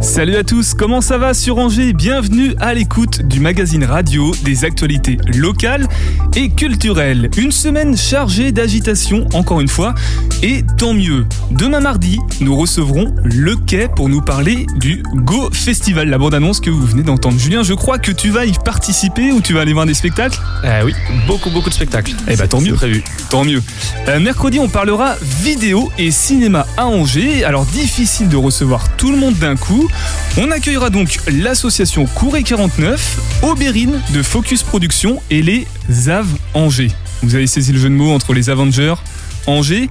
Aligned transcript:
Salut 0.00 0.36
à 0.36 0.44
tous, 0.44 0.74
comment 0.74 1.00
ça 1.00 1.18
va 1.18 1.34
sur 1.34 1.58
Angers? 1.58 1.92
Bienvenue 1.92 2.54
à 2.60 2.72
l'écoute 2.72 3.22
du 3.22 3.40
magazine 3.40 3.84
radio 3.84 4.32
des 4.44 4.64
actualités 4.64 5.18
locales 5.34 5.88
et 6.36 6.50
culturelles. 6.50 7.28
Une 7.36 7.50
semaine 7.50 7.96
chargée 7.96 8.52
d'agitation, 8.52 9.26
encore 9.34 9.60
une 9.60 9.68
fois, 9.68 9.94
et 10.42 10.62
tant 10.76 10.94
mieux. 10.94 11.26
Demain 11.50 11.80
mardi, 11.80 12.18
nous 12.40 12.54
recevrons 12.54 13.12
le 13.24 13.56
quai 13.56 13.88
pour 13.88 14.08
nous 14.08 14.20
parler 14.20 14.66
du 14.76 15.02
Go 15.14 15.50
Festival, 15.52 16.08
la 16.08 16.18
bande-annonce 16.18 16.60
que 16.60 16.70
vous 16.70 16.86
venez 16.86 17.02
d'entendre. 17.02 17.38
Julien, 17.38 17.62
je 17.64 17.74
crois 17.74 17.98
que 17.98 18.12
tu 18.12 18.30
vas 18.30 18.46
y 18.46 18.52
participer 18.64 19.32
ou 19.32 19.40
tu 19.40 19.52
vas 19.52 19.62
aller 19.62 19.72
voir 19.72 19.86
des 19.86 19.94
spectacles? 19.94 20.38
Euh, 20.64 20.82
Oui, 20.84 20.94
beaucoup, 21.26 21.50
beaucoup 21.50 21.70
de 21.70 21.74
spectacles. 21.74 22.14
Eh 22.28 22.36
bah 22.36 22.46
tant 22.46 22.60
mieux. 22.60 22.74
prévu. 22.74 23.02
Tant 23.30 23.44
mieux. 23.44 23.62
Euh, 24.06 24.20
mercredi, 24.20 24.58
on 24.60 24.68
parlera 24.68 25.16
vidéo 25.42 25.90
et 25.98 26.10
cinéma 26.12 26.66
à 26.76 26.86
Angers. 26.86 27.44
Alors 27.44 27.66
difficile 27.66 28.28
de 28.28 28.36
recevoir 28.36 28.94
tout 28.96 29.10
le 29.10 29.18
monde 29.18 29.34
d'un 29.34 29.56
coup. 29.56 29.77
On 30.36 30.50
accueillera 30.50 30.90
donc 30.90 31.18
l'association 31.26 32.06
Couré 32.06 32.42
49, 32.42 33.42
Aubérine 33.42 34.00
de 34.12 34.22
Focus 34.22 34.62
Production 34.62 35.20
et 35.30 35.42
les 35.42 35.66
Av 36.08 36.26
Angers. 36.54 36.90
Vous 37.22 37.34
avez 37.34 37.46
saisi 37.46 37.72
le 37.72 37.78
jeu 37.78 37.88
de 37.88 37.94
mots 37.94 38.12
entre 38.12 38.32
les 38.32 38.50
Avengers, 38.50 38.94
Angers, 39.46 39.88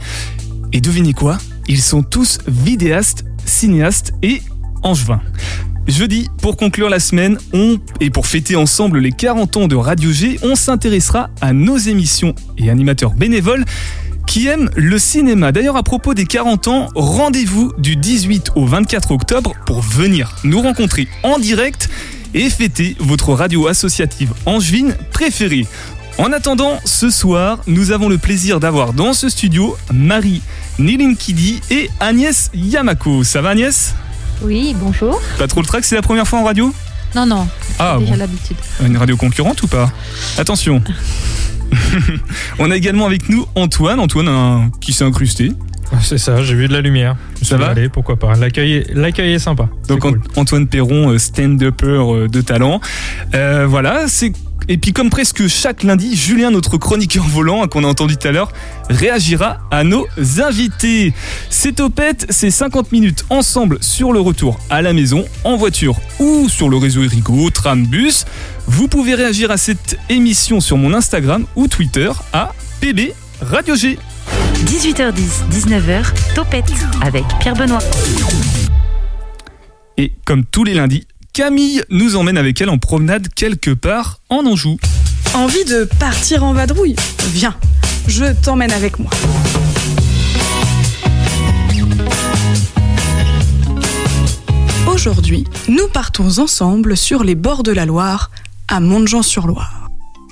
et 0.73 0.81
devinez 0.81 1.13
quoi? 1.13 1.37
Ils 1.67 1.81
sont 1.81 2.03
tous 2.03 2.39
vidéastes, 2.47 3.25
cinéastes 3.45 4.13
et 4.21 4.41
angevins. 4.83 5.21
Jeudi, 5.87 6.29
pour 6.41 6.57
conclure 6.57 6.89
la 6.89 6.99
semaine, 6.99 7.37
et 8.01 8.09
pour 8.09 8.27
fêter 8.27 8.55
ensemble 8.55 8.99
les 8.99 9.11
40 9.11 9.57
ans 9.57 9.67
de 9.67 9.75
Radio 9.75 10.11
G, 10.11 10.37
on 10.43 10.55
s'intéressera 10.55 11.29
à 11.39 11.53
nos 11.53 11.77
émissions 11.77 12.35
et 12.57 12.69
animateurs 12.69 13.13
bénévoles 13.13 13.63
qui 14.27 14.47
aiment 14.47 14.69
le 14.75 14.99
cinéma. 14.99 15.51
D'ailleurs, 15.51 15.77
à 15.77 15.83
propos 15.83 16.13
des 16.13 16.25
40 16.25 16.67
ans, 16.67 16.89
rendez-vous 16.95 17.73
du 17.79 17.95
18 17.95 18.51
au 18.55 18.65
24 18.65 19.11
octobre 19.11 19.53
pour 19.65 19.81
venir 19.81 20.35
nous 20.43 20.61
rencontrer 20.61 21.07
en 21.23 21.39
direct 21.39 21.89
et 22.35 22.49
fêter 22.49 22.95
votre 22.99 23.33
radio 23.33 23.67
associative 23.67 24.33
angevine 24.45 24.95
préférée. 25.11 25.65
En 26.19 26.31
attendant, 26.33 26.79
ce 26.83 27.09
soir, 27.09 27.59
nous 27.67 27.91
avons 27.91 28.09
le 28.09 28.17
plaisir 28.17 28.59
d'avoir 28.59 28.93
dans 28.93 29.13
ce 29.13 29.29
studio 29.29 29.77
Marie 29.93 30.41
Nilinkidi 30.77 31.61
et 31.71 31.89
Agnès 31.99 32.51
Yamako. 32.53 33.23
Ça 33.23 33.41
va 33.41 33.49
Agnès? 33.49 33.95
Oui, 34.41 34.75
bonjour. 34.79 35.19
Pas 35.39 35.47
trop 35.47 35.61
le 35.61 35.65
track, 35.67 35.85
c'est 35.85 35.95
la 35.95 36.01
première 36.01 36.27
fois 36.27 36.39
en 36.39 36.43
radio? 36.43 36.73
Non, 37.15 37.25
non, 37.25 37.47
Ah 37.79 37.95
déjà 37.99 38.11
bon. 38.11 38.17
l'habitude. 38.19 38.57
Une 38.85 38.97
radio 38.97 39.15
concurrente 39.15 39.63
ou 39.63 39.67
pas? 39.67 39.91
Attention. 40.37 40.83
On 42.59 42.71
a 42.71 42.75
également 42.75 43.05
avec 43.05 43.29
nous 43.29 43.45
Antoine, 43.55 43.99
Antoine 43.99 44.27
un- 44.27 44.71
qui 44.81 44.93
s'est 44.93 45.03
incrusté. 45.03 45.51
C'est 46.01 46.17
ça, 46.17 46.43
j'ai 46.43 46.53
vu 46.55 46.67
de 46.67 46.73
la 46.73 46.81
lumière. 46.81 47.15
Ça 47.41 47.55
va 47.55 47.67
Allez, 47.69 47.87
pourquoi 47.87 48.17
pas. 48.17 48.33
L'accueil 48.35 48.83
est, 49.33 49.39
sympa. 49.39 49.69
Donc 49.87 50.01
cool. 50.01 50.21
Antoine 50.35 50.67
Perron, 50.67 51.11
euh, 51.11 51.17
stand-upper 51.17 51.85
euh, 51.87 52.27
de 52.27 52.41
talent. 52.41 52.81
Euh, 53.33 53.65
voilà, 53.69 54.07
c'est 54.07 54.33
et 54.69 54.77
puis 54.77 54.93
comme 54.93 55.09
presque 55.09 55.47
chaque 55.47 55.83
lundi, 55.83 56.15
Julien, 56.15 56.51
notre 56.51 56.77
chroniqueur 56.77 57.23
volant 57.25 57.63
hein, 57.63 57.67
qu'on 57.67 57.83
a 57.83 57.87
entendu 57.87 58.17
tout 58.17 58.27
à 58.27 58.31
l'heure, 58.31 58.51
réagira 58.89 59.59
à 59.71 59.83
nos 59.83 60.07
invités. 60.39 61.13
C'est 61.49 61.75
Topette, 61.75 62.25
c'est 62.29 62.51
50 62.51 62.91
minutes 62.91 63.25
ensemble 63.29 63.77
sur 63.81 64.11
le 64.11 64.19
retour 64.19 64.59
à 64.69 64.81
la 64.81 64.93
maison, 64.93 65.25
en 65.43 65.55
voiture 65.55 65.95
ou 66.19 66.49
sur 66.49 66.69
le 66.69 66.77
réseau 66.77 67.03
Erigo, 67.03 67.49
tram, 67.49 67.85
bus. 67.85 68.25
Vous 68.67 68.87
pouvez 68.87 69.15
réagir 69.15 69.51
à 69.51 69.57
cette 69.57 69.97
émission 70.09 70.59
sur 70.59 70.77
mon 70.77 70.93
Instagram 70.93 71.45
ou 71.55 71.67
Twitter 71.67 72.11
à 72.33 72.53
PB 72.81 73.13
Radio 73.41 73.75
G. 73.75 73.97
18h10, 74.65 75.49
19h, 75.51 76.33
Topette 76.35 76.71
avec 77.01 77.23
Pierre 77.39 77.55
Benoît. 77.55 77.79
Et 79.97 80.13
comme 80.25 80.45
tous 80.45 80.63
les 80.63 80.73
lundis, 80.73 81.07
Camille 81.37 81.83
nous 81.91 82.15
emmène 82.15 82.39
avec 82.39 82.59
elle 82.61 82.69
en 82.71 82.79
promenade 82.79 83.27
quelque 83.35 83.69
part 83.69 84.21
en 84.27 84.47
Anjou. 84.47 84.79
Envie 85.35 85.65
de 85.65 85.83
partir 85.99 86.43
en 86.43 86.51
vadrouille 86.51 86.95
Viens, 87.31 87.55
je 88.07 88.25
t'emmène 88.41 88.71
avec 88.71 88.97
moi. 88.97 89.11
Aujourd'hui, 94.91 95.43
nous 95.67 95.87
partons 95.87 96.39
ensemble 96.39 96.97
sur 96.97 97.23
les 97.23 97.35
bords 97.35 97.61
de 97.61 97.71
la 97.71 97.85
Loire, 97.85 98.31
à 98.67 98.79
Montjean-sur-Loire. 98.79 99.89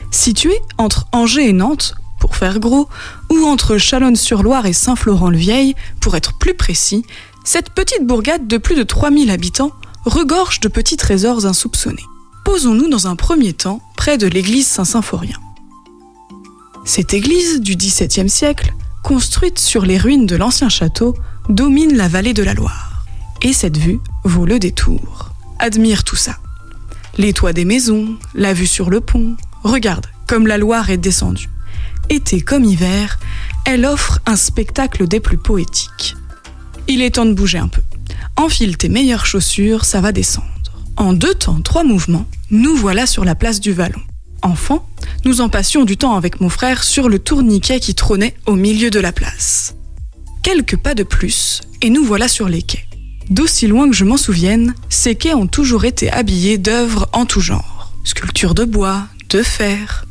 Situé 0.09 0.55
entre 0.79 1.05
Angers 1.11 1.49
et 1.49 1.53
Nantes, 1.53 1.93
pour 2.19 2.35
faire 2.35 2.59
gros, 2.59 2.89
ou 3.29 3.45
entre 3.45 3.77
Chalonne-sur-Loire 3.77 4.65
et 4.65 4.73
Saint-Florent-le-Vieil, 4.73 5.75
pour 6.01 6.15
être 6.15 6.35
plus 6.39 6.55
précis, 6.55 7.05
cette 7.43 7.69
petite 7.69 8.07
bourgade 8.07 8.47
de 8.47 8.57
plus 8.57 8.75
de 8.75 8.81
3000 8.81 9.29
habitants 9.29 9.71
regorge 10.05 10.59
de 10.59 10.67
petits 10.67 10.97
trésors 10.97 11.45
insoupçonnés. 11.45 12.05
Posons-nous 12.43 12.89
dans 12.89 13.07
un 13.07 13.15
premier 13.15 13.53
temps 13.53 13.81
près 13.97 14.17
de 14.17 14.27
l'église 14.27 14.67
Saint-Symphorien. 14.67 15.39
Cette 16.85 17.13
église 17.13 17.59
du 17.61 17.75
XVIIe 17.75 18.29
siècle, 18.29 18.73
construite 19.03 19.59
sur 19.59 19.83
les 19.83 19.97
ruines 19.97 20.27
de 20.27 20.35
l'ancien 20.35 20.69
château, 20.69 21.15
domine 21.49 21.97
la 21.97 22.07
vallée 22.07 22.33
de 22.33 22.43
la 22.43 22.53
Loire. 22.53 23.05
Et 23.41 23.53
cette 23.53 23.77
vue 23.77 23.99
vaut 24.23 24.45
le 24.45 24.59
détour. 24.59 25.31
Admire 25.59 26.03
tout 26.03 26.15
ça. 26.15 26.37
Les 27.17 27.33
toits 27.33 27.53
des 27.53 27.65
maisons, 27.65 28.15
la 28.33 28.53
vue 28.53 28.67
sur 28.67 28.89
le 28.89 29.01
pont. 29.01 29.35
Regarde 29.63 30.05
comme 30.27 30.47
la 30.47 30.57
Loire 30.57 30.89
est 30.89 30.97
descendue. 30.97 31.49
Été 32.09 32.41
comme 32.41 32.63
hiver, 32.63 33.19
elle 33.65 33.85
offre 33.85 34.19
un 34.25 34.35
spectacle 34.35 35.07
des 35.07 35.19
plus 35.19 35.37
poétiques. 35.37 36.15
Il 36.87 37.01
est 37.01 37.15
temps 37.15 37.25
de 37.25 37.33
bouger 37.33 37.57
un 37.57 37.67
peu. 37.67 37.81
Enfile 38.37 38.77
tes 38.77 38.89
meilleures 38.89 39.25
chaussures, 39.25 39.85
ça 39.85 40.01
va 40.01 40.11
descendre. 40.11 40.47
En 40.97 41.13
deux 41.13 41.33
temps, 41.33 41.61
trois 41.61 41.83
mouvements, 41.83 42.25
nous 42.51 42.75
voilà 42.75 43.05
sur 43.05 43.23
la 43.25 43.35
place 43.35 43.59
du 43.59 43.71
Vallon. 43.71 44.01
Enfant, 44.41 44.87
nous 45.23 45.41
en 45.41 45.49
passions 45.49 45.85
du 45.85 45.97
temps 45.97 46.15
avec 46.15 46.41
mon 46.41 46.49
frère 46.49 46.83
sur 46.83 47.09
le 47.09 47.19
tourniquet 47.19 47.79
qui 47.79 47.95
trônait 47.95 48.35
au 48.45 48.55
milieu 48.55 48.89
de 48.89 48.99
la 48.99 49.11
place. 49.11 49.75
Quelques 50.43 50.77
pas 50.77 50.93
de 50.93 51.03
plus, 51.03 51.61
et 51.81 51.89
nous 51.89 52.03
voilà 52.03 52.27
sur 52.27 52.47
les 52.49 52.61
quais. 52.61 52.85
D'aussi 53.29 53.67
loin 53.67 53.89
que 53.89 53.95
je 53.95 54.05
m'en 54.05 54.17
souvienne, 54.17 54.75
ces 54.89 55.15
quais 55.15 55.33
ont 55.33 55.47
toujours 55.47 55.85
été 55.85 56.11
habillés 56.11 56.57
d'œuvres 56.57 57.09
en 57.13 57.25
tout 57.25 57.41
genre. 57.41 57.93
Sculptures 58.03 58.53
de 58.53 58.65
bois, 58.65 59.07
de 59.29 59.41
fer. 59.41 60.05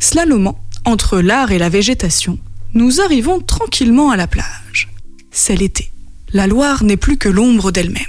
Slalomant 0.00 0.58
entre 0.84 1.20
l'art 1.20 1.52
et 1.52 1.58
la 1.58 1.68
végétation, 1.68 2.38
nous 2.74 3.00
arrivons 3.00 3.40
tranquillement 3.40 4.10
à 4.10 4.16
la 4.16 4.26
plage. 4.26 4.88
C'est 5.30 5.54
l'été. 5.54 5.92
La 6.32 6.46
Loire 6.46 6.84
n'est 6.84 6.98
plus 6.98 7.16
que 7.16 7.28
l'ombre 7.28 7.70
d'elle-même. 7.70 8.04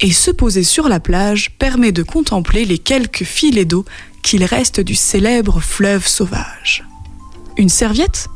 Et 0.00 0.12
se 0.12 0.30
poser 0.30 0.62
sur 0.62 0.88
la 0.88 1.00
plage 1.00 1.50
permet 1.58 1.90
de 1.90 2.02
contempler 2.02 2.64
les 2.64 2.78
quelques 2.78 3.24
filets 3.24 3.64
d'eau 3.64 3.84
qu'il 4.22 4.44
reste 4.44 4.80
du 4.80 4.94
célèbre 4.94 5.60
fleuve 5.60 6.06
sauvage. 6.06 6.84
Une 7.56 7.68
serviette 7.68 8.28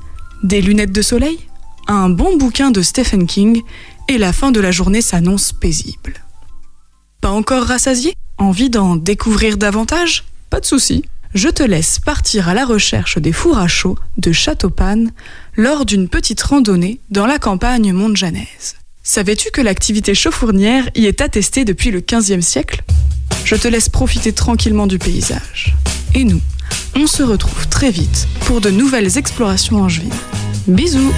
Des 0.43 0.61
lunettes 0.61 0.93
de 0.93 1.03
soleil 1.03 1.39
Un 1.87 2.09
bon 2.09 2.37
bouquin 2.37 2.71
de 2.71 2.83
Stephen 2.83 3.27
King 3.27 3.63
et 4.09 4.19
la 4.19 4.33
fin 4.33 4.51
de 4.51 4.61
la 4.61 4.73
journée 4.73 5.03
s'annonce 5.03 5.53
paisible. 5.53 6.15
Pas 7.21 7.31
encore 7.31 7.65
rassasié? 7.65 8.15
Envie 8.39 8.71
d'en 8.71 8.97
découvrir 8.97 9.57
davantage? 9.57 10.25
Pas 10.49 10.59
de 10.59 10.67
souci. 10.67 11.05
Je 11.35 11.49
te 11.49 11.63
laisse 11.63 12.01
partir 12.01 12.49
à 12.49 12.55
la 12.55 12.65
recherche 12.65 13.19
des 13.19 13.33
fours 13.33 13.59
à 13.59 13.69
chaud 13.69 13.97
de 14.17 14.33
Châteaupanne 14.33 15.13
lors 15.55 15.85
d'une 15.85 16.09
petite 16.09 16.43
randonnée 16.43 17.01
dans 17.11 17.27
la 17.27 17.39
campagne 17.39 17.93
montjanaise. 17.93 18.80
Savais-tu 19.03 19.51
que 19.51 19.61
l'activité 19.61 20.15
chauffournière 20.15 20.89
y 20.95 21.07
est 21.07 21.21
attestée 21.21 21.65
depuis 21.65 21.91
le 21.91 22.01
XVe 22.01 22.43
siècle? 22.43 22.83
Je 23.45 23.57
te 23.57 23.67
laisse 23.67 23.89
profiter 23.89 24.33
tranquillement 24.33 24.87
du 24.87 24.99
paysage. 24.99 25.75
Et 26.15 26.25
nous, 26.25 26.41
on 26.95 27.07
se 27.07 27.23
retrouve 27.23 27.67
très 27.69 27.91
vite 27.91 28.29
pour 28.43 28.61
de 28.61 28.71
nouvelles 28.71 29.17
explorations 29.17 29.83
angevines. 29.83 30.13
Bisous 30.67 31.13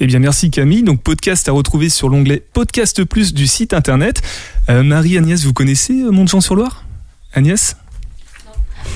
Eh 0.00 0.06
bien, 0.06 0.18
merci 0.18 0.50
Camille. 0.50 0.82
Donc, 0.82 1.02
podcast 1.02 1.48
à 1.48 1.52
retrouver 1.52 1.88
sur 1.88 2.08
l'onglet 2.08 2.42
Podcast 2.52 3.04
Plus 3.04 3.32
du 3.32 3.46
site 3.46 3.72
internet. 3.72 4.22
Euh, 4.68 4.82
Marie-Agnès, 4.82 5.44
vous 5.44 5.52
connaissez 5.52 5.92
euh, 5.92 6.10
Montjean-sur-Loire? 6.10 6.84
Agnès? 7.32 7.76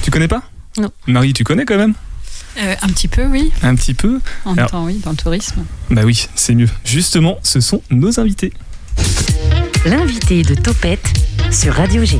Tu 0.02 0.10
connais 0.10 0.28
pas? 0.28 0.42
Non. 0.76 0.90
Marie, 1.06 1.34
tu 1.34 1.44
connais 1.44 1.64
quand 1.66 1.76
même? 1.76 1.94
Euh, 2.56 2.74
un 2.82 2.88
petit 2.88 3.08
peu, 3.08 3.24
oui. 3.26 3.50
Un 3.62 3.74
petit 3.74 3.94
peu 3.94 4.20
En 4.44 4.50
même 4.50 4.60
Alors- 4.60 4.70
temps, 4.70 4.84
oui, 4.86 5.00
dans 5.04 5.10
le 5.10 5.16
tourisme. 5.16 5.64
Bah 5.90 6.02
oui, 6.04 6.26
c'est 6.36 6.54
mieux. 6.54 6.68
Justement, 6.84 7.38
ce 7.42 7.60
sont 7.60 7.82
nos 7.90 8.20
invités. 8.20 8.52
L'invité 9.86 10.42
de 10.42 10.54
Topette 10.54 11.06
sur 11.50 11.74
Radio 11.74 12.04
G. 12.04 12.18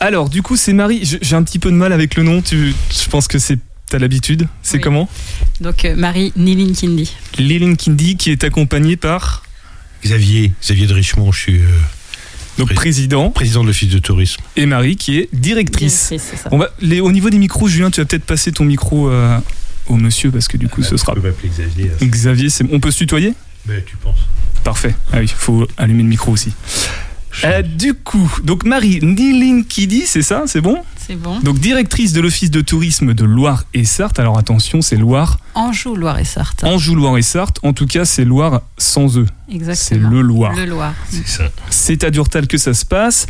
Alors, 0.00 0.28
du 0.28 0.42
coup, 0.42 0.56
c'est 0.56 0.72
Marie. 0.72 1.00
J'ai 1.20 1.34
un 1.36 1.42
petit 1.42 1.58
peu 1.58 1.70
de 1.70 1.76
mal 1.76 1.92
avec 1.92 2.14
le 2.16 2.22
nom. 2.22 2.40
Tu, 2.42 2.74
je 2.90 3.08
pense 3.08 3.28
que 3.28 3.38
c'est. 3.38 3.58
T'as 3.90 3.98
l'habitude. 3.98 4.46
C'est 4.62 4.76
Oui. 4.76 4.82
comment 4.82 5.08
Donc, 5.62 5.86
euh, 5.86 5.96
Marie 5.96 6.32
Nilinkindi. 6.36 7.10
Lilin 7.38 7.74
Kindi 7.74 8.16
qui 8.18 8.30
est 8.30 8.44
accompagnée 8.44 8.96
par. 8.96 9.42
Xavier, 10.04 10.52
Xavier 10.62 10.86
de 10.86 10.92
Richemont, 10.94 11.32
je 11.32 11.38
suis 11.40 11.56
euh, 11.58 11.66
Donc 12.58 12.66
Pré- 12.66 12.74
président 12.74 13.30
président 13.30 13.62
de 13.62 13.68
l'Office 13.68 13.88
de 13.88 13.98
tourisme. 13.98 14.42
et 14.56 14.66
Marie 14.66 14.96
qui 14.96 15.18
est 15.18 15.28
directrice. 15.32 16.08
Directrice, 16.08 16.28
c'est 16.30 16.36
ça. 16.42 16.48
On 16.52 16.58
va, 16.58 16.68
les, 16.80 17.00
au 17.00 17.12
niveau 17.12 17.30
des 17.30 17.38
micros, 17.38 17.68
Julien, 17.68 17.90
tu 17.90 18.00
vas 18.00 18.04
peut-être 18.06 18.24
passer 18.24 18.50
ton 18.52 18.64
micro 18.64 19.08
euh, 19.08 19.38
au 19.86 19.96
monsieur 19.96 20.30
parce 20.30 20.48
que 20.48 20.56
du 20.56 20.68
coup, 20.68 20.82
ce 20.82 20.96
sera. 20.96 21.14
Tu 21.14 21.20
peux 21.20 21.28
m'appeler 21.28 21.48
Xavier. 21.50 21.90
hein. 22.02 22.06
Xavier, 22.06 22.50
c'est- 22.50 22.64
on 22.72 22.80
peut 22.80 22.90
se 22.90 22.98
tutoyer? 22.98 23.32
Ben, 23.66 23.80
tu 23.86 23.96
penses 23.96 24.18
Parfait. 24.64 24.94
Ah 25.12 25.18
oui, 25.18 25.24
il 25.24 25.28
faut 25.28 25.66
allumer 25.76 26.02
le 26.02 26.08
micro 26.08 26.32
aussi. 26.32 26.52
Euh, 27.44 27.62
du 27.62 27.94
coup, 27.94 28.30
donc 28.44 28.64
Marie 28.64 29.00
Nilinkidi, 29.02 30.02
c'est 30.06 30.22
ça 30.22 30.44
C'est 30.46 30.60
bon 30.60 30.78
C'est 31.06 31.14
bon. 31.16 31.38
Donc 31.40 31.58
directrice 31.60 32.12
de 32.12 32.20
l'Office 32.20 32.50
de 32.50 32.60
tourisme 32.60 33.14
de 33.14 33.24
Loire 33.24 33.64
et 33.74 33.84
Sarthe. 33.84 34.18
Alors 34.18 34.38
attention, 34.38 34.82
c'est 34.82 34.96
Loire, 34.96 35.38
Anjou, 35.54 35.94
Loire 35.94 36.18
et 36.18 36.24
Sarthe. 36.24 36.64
Anjou, 36.64 36.94
Loire 36.94 37.16
et 37.18 37.22
Sarthe. 37.22 37.58
En 37.62 37.72
tout 37.72 37.86
cas, 37.86 38.04
c'est 38.04 38.24
Loire 38.24 38.62
sans 38.76 39.18
eux. 39.18 39.26
C'est 39.48 39.54
Exactement. 39.54 40.10
le 40.10 40.20
Loire. 40.22 40.54
Le 40.56 40.64
Loire. 40.66 40.94
C'est 41.10 41.26
ça. 41.28 41.44
C'est 41.70 42.04
à 42.04 42.10
Durtal 42.10 42.46
que 42.46 42.58
ça 42.58 42.74
se 42.74 42.84
passe. 42.84 43.26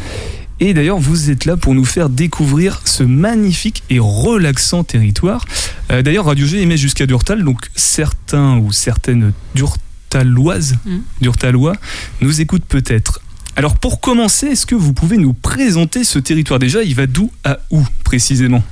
Et 0.60 0.75
d'ailleurs, 0.75 0.99
vous 0.99 1.31
êtes 1.31 1.44
là 1.44 1.56
pour 1.56 1.75
nous 1.75 1.84
faire 1.84 2.08
découvrir 2.08 2.81
ce 2.84 3.05
magnifique 3.05 3.84
et 3.90 3.99
relaxant 4.00 4.82
territoire. 4.82 5.44
Euh, 5.93 6.02
d'ailleurs, 6.02 6.25
Radio 6.25 6.46
G 6.46 6.60
émet 6.60 6.76
jusqu'à 6.76 7.06
Durtal, 7.06 7.44
donc 7.44 7.60
certains 7.76 8.56
ou 8.58 8.72
certaines 8.72 9.32
Durtaloises, 9.55 10.76
Mm. 10.84 10.99
Durtalois, 11.20 11.75
nous 12.22 12.40
écoutent 12.40 12.64
peut-être. 12.64 13.20
Alors, 13.58 13.75
pour 13.75 14.00
commencer, 14.00 14.46
est-ce 14.46 14.66
que 14.66 14.76
vous 14.76 14.93
pouvez 14.93 15.16
nous 15.16 15.32
présenter 15.32 16.05
ce 16.05 16.20
territoire 16.20 16.60
Déjà, 16.60 16.84
il 16.84 16.94
va 16.94 17.08
d'où 17.08 17.32
à 17.43 17.58
où 17.72 17.82
précisément? 18.05 18.62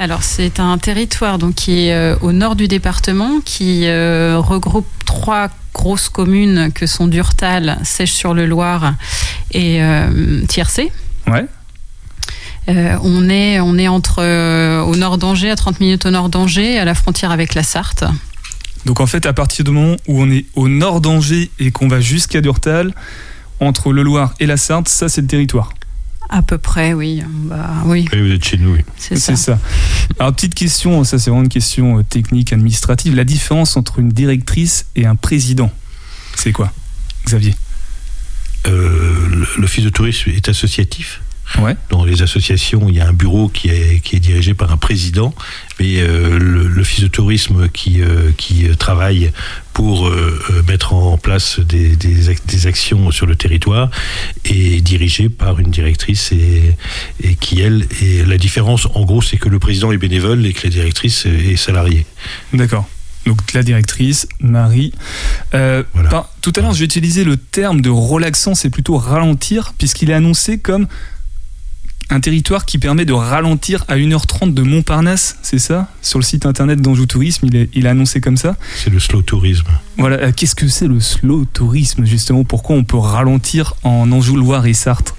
Alors, 0.00 0.24
c'est 0.24 0.58
un 0.58 0.76
territoire 0.76 1.38
donc, 1.38 1.54
qui 1.54 1.86
est 1.86 1.94
euh, 1.94 2.16
au 2.20 2.32
nord 2.32 2.56
du 2.56 2.66
département, 2.66 3.38
qui 3.44 3.86
euh, 3.86 4.40
regroupe 4.40 4.88
trois 5.04 5.50
grosses 5.72 6.08
communes 6.08 6.72
que 6.74 6.84
sont 6.84 7.06
Durtal, 7.06 7.78
Sèche-sur-le-Loir 7.84 8.94
et 9.52 9.80
euh, 9.80 10.44
Tiercé. 10.48 10.90
Ouais. 11.28 11.46
Euh, 12.70 12.96
on, 13.04 13.30
est, 13.30 13.60
on 13.60 13.78
est 13.78 13.86
entre 13.86 14.16
euh, 14.18 14.80
au 14.80 14.96
nord 14.96 15.16
d'Angers, 15.16 15.50
à 15.50 15.54
30 15.54 15.78
minutes 15.78 16.06
au 16.06 16.10
nord 16.10 16.28
d'Angers, 16.28 16.76
à 16.76 16.84
la 16.84 16.96
frontière 16.96 17.30
avec 17.30 17.54
la 17.54 17.62
Sarthe. 17.62 18.02
Donc, 18.84 18.98
en 18.98 19.06
fait, 19.06 19.26
à 19.26 19.32
partir 19.32 19.64
du 19.64 19.70
moment 19.70 19.94
où 20.08 20.20
on 20.20 20.28
est 20.28 20.46
au 20.56 20.66
nord 20.66 21.00
d'Angers 21.00 21.52
et 21.60 21.70
qu'on 21.70 21.86
va 21.86 22.00
jusqu'à 22.00 22.40
Durtal, 22.40 22.92
entre 23.66 23.92
le 23.92 24.02
Loire 24.02 24.34
et 24.40 24.46
la 24.46 24.56
Sarthe, 24.56 24.88
ça, 24.88 25.08
c'est 25.08 25.20
le 25.20 25.26
territoire. 25.26 25.72
À 26.28 26.40
peu 26.42 26.56
près, 26.56 26.94
oui. 26.94 27.22
Bah, 27.26 27.82
oui, 27.84 28.08
vous 28.10 28.30
êtes 28.30 28.44
chez 28.44 28.56
nous. 28.56 28.72
oui. 28.72 28.80
c'est 28.96 29.16
ça. 29.18 29.58
Alors, 30.18 30.32
petite 30.34 30.54
question, 30.54 31.04
ça 31.04 31.18
c'est 31.18 31.28
vraiment 31.28 31.42
une 31.44 31.50
question 31.50 31.98
euh, 31.98 32.02
technique, 32.02 32.52
administrative. 32.52 33.14
La 33.14 33.24
différence 33.24 33.76
entre 33.76 33.98
une 33.98 34.08
directrice 34.08 34.86
et 34.96 35.04
un 35.04 35.14
président, 35.14 35.70
c'est 36.34 36.52
quoi, 36.52 36.72
Xavier? 37.26 37.54
Euh, 38.66 39.44
L'Office 39.58 39.84
de 39.84 39.90
tourisme 39.90 40.30
est 40.30 40.48
associatif? 40.48 41.20
Ouais. 41.60 41.76
Dans 41.90 42.04
les 42.04 42.22
associations, 42.22 42.88
il 42.88 42.94
y 42.96 43.00
a 43.00 43.08
un 43.08 43.12
bureau 43.12 43.48
qui 43.48 43.68
est, 43.68 44.00
qui 44.02 44.16
est 44.16 44.20
dirigé 44.20 44.54
par 44.54 44.72
un 44.72 44.76
président, 44.76 45.34
mais 45.78 46.00
euh, 46.00 46.38
le- 46.38 46.66
l'Office 46.66 47.00
de 47.00 47.08
tourisme 47.08 47.68
qui, 47.68 48.00
euh, 48.00 48.30
qui 48.36 48.66
euh, 48.68 48.74
travaille 48.74 49.32
pour 49.74 50.06
euh, 50.08 50.40
mettre 50.66 50.94
en 50.94 51.18
place 51.18 51.60
des, 51.60 51.96
des, 51.96 52.30
ac- 52.30 52.46
des 52.46 52.66
actions 52.66 53.10
sur 53.10 53.26
le 53.26 53.36
territoire 53.36 53.90
est 54.44 54.80
dirigé 54.82 55.28
par 55.28 55.58
une 55.60 55.70
directrice 55.70 56.32
et, 56.32 56.74
et 57.22 57.34
qui, 57.36 57.60
elle, 57.60 57.86
et 58.00 58.24
la 58.24 58.38
différence, 58.38 58.86
en 58.94 59.04
gros, 59.04 59.20
c'est 59.22 59.36
que 59.36 59.48
le 59.48 59.58
président 59.58 59.92
est 59.92 59.98
bénévole 59.98 60.44
et 60.46 60.52
que 60.52 60.64
la 60.64 60.70
directrice 60.70 61.26
est 61.26 61.56
salariée. 61.56 62.06
D'accord. 62.52 62.88
Donc 63.24 63.52
la 63.52 63.62
directrice, 63.62 64.26
Marie. 64.40 64.92
Euh, 65.54 65.84
Voilà. 65.94 66.28
tout 66.40 66.52
à 66.56 66.60
l'heure, 66.60 66.72
j'ai 66.72 66.84
utilisé 66.84 67.22
le 67.24 67.36
terme 67.36 67.80
de 67.80 67.88
relaxant, 67.90 68.54
c'est 68.56 68.68
plutôt 68.70 68.96
ralentir, 68.96 69.74
puisqu'il 69.78 70.10
est 70.10 70.14
annoncé 70.14 70.58
comme 70.58 70.88
un 72.10 72.20
territoire 72.20 72.66
qui 72.66 72.78
permet 72.78 73.04
de 73.04 73.12
ralentir 73.12 73.84
à 73.88 73.96
1h30 73.96 74.54
de 74.54 74.62
Montparnasse, 74.62 75.38
c'est 75.42 75.58
ça? 75.58 75.88
Sur 76.02 76.18
le 76.18 76.24
site 76.24 76.46
internet 76.46 76.80
d'Anjou 76.80 77.06
Tourisme, 77.06 77.46
il 77.46 77.56
est, 77.56 77.68
il 77.74 77.86
est 77.86 77.88
annoncé 77.88 78.20
comme 78.20 78.36
ça? 78.36 78.56
C'est 78.76 78.90
le 78.90 78.98
slow 78.98 79.22
tourisme. 79.22 79.68
Voilà, 79.98 80.16
euh, 80.16 80.32
qu'est-ce 80.34 80.54
que 80.54 80.68
c'est 80.68 80.88
le 80.88 81.00
slow 81.00 81.44
tourisme 81.44 82.04
justement? 82.04 82.44
Pourquoi 82.44 82.76
on 82.76 82.84
peut 82.84 82.98
ralentir 82.98 83.74
en 83.82 84.10
Anjou, 84.12 84.36
Loire 84.36 84.66
et 84.66 84.74
Sarthe? 84.74 85.14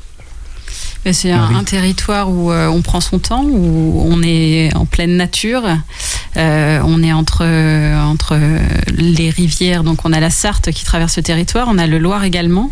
C'est 1.12 1.31
un, 1.31 1.63
territoire 1.65 2.31
où 2.31 2.50
euh, 2.50 2.68
on 2.68 2.81
prend 2.81 3.01
son 3.01 3.19
temps, 3.19 3.44
où 3.44 4.07
on 4.09 4.24
est 4.24 4.74
en 4.74 4.85
pleine 4.85 5.18
nature. 5.18 5.63
Euh, 6.38 6.80
on 6.85 7.03
est 7.03 7.12
entre, 7.12 7.44
entre 7.44 8.39
les 8.95 9.30
rivières, 9.30 9.83
donc 9.83 10.06
on 10.06 10.13
a 10.13 10.21
la 10.21 10.30
Sarthe 10.30 10.71
qui 10.71 10.85
traverse 10.85 11.18
le 11.18 11.24
territoire, 11.24 11.68
on 11.69 11.77
a 11.77 11.88
le 11.88 12.00
Loire 12.00 12.24
également. 12.24 12.71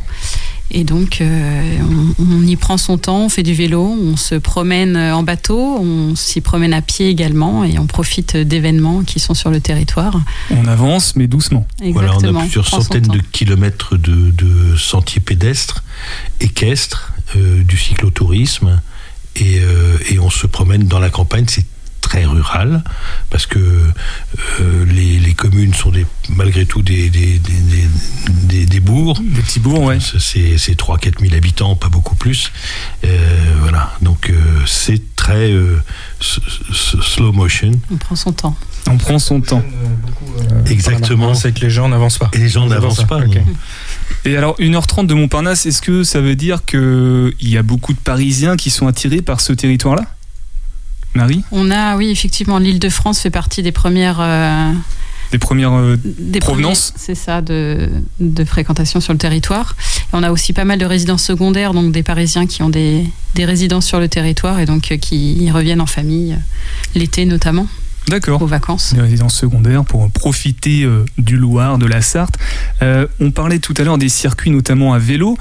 Et 0.73 0.83
donc, 0.85 1.19
euh, 1.19 1.77
on, 2.17 2.23
on 2.23 2.47
y 2.47 2.55
prend 2.55 2.77
son 2.77 2.97
temps, 2.97 3.25
on 3.25 3.29
fait 3.29 3.43
du 3.43 3.53
vélo, 3.53 3.81
on 3.83 4.15
se 4.15 4.35
promène 4.35 4.95
en 4.95 5.21
bateau, 5.23 5.77
on 5.79 6.15
s'y 6.15 6.39
promène 6.39 6.73
à 6.73 6.81
pied 6.81 7.09
également 7.09 7.65
et 7.65 7.77
on 7.77 7.87
profite 7.87 8.37
d'événements 8.37 9.03
qui 9.03 9.19
sont 9.19 9.33
sur 9.33 9.51
le 9.51 9.59
territoire. 9.59 10.21
On 10.49 10.65
avance, 10.67 11.15
mais 11.15 11.27
doucement. 11.27 11.67
Voilà, 11.91 12.11
on 12.11 12.13
Exactement. 12.15 12.39
a 12.39 12.43
plusieurs 12.43 12.67
centaines 12.67 13.07
de 13.07 13.19
kilomètres 13.19 13.97
de, 13.97 14.31
de 14.31 14.75
sentiers 14.77 15.21
pédestres, 15.21 15.83
équestres, 16.39 17.13
euh, 17.35 17.63
du 17.63 17.77
cyclotourisme, 17.77 18.81
et, 19.35 19.59
euh, 19.59 19.97
et 20.09 20.19
on 20.19 20.29
se 20.29 20.47
promène 20.47 20.83
dans 20.87 20.99
la 20.99 21.09
campagne. 21.09 21.45
C'est 21.47 21.65
très 22.11 22.25
rural 22.25 22.83
parce 23.29 23.45
que 23.45 23.57
euh, 23.59 24.85
les, 24.85 25.17
les 25.19 25.33
communes 25.33 25.73
sont 25.73 25.91
des, 25.91 26.05
malgré 26.29 26.65
tout 26.65 26.81
des, 26.81 27.09
des, 27.09 27.39
des, 27.39 27.53
des- 27.71 27.87
des- 28.47 28.65
des 28.65 28.79
bourgs. 28.81 29.17
Des 29.23 29.41
petits 29.41 29.61
bourgs, 29.61 29.85
ouais. 29.85 29.99
C'est 30.19 30.57
c'est 30.57 30.77
3-4 30.77 31.21
000 31.21 31.33
habitants, 31.35 31.75
pas 31.77 31.87
beaucoup 31.87 32.15
plus. 32.15 32.51
Euh, 33.05 33.07
voilà, 33.61 33.93
donc 34.01 34.29
euh, 34.29 34.33
c'est 34.65 35.01
très 35.15 35.51
euh, 35.53 35.77
slow 36.19 37.31
motion. 37.31 37.71
On 37.91 37.95
prend 37.97 38.15
son 38.17 38.33
temps. 38.33 38.55
On 38.89 38.97
prend 38.97 39.17
son 39.19 39.39
temps. 39.39 39.63
Exactement. 40.69 41.33
C'est 41.33 41.53
que 41.53 41.61
les 41.61 41.69
gens 41.69 41.87
n'avancent 41.87 42.17
pas. 42.17 42.29
Et 42.33 42.39
les 42.39 42.49
gens 42.49 42.65
n'avancent 42.67 43.05
pas. 43.05 43.19
Et 44.25 44.35
alors, 44.35 44.55
1h30 44.59 45.05
de 45.07 45.13
Montparnasse, 45.13 45.65
est-ce 45.65 45.81
que 45.81 46.03
ça 46.03 46.19
veut 46.19 46.35
dire 46.35 46.65
qu'il 46.65 47.31
y 47.41 47.57
a 47.57 47.63
beaucoup 47.63 47.93
de 47.93 47.99
Parisiens 47.99 48.57
qui 48.57 48.69
sont 48.69 48.87
attirés 48.87 49.21
par 49.21 49.39
ce 49.39 49.53
territoire-là? 49.53 50.03
Marie 51.13 51.43
On 51.51 51.71
a, 51.71 51.97
oui, 51.97 52.09
effectivement, 52.09 52.57
l'île 52.57 52.79
de 52.79 52.89
France 52.89 53.19
fait 53.19 53.29
partie 53.29 53.61
des 53.63 53.71
premières. 53.71 54.19
euh, 54.21 54.71
Des 55.31 55.37
premières. 55.37 55.73
euh, 55.73 55.97
des 56.03 56.39
Provenance 56.39 56.91
premiers- 56.91 57.03
C'est 57.05 57.15
ça, 57.15 57.41
de, 57.41 57.89
de 58.19 58.43
fréquentation 58.45 58.99
sur 59.01 59.11
le 59.13 59.19
territoire. 59.19 59.75
Et 60.05 60.07
on 60.13 60.23
a 60.23 60.31
aussi 60.31 60.53
pas 60.53 60.63
mal 60.65 60.79
de 60.79 60.85
résidences 60.85 61.23
secondaires, 61.23 61.73
donc 61.73 61.91
des 61.91 62.03
Parisiens 62.03 62.47
qui 62.47 62.63
ont 62.63 62.69
des, 62.69 63.05
des 63.35 63.45
résidences 63.45 63.85
sur 63.85 63.99
le 63.99 64.07
territoire 64.07 64.59
et 64.59 64.65
donc 64.65 64.91
euh, 64.91 64.97
qui 64.97 65.33
y 65.43 65.51
reviennent 65.51 65.81
en 65.81 65.85
famille, 65.85 66.33
euh, 66.33 66.37
l'été 66.95 67.25
notamment, 67.25 67.67
D'accord. 68.07 68.41
aux 68.41 68.47
vacances. 68.47 68.93
Des 68.93 69.01
résidences 69.01 69.35
secondaires 69.35 69.83
pour 69.83 70.09
profiter 70.11 70.87
du 71.17 71.35
Loire, 71.37 71.77
de 71.77 71.85
la 71.85 72.01
Sarthe. 72.01 72.35
On 72.81 73.31
parlait 73.31 73.59
tout 73.59 73.73
à 73.77 73.83
l'heure 73.83 73.97
des 73.99 74.09
circuits, 74.09 74.49
notamment 74.49 74.93
à 74.93 74.97
vélo. 74.99 75.37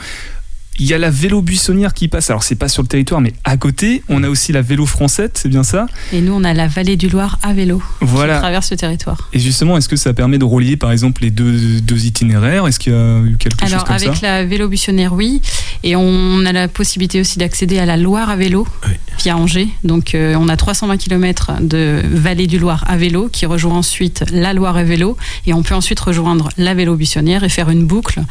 Il 0.80 0.86
y 0.86 0.94
a 0.94 0.98
la 0.98 1.10
vélo 1.10 1.42
buissonnière 1.42 1.92
qui 1.94 2.08
passe. 2.08 2.30
Alors, 2.30 2.42
c'est 2.42 2.54
pas 2.54 2.68
sur 2.68 2.82
le 2.82 2.88
territoire, 2.88 3.20
mais 3.20 3.34
à 3.44 3.56
côté. 3.58 4.02
On 4.08 4.24
a 4.24 4.28
aussi 4.30 4.50
la 4.52 4.62
vélo 4.62 4.86
française, 4.86 5.30
c'est 5.34 5.48
bien 5.50 5.62
ça? 5.62 5.86
Et 6.12 6.20
nous, 6.22 6.32
on 6.32 6.42
a 6.42 6.54
la 6.54 6.66
vallée 6.68 6.96
du 6.96 7.08
Loire 7.10 7.38
à 7.42 7.52
vélo 7.52 7.82
qui 8.00 8.06
traverse 8.06 8.70
le 8.70 8.76
territoire. 8.78 9.28
Et 9.34 9.38
justement, 9.38 9.76
est-ce 9.76 9.88
que 9.90 9.96
ça 9.96 10.14
permet 10.14 10.38
de 10.38 10.44
relier, 10.46 10.76
par 10.78 10.90
exemple, 10.90 11.22
les 11.22 11.30
deux, 11.30 11.80
deux 11.82 12.06
itinéraires? 12.06 12.66
Est-ce 12.66 12.78
qu'il 12.78 12.92
y 12.92 12.96
a 12.96 13.20
eu 13.20 13.36
quelque 13.38 13.60
chose 13.60 13.70
Alors, 13.72 13.84
comme 13.84 13.96
avec 13.96 14.14
ça? 14.16 14.26
la 14.26 14.44
vélo 14.46 14.68
buissonnière, 14.68 15.12
oui. 15.12 15.42
Et 15.82 15.96
on 15.96 16.44
a 16.46 16.52
la 16.52 16.66
possibilité 16.68 17.20
aussi 17.20 17.38
d'accéder 17.38 17.78
à 17.78 17.84
la 17.86 17.96
Loire 17.98 18.30
à 18.30 18.36
vélo 18.36 18.66
Oui. 18.86 18.94
via 19.18 19.36
Angers. 19.36 19.68
Donc, 19.84 20.14
euh, 20.14 20.34
on 20.38 20.48
a 20.48 20.56
320 20.56 20.96
km 20.96 21.52
de 21.60 22.00
vallée 22.10 22.46
du 22.46 22.58
Loire 22.58 22.84
à 22.88 22.96
vélo 22.96 23.28
qui 23.30 23.44
rejoint 23.44 23.74
ensuite 23.76 24.24
la 24.32 24.54
Loire 24.54 24.76
à 24.78 24.82
vélo. 24.84 25.16
Et 25.46 25.52
on 25.52 25.62
peut 25.62 25.74
ensuite 25.74 26.00
rejoindre 26.00 26.48
la 26.56 26.72
vélo 26.72 26.96
buissonnière 26.96 27.44
et 27.44 27.50
faire 27.50 27.68
une 27.68 27.84
boucle. 27.84 28.22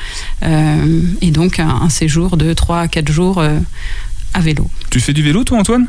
Euh, 0.43 1.01
et 1.21 1.29
donc, 1.31 1.59
un, 1.59 1.67
un 1.69 1.89
séjour 1.89 2.37
de 2.39 2.53
3 2.53 2.79
à 2.81 2.87
4 2.87 3.11
jours 3.11 3.37
euh, 3.39 3.57
à 4.33 4.39
vélo. 4.39 4.69
Tu 4.89 4.99
fais 4.99 5.13
du 5.13 5.21
vélo, 5.21 5.43
toi, 5.43 5.59
Antoine? 5.59 5.87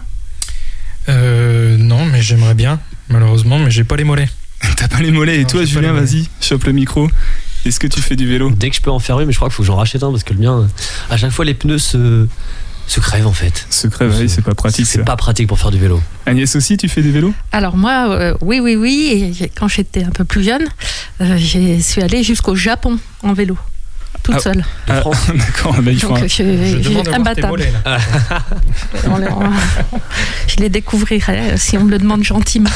Euh, 1.08 1.76
non, 1.78 2.04
mais 2.04 2.20
j'aimerais 2.20 2.54
bien, 2.54 2.78
malheureusement, 3.08 3.58
mais 3.58 3.70
j'ai 3.70 3.84
pas 3.84 3.96
les 3.96 4.04
mollets. 4.04 4.28
T'as 4.76 4.88
pas 4.88 5.00
les 5.00 5.10
mollets. 5.10 5.36
Et 5.36 5.42
Non, 5.42 5.48
toi, 5.48 5.64
Julien, 5.64 5.92
vas-y, 5.92 6.28
chope 6.40 6.64
le 6.64 6.72
micro. 6.72 7.08
Est-ce 7.64 7.80
que 7.80 7.86
tu 7.86 8.00
fais 8.00 8.16
du 8.16 8.26
vélo? 8.26 8.50
Dès 8.50 8.70
que 8.70 8.76
je 8.76 8.80
peux 8.80 8.90
en 8.90 8.98
faire 8.98 9.20
une, 9.20 9.26
mais 9.26 9.32
je 9.32 9.38
crois 9.38 9.48
qu'il 9.48 9.54
faut 9.56 9.62
que 9.62 9.66
j'en 9.66 9.76
rachète 9.76 10.02
un 10.02 10.10
parce 10.10 10.24
que 10.24 10.32
le 10.34 10.40
mien, 10.40 10.68
à 11.10 11.16
chaque 11.16 11.30
fois, 11.30 11.44
les 11.44 11.54
pneus 11.54 11.78
se, 11.78 12.26
se 12.86 13.00
crèvent 13.00 13.26
en 13.26 13.32
fait. 13.32 13.66
Secret, 13.70 14.06
ouais, 14.06 14.28
c'est 14.28 14.42
pas 14.42 14.54
pratique 14.54 14.86
C'est 14.86 15.04
pas 15.04 15.16
pratique 15.16 15.46
pour 15.46 15.58
faire 15.58 15.70
du 15.70 15.78
vélo. 15.78 16.02
Agnès 16.26 16.54
aussi, 16.56 16.76
tu 16.76 16.88
fais 16.88 17.02
du 17.02 17.10
vélo? 17.12 17.34
Alors 17.52 17.76
moi, 17.76 18.10
euh, 18.10 18.34
oui, 18.40 18.60
oui, 18.60 18.76
oui. 18.76 19.34
Et 19.40 19.48
quand 19.50 19.68
j'étais 19.68 20.04
un 20.04 20.10
peu 20.10 20.24
plus 20.24 20.42
jeune, 20.42 20.66
euh, 21.20 21.36
je 21.36 21.80
suis 21.80 22.02
allée 22.02 22.22
jusqu'au 22.22 22.54
Japon 22.54 22.98
en 23.22 23.32
vélo. 23.34 23.58
Toute 24.22 24.34
Ah, 24.36 24.40
seule. 24.40 24.64
De 24.88 24.92
France. 24.94 25.16
D'accord, 25.34 25.76
bah, 25.82 25.90
il 25.92 26.00
faut 26.00 26.08
Donc, 26.08 26.18
un- 26.18 26.26
je, 26.26 26.28
Je 26.28 26.82
je- 26.82 27.10
imbattable. 27.10 27.48
mollets, 27.48 27.72
là. 27.84 27.98
On 29.08 29.16
les- 29.18 29.26
on- 29.30 29.98
je 30.46 30.56
les 30.56 30.68
découvrirai 30.68 31.38
euh, 31.52 31.56
si 31.56 31.76
on 31.78 31.84
me 31.84 31.90
le 31.90 31.98
demande 31.98 32.22
gentiment. 32.24 32.70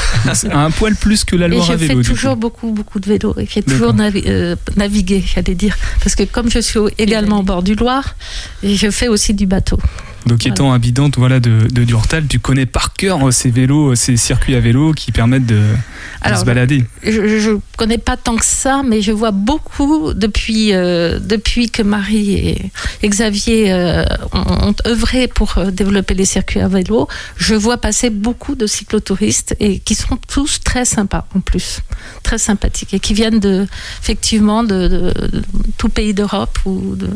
un 0.51 0.71
poil 0.71 0.95
plus 0.95 1.23
que 1.23 1.35
la 1.35 1.45
Et 1.47 1.49
Loire 1.49 1.69
à 1.71 1.77
fais 1.77 1.87
vélo. 1.87 2.01
du 2.01 2.09
toujours 2.09 2.33
coup. 2.33 2.39
beaucoup, 2.39 2.71
beaucoup 2.71 2.99
de 2.99 3.07
vélo. 3.07 3.35
Et 3.39 3.47
j'ai 3.51 3.61
toujours 3.63 3.93
navi- 3.93 4.23
euh, 4.27 4.55
navigué, 4.75 5.23
j'allais 5.25 5.55
dire. 5.55 5.75
Parce 6.03 6.15
que 6.15 6.23
comme 6.23 6.49
je 6.49 6.59
suis 6.59 6.79
également 6.97 7.39
au 7.39 7.43
bord 7.43 7.63
du 7.63 7.75
Loire, 7.75 8.15
et 8.63 8.75
je 8.75 8.89
fais 8.89 9.07
aussi 9.07 9.33
du 9.33 9.45
bateau. 9.45 9.77
Donc, 10.25 10.45
étant 10.47 10.73
habitante 10.73 11.17
voilà, 11.17 11.39
de, 11.39 11.67
de 11.71 11.83
Durtal, 11.83 12.25
tu 12.27 12.39
connais 12.39 12.65
par 12.65 12.93
cœur 12.93 13.27
euh, 13.27 13.31
ces 13.31 13.51
vélos, 13.51 13.91
euh, 13.91 13.95
ces 13.95 14.17
circuits 14.17 14.55
à 14.55 14.59
vélo 14.59 14.91
qui 14.93 15.11
permettent 15.11 15.45
de, 15.45 15.61
se 16.35 16.43
balader. 16.43 16.83
Je 17.03 17.51
ne 17.51 17.59
connais 17.77 17.99
pas 17.99 18.17
tant 18.17 18.35
que 18.35 18.45
ça, 18.45 18.81
mais 18.83 19.01
je 19.01 19.11
vois 19.11 19.29
beaucoup 19.31 20.13
depuis, 20.13 20.73
euh, 20.73 21.19
depuis 21.19 21.69
que 21.69 21.83
Marie 21.83 22.33
et, 23.03 23.07
Xavier 23.07 23.71
euh, 23.71 24.03
ont, 24.33 24.69
ont 24.69 24.75
œuvré 24.87 25.27
pour 25.27 25.53
développer 25.71 26.15
les 26.15 26.25
circuits 26.25 26.59
à 26.61 26.67
vélo. 26.67 27.07
Je 27.37 27.53
vois 27.53 27.77
passer 27.77 28.09
beaucoup 28.09 28.55
de 28.55 28.65
cyclotouristes 28.65 29.55
et 29.59 29.77
qui 29.79 29.93
sont 29.93 30.17
tous 30.27 30.59
très 30.63 30.85
sympas 30.85 31.27
en 31.35 31.39
plus, 31.41 31.81
très 32.23 32.39
sympathiques 32.39 32.93
et 32.95 32.99
qui 32.99 33.13
viennent 33.13 33.39
de, 33.39 33.67
effectivement 34.01 34.63
de, 34.63 34.87
de- 34.87 35.27
de 35.27 35.43
tout 35.77 35.89
pays 35.89 36.13
d'Europe 36.15 36.57
ou 36.65 36.95
de, 36.95 37.07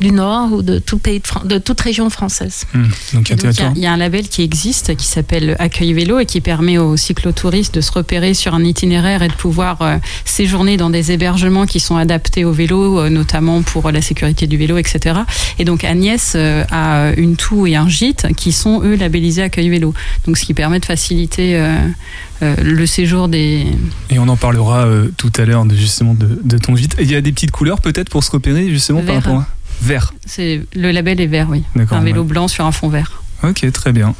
du 0.00 0.10
Nord 0.12 0.52
ou 0.52 0.62
de 0.62 0.78
tout 0.78 0.98
pays 0.98 1.20
de, 1.20 1.26
Fran- 1.26 1.44
de 1.44 1.58
toute 1.58 1.80
région 1.80 2.10
française. 2.10 2.64
Donc, 2.74 2.84
donc, 3.12 3.30
il 3.30 3.36
y, 3.44 3.62
a- 3.62 3.72
il 3.76 3.82
y 3.82 3.86
a 3.86 3.92
un 3.92 3.96
label 3.96 4.28
qui 4.28 4.42
existe 4.42 4.94
qui 4.96 5.06
s'appelle 5.06 5.56
Accueil 5.58 5.92
Vélo 5.92 6.18
et 6.18 6.26
qui 6.26 6.40
permet 6.40 6.78
aux 6.78 6.96
cyclotouristes 6.96 7.74
de 7.74 7.80
se 7.80 7.92
repérer 7.92 8.34
sur 8.34 8.54
un 8.54 8.64
itinéraire 8.64 9.22
et 9.22 9.28
de 9.28 9.32
pouvoir 9.34 9.82
euh, 9.82 9.96
séjourner 10.24 10.76
dans 10.76 10.90
des 10.90 11.12
hébergements 11.12 11.66
qui 11.66 11.80
sont 11.80 11.96
adaptés 11.96 12.44
au 12.44 12.52
vélo, 12.52 13.00
euh, 13.00 13.08
notamment 13.10 13.62
pour 13.62 13.90
la 13.90 14.02
sécurité 14.02 14.46
du 14.46 14.56
vélo, 14.56 14.76
etc. 14.78 15.20
Et 15.58 15.64
donc 15.64 15.84
Agnès 15.84 16.32
euh, 16.36 16.64
a 16.70 17.12
une 17.16 17.36
toux 17.36 17.66
et 17.66 17.76
un 17.76 17.88
gîte 17.88 18.26
qui 18.36 18.52
sont 18.52 18.82
eux 18.82 18.96
labellisés 18.96 19.42
Accueil 19.42 19.68
Vélo. 19.68 19.94
Donc 20.26 20.36
ce 20.38 20.44
qui 20.44 20.54
permet 20.54 20.80
de 20.80 20.84
faciliter 20.86 21.56
euh, 21.56 22.54
le 22.62 22.86
séjour 22.86 23.28
des. 23.28 23.66
Et 24.10 24.18
on 24.18 24.28
en 24.28 24.36
parlera 24.36 24.86
tout 25.16 25.32
à 25.38 25.44
l'heure 25.44 25.64
de, 25.64 25.74
justement 25.74 26.14
de, 26.14 26.38
de 26.42 26.58
ton 26.58 26.76
gîte. 26.76 26.94
Il 27.00 27.10
y 27.10 27.14
a 27.16 27.20
des 27.20 27.32
petites 27.32 27.50
couleurs 27.50 27.80
peut-être 27.80 28.10
pour 28.10 28.22
se 28.24 28.30
repérer 28.30 28.68
justement 28.68 29.02
par 29.02 29.14
rapport 29.16 29.36
à 29.40 29.46
vert. 29.80 30.14
C'est 30.24 30.62
le 30.74 30.90
label 30.90 31.20
est 31.20 31.26
vert, 31.26 31.48
oui. 31.50 31.64
Un 31.90 32.00
vélo 32.00 32.22
ouais. 32.22 32.28
blanc 32.28 32.48
sur 32.48 32.64
un 32.64 32.72
fond 32.72 32.88
vert. 32.88 33.22
Ok, 33.42 33.70
très 33.72 33.92
bien. 33.92 34.14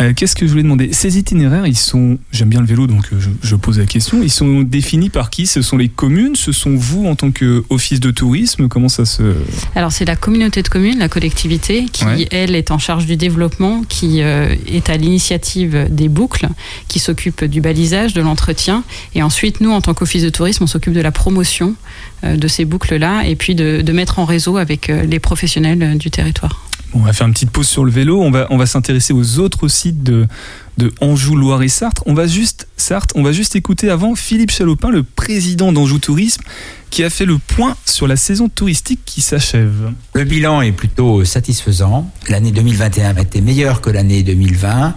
Euh, 0.00 0.12
Qu'est-ce 0.14 0.36
que 0.36 0.46
je 0.46 0.50
voulais 0.50 0.62
demander? 0.62 0.92
Ces 0.92 1.18
itinéraires, 1.18 1.66
ils 1.66 1.76
sont, 1.76 2.18
j'aime 2.32 2.48
bien 2.50 2.60
le 2.60 2.66
vélo, 2.66 2.86
donc 2.86 3.06
euh, 3.12 3.16
je, 3.18 3.30
je 3.42 3.56
pose 3.56 3.78
la 3.78 3.86
question. 3.86 4.22
Ils 4.22 4.30
sont 4.30 4.60
définis 4.62 5.08
par 5.10 5.30
qui? 5.30 5.46
Ce 5.46 5.62
sont 5.62 5.76
les 5.78 5.88
communes? 5.88 6.36
Ce 6.36 6.52
sont 6.52 6.74
vous 6.76 7.06
en 7.06 7.14
tant 7.16 7.30
qu'office 7.30 8.00
de 8.00 8.10
tourisme? 8.10 8.68
Comment 8.68 8.88
ça 8.90 9.04
se 9.06 9.22
Alors 9.74 9.92
c'est 9.92 10.04
la 10.04 10.16
communauté 10.16 10.62
de 10.62 10.68
communes, 10.68 10.98
la 10.98 11.08
collectivité, 11.08 11.86
qui 11.92 12.04
Ouais. 12.04 12.28
elle 12.30 12.54
est 12.54 12.70
en 12.70 12.78
charge 12.78 13.06
du 13.06 13.16
développement, 13.16 13.82
qui 13.88 14.22
euh, 14.22 14.54
est 14.68 14.90
à 14.90 14.96
l'initiative 14.96 15.86
des 15.90 16.08
boucles, 16.08 16.48
qui 16.88 16.98
s'occupe 16.98 17.44
du 17.44 17.60
balisage, 17.60 18.12
de 18.14 18.20
l'entretien, 18.20 18.84
et 19.14 19.22
ensuite 19.22 19.60
nous 19.60 19.70
en 19.70 19.80
tant 19.80 19.94
qu'office 19.94 20.22
de 20.22 20.30
tourisme, 20.30 20.64
on 20.64 20.66
s'occupe 20.68 20.92
de 20.92 21.00
la 21.00 21.10
promotion 21.10 21.74
euh, 22.22 22.36
de 22.36 22.48
ces 22.48 22.64
boucles-là, 22.64 23.22
et 23.26 23.34
puis 23.34 23.54
de, 23.54 23.80
de 23.82 23.92
mettre 23.92 24.18
en 24.18 24.24
réseau 24.24 24.56
avec 24.58 24.88
les 24.88 25.18
professionnels 25.20 25.96
du 25.98 26.10
territoire. 26.10 26.62
On 26.94 27.00
va 27.00 27.12
faire 27.12 27.26
une 27.26 27.32
petite 27.32 27.50
pause 27.50 27.68
sur 27.68 27.84
le 27.84 27.90
vélo. 27.90 28.22
On 28.22 28.30
va, 28.30 28.46
on 28.50 28.56
va 28.56 28.66
s'intéresser 28.66 29.12
aux 29.12 29.38
autres 29.38 29.68
sites 29.68 30.02
de, 30.02 30.26
de 30.78 30.92
Anjou, 31.00 31.36
Loire 31.36 31.62
et 31.62 31.68
Sarthe. 31.68 32.00
On 32.06 32.14
va 32.14 32.26
juste, 32.26 32.68
Sarthe, 32.76 33.12
on 33.14 33.22
va 33.22 33.32
juste 33.32 33.56
écouter 33.56 33.90
avant 33.90 34.14
Philippe 34.14 34.50
Chalopin, 34.50 34.90
le 34.90 35.02
président 35.02 35.72
d'Anjou 35.72 35.98
Tourisme, 35.98 36.42
qui 36.90 37.02
a 37.04 37.10
fait 37.10 37.26
le 37.26 37.38
point 37.38 37.76
sur 37.84 38.06
la 38.06 38.16
saison 38.16 38.48
touristique 38.48 39.00
qui 39.04 39.20
s'achève. 39.20 39.92
Le 40.14 40.24
bilan 40.24 40.62
est 40.62 40.72
plutôt 40.72 41.24
satisfaisant. 41.24 42.10
L'année 42.28 42.52
2021 42.52 43.16
a 43.16 43.20
été 43.20 43.40
meilleure 43.40 43.80
que 43.80 43.90
l'année 43.90 44.22
2020 44.22 44.94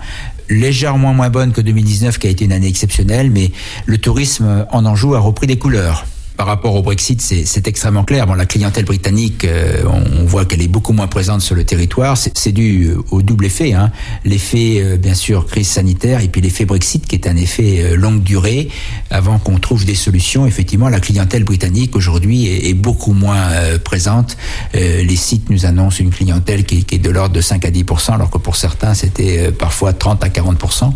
légèrement 0.50 1.13
moins 1.13 1.29
bonne 1.29 1.51
que 1.51 1.62
2019 1.62 2.17
qui 2.17 2.27
a 2.27 2.29
été 2.29 2.46
une 2.46 2.51
année 2.51 2.67
exceptionnelle, 2.67 3.29
mais 3.29 3.51
le 3.86 3.98
tourisme 3.98 4.65
en 4.72 4.86
Anjou 4.86 5.13
a 5.13 5.19
repris 5.19 5.48
des 5.48 5.58
couleurs. 5.58 6.05
Par 6.39 6.48
rapport 6.48 6.74
au 6.74 6.81
Brexit, 6.81 7.22
c'est 7.22 7.67
extrêmement 7.67 8.05
clair. 8.05 8.25
Bon, 8.25 8.34
la 8.34 8.46
clientèle 8.46 8.86
britannique, 8.86 9.43
euh, 9.43 9.84
on, 9.86 10.24
voit 10.24 10.46
qu'elle 10.46 10.62
est 10.62 10.69
beaucoup 10.69 10.93
moins 10.93 11.08
présente 11.08 11.41
sur 11.41 11.53
le 11.53 11.65
territoire. 11.65 12.15
C'est 12.15 12.53
dû 12.53 12.93
au 13.12 13.22
double 13.22 13.48
effet. 13.48 13.74
Hein. 13.74 13.91
L'effet, 14.24 14.77
euh, 14.79 14.96
bien 14.96 15.15
sûr, 15.15 15.48
crise 15.48 15.67
sanitaire, 15.67 16.22
et 16.22 16.29
puis 16.29 16.39
l'effet 16.39 16.63
Brexit, 16.63 17.05
qui 17.05 17.15
est 17.15 17.27
un 17.27 17.36
effet 17.36 17.81
euh, 17.81 17.98
longue 17.98 18.24
durée, 18.24 18.69
avant 19.10 19.38
qu'on 19.38 19.60
trouve 19.60 19.84
des 19.84 19.96
solutions. 19.96 20.48
Effectivement, 20.48 20.88
la 20.88 21.01
clientèle 21.01 21.43
britannique 21.43 21.98
aujourd'hui 21.98 22.48
est, 22.48 22.74
beaucoup 22.74 23.12
moins 23.12 23.50
présente. 23.84 24.38
Les 24.74 25.15
sites 25.17 25.50
nous 25.50 25.65
annoncent 25.65 25.98
une 26.00 26.12
clientèle 26.12 26.63
qui, 26.63 26.86
est 26.89 27.00
de 27.00 27.10
l'ordre 27.10 27.36
de 27.36 27.41
5 27.41 27.65
à 27.65 27.72
10% 27.72 28.13
alors 28.13 28.29
que 28.29 28.38
pour 28.38 28.55
certains, 28.55 28.93
c'était 28.93 29.51
parfois 29.51 29.91
30 29.91 30.24
à 30.24 30.29
40% 30.29 30.93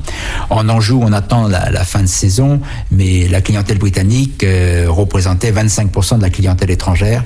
En 0.50 0.70
Anjou, 0.70 1.02
on 1.04 1.12
attend 1.12 1.48
la, 1.48 1.84
fin 1.84 2.02
de 2.02 2.08
saison, 2.08 2.62
mais 2.92 3.28
la 3.28 3.42
clientèle 3.42 3.80
britannique 3.80 4.44
euh, 4.44 4.88
représentait 5.34 5.52
25 5.52 6.18
de 6.18 6.22
la 6.22 6.30
clientèle 6.30 6.72
étrangère. 6.72 7.24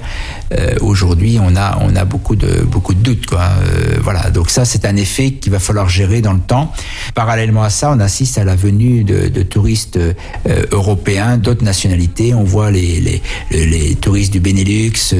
Euh, 0.53 0.75
Aujourd'hui, 0.81 1.39
on 1.41 1.55
a, 1.55 1.77
on 1.81 1.95
a 1.95 2.05
beaucoup 2.05 2.35
de, 2.35 2.63
beaucoup 2.63 2.93
de 2.93 3.01
doutes. 3.01 3.25
Quoi. 3.25 3.41
Euh, 3.41 3.97
voilà. 4.01 4.29
Donc 4.29 4.49
ça, 4.49 4.65
c'est 4.65 4.85
un 4.85 4.95
effet 4.95 5.31
qu'il 5.31 5.51
va 5.51 5.59
falloir 5.59 5.89
gérer 5.89 6.21
dans 6.21 6.33
le 6.33 6.39
temps. 6.39 6.71
Parallèlement 7.15 7.63
à 7.63 7.69
ça, 7.69 7.91
on 7.95 7.99
assiste 7.99 8.37
à 8.37 8.43
la 8.43 8.55
venue 8.55 9.03
de, 9.03 9.27
touristes 9.43 9.97
euh, 9.97 10.65
européens 10.71 11.37
d'autres 11.37 11.63
nationalités. 11.63 12.33
On 12.33 12.43
voit 12.43 12.71
les, 12.71 13.21
les, 13.51 13.65
les, 13.65 13.95
touristes 13.95 14.33
du 14.33 14.39
Benelux, 14.39 15.13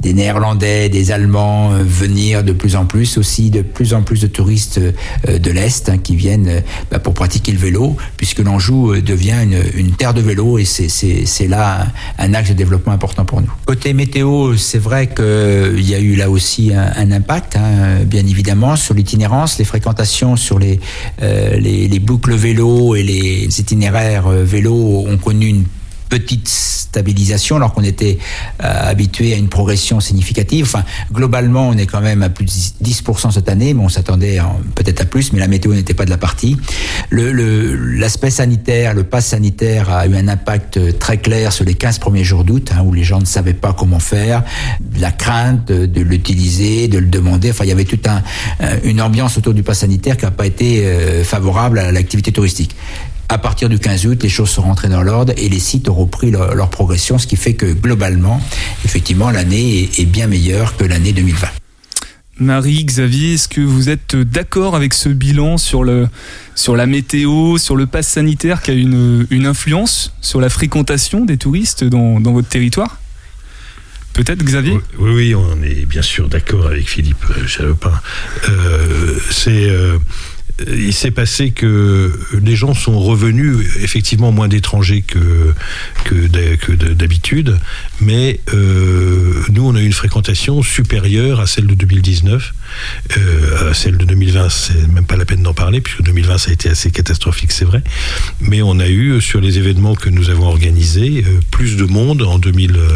des 0.00 0.12
Néerlandais, 0.14 0.88
des 0.88 1.10
Allemands 1.10 1.70
venir 1.70 2.44
de 2.44 2.52
plus 2.52 2.76
en 2.76 2.86
plus, 2.86 3.18
aussi 3.18 3.50
de 3.50 3.62
plus 3.62 3.94
en 3.94 4.02
plus 4.02 4.20
de 4.20 4.26
touristes 4.26 4.80
de 4.80 5.50
l'Est 5.50 5.88
hein, 5.88 5.98
qui 5.98 6.16
viennent 6.16 6.62
bah, 6.90 6.98
pour 6.98 7.14
pratiquer 7.14 7.52
le 7.52 7.58
vélo, 7.58 7.96
puisque 8.16 8.38
l'Anjou 8.40 8.96
devient 9.00 9.36
une, 9.42 9.60
une 9.74 9.92
terre 9.92 10.14
de 10.14 10.20
vélo 10.20 10.58
et 10.58 10.64
c'est- 10.64 11.48
là 11.48 11.86
un, 12.18 12.34
axe 12.34 12.50
de 12.50 12.54
développement 12.54 12.92
important 12.92 13.24
pour 13.24 13.40
nous. 13.40 13.50
Côté 13.64 13.92
météo, 13.92 14.56
c'est 14.56 14.78
vrai 14.78 15.08
qu'il 15.08 15.88
y 15.88 15.94
a 15.94 15.98
eu 15.98 16.14
là 16.16 16.30
aussi 16.30 16.72
un, 16.72 16.92
un 16.96 17.12
impact, 17.12 17.56
hein, 17.56 18.04
bien 18.04 18.26
évidemment, 18.26 18.76
sur 18.76 18.94
l'itinérance, 18.94 19.58
les 19.58 19.64
fréquentations 19.64 20.36
sur 20.36 20.58
les, 20.58 20.80
euh, 21.22 21.56
les, 21.56 21.88
les 21.88 21.98
boucles 21.98 22.34
vélo 22.34 22.94
et 22.94 23.02
les 23.02 23.60
itinéraires 23.60 24.26
euh, 24.26 24.44
vélo 24.44 25.04
ont 25.06 25.16
connu 25.16 25.46
une 25.46 25.64
petite 26.08 26.48
stabilisation 26.48 27.56
alors 27.56 27.72
qu'on 27.74 27.82
était 27.82 28.18
euh, 28.62 28.90
habitué 28.90 29.34
à 29.34 29.36
une 29.36 29.48
progression 29.48 30.00
significative. 30.00 30.64
Enfin, 30.64 30.84
globalement, 31.12 31.68
on 31.68 31.76
est 31.76 31.86
quand 31.86 32.00
même 32.00 32.22
à 32.22 32.28
plus 32.28 32.44
de 32.44 32.50
10% 32.84 33.30
cette 33.32 33.48
année, 33.48 33.74
mais 33.74 33.82
on 33.82 33.88
s'attendait 33.88 34.40
en- 34.40 34.60
peut-être 34.74 35.00
à 35.02 35.04
plus, 35.04 35.32
mais 35.32 35.40
la 35.40 35.48
météo 35.48 35.74
n'était 35.74 35.94
pas 35.94 36.04
de 36.04 36.10
la 36.10 36.16
partie. 36.18 36.56
Le- 37.10 37.32
le- 37.32 37.76
L'aspect 37.96 38.30
sanitaire, 38.30 38.94
le 38.94 39.04
pass 39.04 39.26
sanitaire 39.26 39.90
a 39.90 40.06
eu 40.06 40.14
un 40.16 40.28
impact 40.28 40.98
très 40.98 41.18
clair 41.18 41.52
sur 41.52 41.64
les 41.64 41.74
15 41.74 41.98
premiers 41.98 42.24
jours 42.24 42.44
d'août, 42.44 42.70
hein, 42.74 42.82
où 42.84 42.92
les 42.92 43.04
gens 43.04 43.20
ne 43.20 43.24
savaient 43.26 43.54
pas 43.54 43.72
comment 43.72 43.98
faire, 44.00 44.44
la 44.98 45.10
crainte 45.12 45.66
de, 45.68 45.86
de 45.86 46.00
l'utiliser, 46.00 46.88
de 46.88 46.98
le 46.98 47.06
demander. 47.06 47.50
Enfin, 47.50 47.64
il 47.64 47.68
y 47.68 47.72
avait 47.72 47.84
toute 47.84 48.06
un, 48.06 48.22
euh, 48.60 48.78
une 48.84 49.00
ambiance 49.00 49.36
autour 49.38 49.54
du 49.54 49.62
pass 49.62 49.80
sanitaire 49.80 50.16
qui 50.16 50.24
n'a 50.24 50.30
pas 50.30 50.46
été 50.46 50.84
euh, 50.84 51.24
favorable 51.24 51.78
à 51.78 51.90
l'activité 51.92 52.32
touristique. 52.32 52.74
À 53.28 53.38
partir 53.38 53.68
du 53.68 53.78
15 53.78 54.06
août, 54.06 54.22
les 54.22 54.28
choses 54.28 54.50
sont 54.50 54.62
rentrées 54.62 54.88
dans 54.88 55.02
l'ordre 55.02 55.32
et 55.36 55.48
les 55.48 55.58
sites 55.58 55.88
ont 55.88 55.94
repris 55.94 56.30
leur, 56.30 56.54
leur 56.54 56.70
progression, 56.70 57.18
ce 57.18 57.26
qui 57.26 57.36
fait 57.36 57.54
que 57.54 57.66
globalement, 57.72 58.40
effectivement, 58.84 59.30
l'année 59.30 59.82
est, 59.82 59.98
est 60.00 60.04
bien 60.04 60.26
meilleure 60.28 60.76
que 60.76 60.84
l'année 60.84 61.12
2020. 61.12 61.48
Marie, 62.38 62.84
Xavier, 62.84 63.34
est-ce 63.34 63.48
que 63.48 63.62
vous 63.62 63.88
êtes 63.88 64.14
d'accord 64.14 64.76
avec 64.76 64.92
ce 64.94 65.08
bilan 65.08 65.56
sur, 65.56 65.82
le, 65.82 66.06
sur 66.54 66.76
la 66.76 66.86
météo, 66.86 67.56
sur 67.58 67.76
le 67.76 67.86
pass 67.86 68.06
sanitaire 68.06 68.60
qui 68.62 68.70
a 68.70 68.74
une, 68.74 69.26
une 69.30 69.46
influence 69.46 70.12
sur 70.20 70.40
la 70.40 70.50
fréquentation 70.50 71.24
des 71.24 71.38
touristes 71.38 71.82
dans, 71.82 72.20
dans 72.20 72.32
votre 72.32 72.48
territoire? 72.48 72.98
Peut-être 74.12 74.44
Xavier? 74.44 74.78
Oui, 74.98 75.10
oui, 75.14 75.34
on 75.34 75.62
est 75.62 75.84
bien 75.86 76.02
sûr 76.02 76.28
d'accord 76.28 76.66
avec 76.66 76.88
Philippe 76.88 77.24
Chalopin. 77.46 77.92
Euh, 78.48 79.18
c'est. 79.30 79.68
euh, 79.68 79.98
il 80.66 80.94
s'est 80.94 81.10
passé 81.10 81.50
que 81.50 82.12
les 82.42 82.56
gens 82.56 82.72
sont 82.72 82.98
revenus 82.98 83.58
effectivement 83.82 84.32
moins 84.32 84.48
d'étrangers 84.48 85.02
que, 85.02 85.52
que 86.04 86.14
d'ha- 86.28 86.56
que 86.56 86.72
de- 86.72 86.94
d'habitude, 86.94 87.58
mais 88.00 88.40
euh, 88.54 89.42
nous 89.50 89.66
on 89.68 89.74
a 89.74 89.80
eu 89.82 89.84
une 89.86 89.92
fréquentation 89.92 90.62
supérieure 90.62 91.40
à 91.40 91.46
celle 91.46 91.66
de 91.66 91.74
2019, 91.74 92.54
euh, 93.18 93.70
à 93.70 93.74
celle 93.74 93.98
de 93.98 94.06
2020, 94.06 94.48
c'est 94.48 94.88
même 94.88 95.04
pas 95.04 95.16
la 95.16 95.26
peine 95.26 95.42
d'en 95.42 95.52
parler 95.52 95.82
puisque 95.82 96.02
2020 96.02 96.38
ça 96.38 96.50
a 96.50 96.52
été 96.54 96.70
assez 96.70 96.90
catastrophique, 96.90 97.52
c'est 97.52 97.66
vrai, 97.66 97.82
mais 98.40 98.62
on 98.62 98.78
a 98.80 98.88
eu 98.88 99.20
sur 99.20 99.40
les 99.42 99.58
événements 99.58 99.94
que 99.94 100.08
nous 100.08 100.30
avons 100.30 100.46
organisés 100.46 101.22
euh, 101.26 101.40
plus 101.50 101.76
de 101.76 101.84
monde 101.84 102.22
en 102.22 102.38
2000 102.38 102.76
euh, 102.76 102.88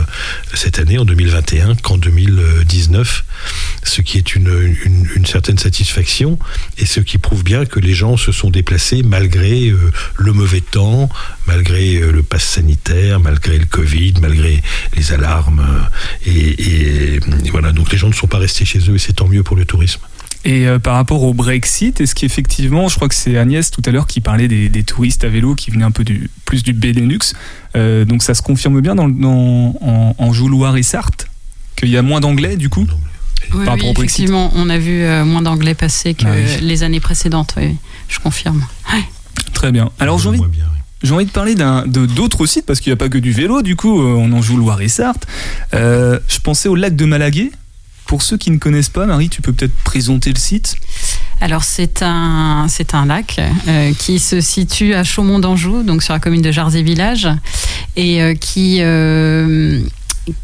cette 0.54 0.78
année 0.78 0.96
en 0.96 1.04
2021 1.04 1.74
qu'en 1.76 1.98
2019, 1.98 3.24
ce 3.82 4.00
qui 4.00 4.16
est 4.18 4.34
une, 4.34 4.48
une, 4.84 5.06
une 5.16 5.26
certaine 5.26 5.58
satisfaction 5.58 6.38
et 6.78 6.86
ce 6.86 7.00
qui 7.00 7.18
prouve 7.18 7.42
bien 7.44 7.49
que 7.66 7.80
les 7.80 7.94
gens 7.94 8.16
se 8.16 8.32
sont 8.32 8.50
déplacés 8.50 9.02
malgré 9.02 9.68
euh, 9.68 9.90
le 10.16 10.32
mauvais 10.32 10.60
temps, 10.60 11.08
malgré 11.46 11.96
euh, 11.96 12.12
le 12.12 12.22
pass 12.22 12.44
sanitaire, 12.44 13.20
malgré 13.20 13.58
le 13.58 13.66
Covid, 13.66 14.14
malgré 14.20 14.62
les 14.96 15.12
alarmes 15.12 15.60
euh, 15.60 16.30
et, 16.30 17.20
donc 17.74 17.92
les 17.92 17.98
gens 17.98 18.08
ne 18.08 18.14
sont 18.14 18.26
pas 18.26 18.38
restés 18.38 18.64
chez 18.64 18.78
eux 18.90 18.94
et 18.94 18.98
c'est 18.98 19.12
tant 19.14 19.28
mieux 19.28 19.42
pour 19.42 19.56
le 19.56 19.64
tourisme. 19.64 20.00
Et 20.44 20.66
euh, 20.66 20.78
par 20.78 20.94
rapport 20.94 21.22
au 21.22 21.34
Brexit, 21.34 22.00
est-ce 22.00 22.14
qu'effectivement, 22.14 22.88
je 22.88 22.96
crois 22.96 23.08
que 23.08 23.14
c'est 23.14 23.36
Agnès 23.36 23.70
tout 23.70 23.82
à 23.84 23.90
l'heure 23.90 24.06
qui 24.06 24.20
parlait 24.22 24.48
des, 24.48 24.70
des 24.70 24.84
touristes 24.84 25.22
à 25.24 25.28
vélo 25.28 25.54
qui 25.54 25.70
venaient 25.70 25.84
un 25.84 25.90
peu 25.90 26.02
du, 26.04 26.30
plus 26.46 26.62
du 26.62 26.72
Benelux. 26.72 27.34
Euh, 27.76 28.06
donc 28.06 28.22
ça 28.22 28.32
se 28.34 28.40
confirme 28.40 28.80
bien 28.80 28.94
dans- 28.94 29.10
en, 29.10 30.14
en 30.16 30.32
Jouloir 30.32 30.76
et 30.78 30.82
Sarthe 30.82 31.26
qu'il 31.76 31.90
y 31.90 31.96
a 31.98 32.02
moins 32.02 32.20
d'anglais 32.20 32.56
du 32.56 32.68
coup? 32.70 32.86
Oui, 33.52 33.64
par 33.64 33.74
oui, 33.74 33.80
rapport 33.80 33.88
au 33.90 33.92
Brexit. 33.94 34.20
effectivement, 34.20 34.52
on 34.54 34.70
a 34.70 34.78
vu 34.78 35.02
euh, 35.02 35.24
moins 35.24 35.42
d'anglais 35.42 35.74
passer 35.74 36.14
que 36.14 36.24
Ah 36.26 36.32
oui. 36.34 36.60
les 36.62 36.82
années 36.82 37.00
précédentes. 37.00 37.54
Oui, 37.56 37.76
je 38.08 38.18
confirme. 38.18 38.64
Ouais. 38.92 39.02
Très 39.52 39.72
bien. 39.72 39.90
Alors 39.98 40.18
j'ai 40.18 40.28
envie, 40.28 40.40
j'ai 41.02 41.24
de 41.24 41.30
parler 41.30 41.54
d'un- 41.54 41.86
de- 41.86 42.06
d'autres 42.06 42.46
sites 42.46 42.66
parce 42.66 42.80
qu'il 42.80 42.90
n'y 42.90 42.94
a 42.94 42.96
pas 42.96 43.08
que 43.08 43.18
du 43.18 43.32
vélo 43.32 43.62
du 43.62 43.76
coup, 43.76 44.00
euh, 44.00 44.14
on 44.16 44.32
en 44.32 44.42
joue 44.42 44.56
Loire 44.56 44.80
et 44.80 44.88
Sarthe. 44.88 45.26
Euh, 45.74 46.18
je 46.28 46.38
pensais 46.40 46.68
au 46.68 46.74
lac 46.76 46.94
de 46.96 47.04
Malaguet. 47.04 47.50
Pour 48.06 48.22
ceux 48.22 48.36
qui 48.36 48.50
ne 48.50 48.56
connaissent 48.58 48.88
pas, 48.88 49.06
Marie, 49.06 49.28
tu 49.28 49.40
peux 49.40 49.52
peut-être 49.52 49.74
présenter 49.84 50.32
le 50.32 50.38
site? 50.38 50.74
Alors 51.40 51.62
c'est 51.62 52.02
un 52.02 52.66
c'est 52.68 52.94
un 52.94 53.06
lac 53.06 53.40
euh, 53.68 53.92
qui 53.98 54.18
se 54.18 54.40
situe 54.40 54.94
à 54.94 55.04
Chaumont 55.04 55.38
d'Anjou, 55.38 55.84
donc 55.84 56.02
sur 56.02 56.12
la 56.12 56.18
commune 56.20 56.42
de 56.42 56.50
Jarzé 56.50 56.82
Village, 56.82 57.28
et 57.96 58.20
euh, 58.20 58.34
qui 58.34 58.78
euh, 58.80 59.80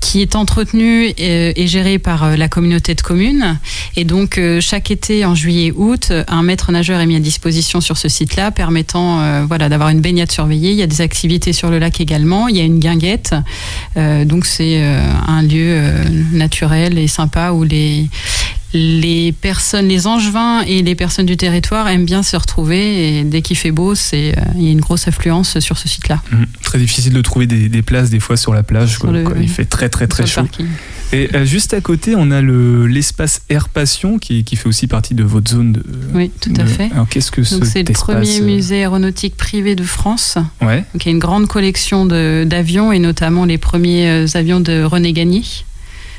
qui 0.01 0.23
est 0.23 0.37
entretenu 0.37 1.13
et, 1.19 1.67
géré 1.67 1.99
par 1.99 2.25
euh, 2.25 2.37
la 2.37 2.49
communauté 2.49 2.95
de 2.95 3.01
communes. 3.01 3.59
Et 3.97 4.05
donc, 4.05 4.39
euh, 4.39 4.61
chaque 4.61 4.91
été, 4.91 5.25
en 5.25 5.35
juillet-août, 5.35 6.13
un 6.29 6.43
maître 6.43 6.73
nageur 6.73 7.01
est 7.01 7.07
mis 7.07 7.17
à 7.17 7.21
disposition 7.21 7.81
sur 7.81 7.97
ce 7.97 8.09
site-là, 8.09 8.51
permettant 8.51 9.21
euh, 9.21 9.45
voilà, 9.47 9.69
d'avoir 9.69 9.91
une 9.91 10.01
baignade 10.01 10.31
surveillée. 10.31 10.71
Il 10.71 10.77
y 10.77 10.83
a 10.83 10.87
des 10.87 11.01
activités 11.01 11.53
sur 11.53 11.71
le 11.71 11.79
lac 11.79 12.01
également. 12.01 12.49
Il 12.49 12.57
y 12.57 12.61
a 12.61 12.65
une 12.65 12.79
guinguette. 12.79 13.35
Donc, 13.97 14.45
c'est 14.45 14.83
un 14.83 15.43
lieu 15.43 15.81
naturel 16.33 16.99
et 16.99 17.07
sympa 17.07 17.53
où 17.53 17.65
les, 17.65 18.09
les 18.77 19.33
personnes, 19.33 19.89
les 19.89 20.07
angevins 20.07 20.61
et 20.63 20.83
les 20.83 20.95
personnes 20.95 21.27
du 21.27 21.37
territoire 21.37 21.89
aiment 21.89 22.05
bien 22.05 22.23
se 22.23 22.37
retrouver. 22.37 23.19
Et 23.19 23.25
dès 23.25 23.43
qu'il 23.43 23.57
fait 23.57 23.73
beau, 23.73 23.95
c'est, 23.95 24.37
euh, 24.37 24.43
il 24.57 24.63
y 24.65 24.69
a 24.69 24.73
une 24.73 24.81
grosse 24.81 25.09
affluence 25.09 25.59
sur 25.61 25.79
ce 25.79 25.89
site-là. 25.89 26.23
Hum, 26.33 26.47
Très 26.63 26.79
difficile 26.79 27.13
de 27.13 27.23
trouver 27.23 27.47
des, 27.47 27.69
des 27.69 27.83
places 27.83 28.11
des 28.11 28.21
fois 28.21 28.37
sur 28.37 28.53
la 28.55 28.63
plage. 28.63 28.99
quoi, 28.99 29.11
le- 29.11 29.23
quoi. 29.25 29.35
oui. 29.37 29.45
Il 29.45 29.49
fait 29.51 29.65
très 29.65 29.89
très 29.89 30.07
très 30.07 30.27
Sur 30.27 30.43
chaud. 30.45 30.49
Et 31.13 31.31
euh, 31.35 31.45
juste 31.45 31.73
à 31.73 31.81
côté, 31.81 32.15
on 32.17 32.31
a 32.33 32.43
le- 32.43 32.87
l'espace 32.87 33.43
Air 33.49 33.69
Passion 33.69 34.19
qui, 34.19 34.43
qui 34.45 34.57
fait 34.57 34.69
aussi 34.69 34.87
partie 34.89 35.15
de 35.15 35.23
votre 35.25 35.51
zone 35.51 35.73
de. 35.73 35.83
Oui, 36.15 36.31
tout 36.41 36.53
à 36.59 36.65
de- 36.65 36.69
fait. 36.69 36.91
Alors 36.93 37.09
qu'est-ce 37.09 37.31
que 37.31 37.43
c'est 37.45 37.65
cet 37.65 37.89
le 37.89 37.95
premier 37.95 38.41
euh, 38.41 38.45
musée 38.45 38.77
aéronautique 38.81 39.37
privé 39.37 39.75
de 39.77 39.85
France. 39.85 40.37
Ouais. 40.61 40.85
Donc, 40.93 41.05
il 41.05 41.07
y 41.07 41.09
a 41.09 41.13
une 41.13 41.19
grande 41.21 41.47
collection 41.47 42.07
d'avions 42.07 42.93
et 42.93 42.99
notamment 42.99 43.45
les 43.45 43.57
premiers 43.59 44.27
avions 44.37 44.61
de 44.61 44.83
René 44.83 45.13
Gagny. 45.13 45.65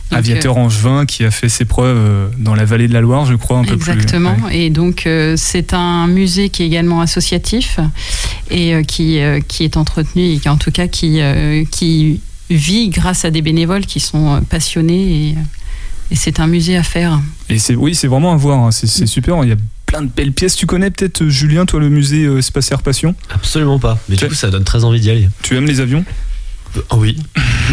Donc, 0.10 0.20
Aviateur 0.20 0.56
angevin 0.58 1.06
qui 1.06 1.26
a 1.26 1.32
fait 1.32 1.50
ses 1.50 1.66
preuves 1.66 1.98
euh, 1.98 2.28
dans 2.38 2.56
la 2.56 2.64
vallée 2.64 2.88
de 2.88 2.94
la 2.94 3.02
Loire, 3.02 3.26
je 3.26 3.34
crois, 3.36 3.58
un 3.60 3.64
peu 3.66 3.76
plus. 3.78 3.92
Exactement. 3.92 4.36
ouais. 4.46 4.58
Et 4.58 4.70
donc, 4.70 5.06
euh, 5.06 5.36
c'est 5.38 5.74
un 5.74 6.08
musée 6.08 6.50
qui 6.50 6.64
est 6.64 6.66
également 6.68 7.02
associatif 7.02 7.80
et 8.50 8.74
euh, 8.74 8.84
qui, 8.84 9.20
euh, 9.20 9.42
qui 9.46 9.64
est 9.66 9.76
entretenu 9.76 10.24
et 10.24 10.38
qui, 10.40 10.48
en 10.48 10.56
tout 10.58 10.72
cas, 10.72 10.88
qui, 10.88 11.20
euh, 11.20 11.66
qui 11.70 12.22
vit 12.50 12.88
grâce 12.90 13.26
à 13.26 13.32
des 13.32 13.42
bénévoles 13.42 13.86
qui 13.86 14.00
sont 14.00 14.36
euh, 14.36 14.40
passionnés 14.40 15.30
et, 15.30 15.32
euh, 15.34 15.42
et 16.12 16.16
c'est 16.16 16.40
un 16.40 16.48
musée 16.48 16.78
à 16.78 16.84
faire. 16.84 17.20
Et 17.50 17.60
c'est 17.60 17.76
oui, 17.76 17.94
c'est 17.94 18.08
vraiment 18.08 18.32
à 18.32 18.38
voir. 18.38 18.60
hein. 18.60 18.72
C'est 18.72 18.88
c'est 18.88 19.08
super. 19.08 19.44
Il 19.44 19.50
y 19.50 19.52
a 19.52 19.58
plein 19.86 20.02
de 20.02 20.08
belles 20.16 20.32
pièces. 20.32 20.56
Tu 20.56 20.66
connais 20.66 20.90
peut-être 20.90 21.24
euh, 21.24 21.30
Julien, 21.30 21.66
toi, 21.66 21.82
le 21.82 21.90
musée 21.90 22.24
euh, 22.24 22.38
Espace 22.38 22.72
Air 22.72 22.82
Passion? 22.82 23.14
Absolument 23.30 23.78
pas. 23.78 24.00
Mais 24.08 24.16
Tu- 24.16 24.24
du 24.24 24.30
coup, 24.30 24.36
ça 24.36 24.50
donne 24.50 24.64
très 24.64 24.86
envie 24.86 25.02
d'y 25.02 25.10
aller. 25.12 25.28
Tu 25.42 25.58
aimes 25.58 25.66
les 25.66 25.82
avions? 25.82 26.06
Euh, 26.08 26.12
oui. 26.96 27.18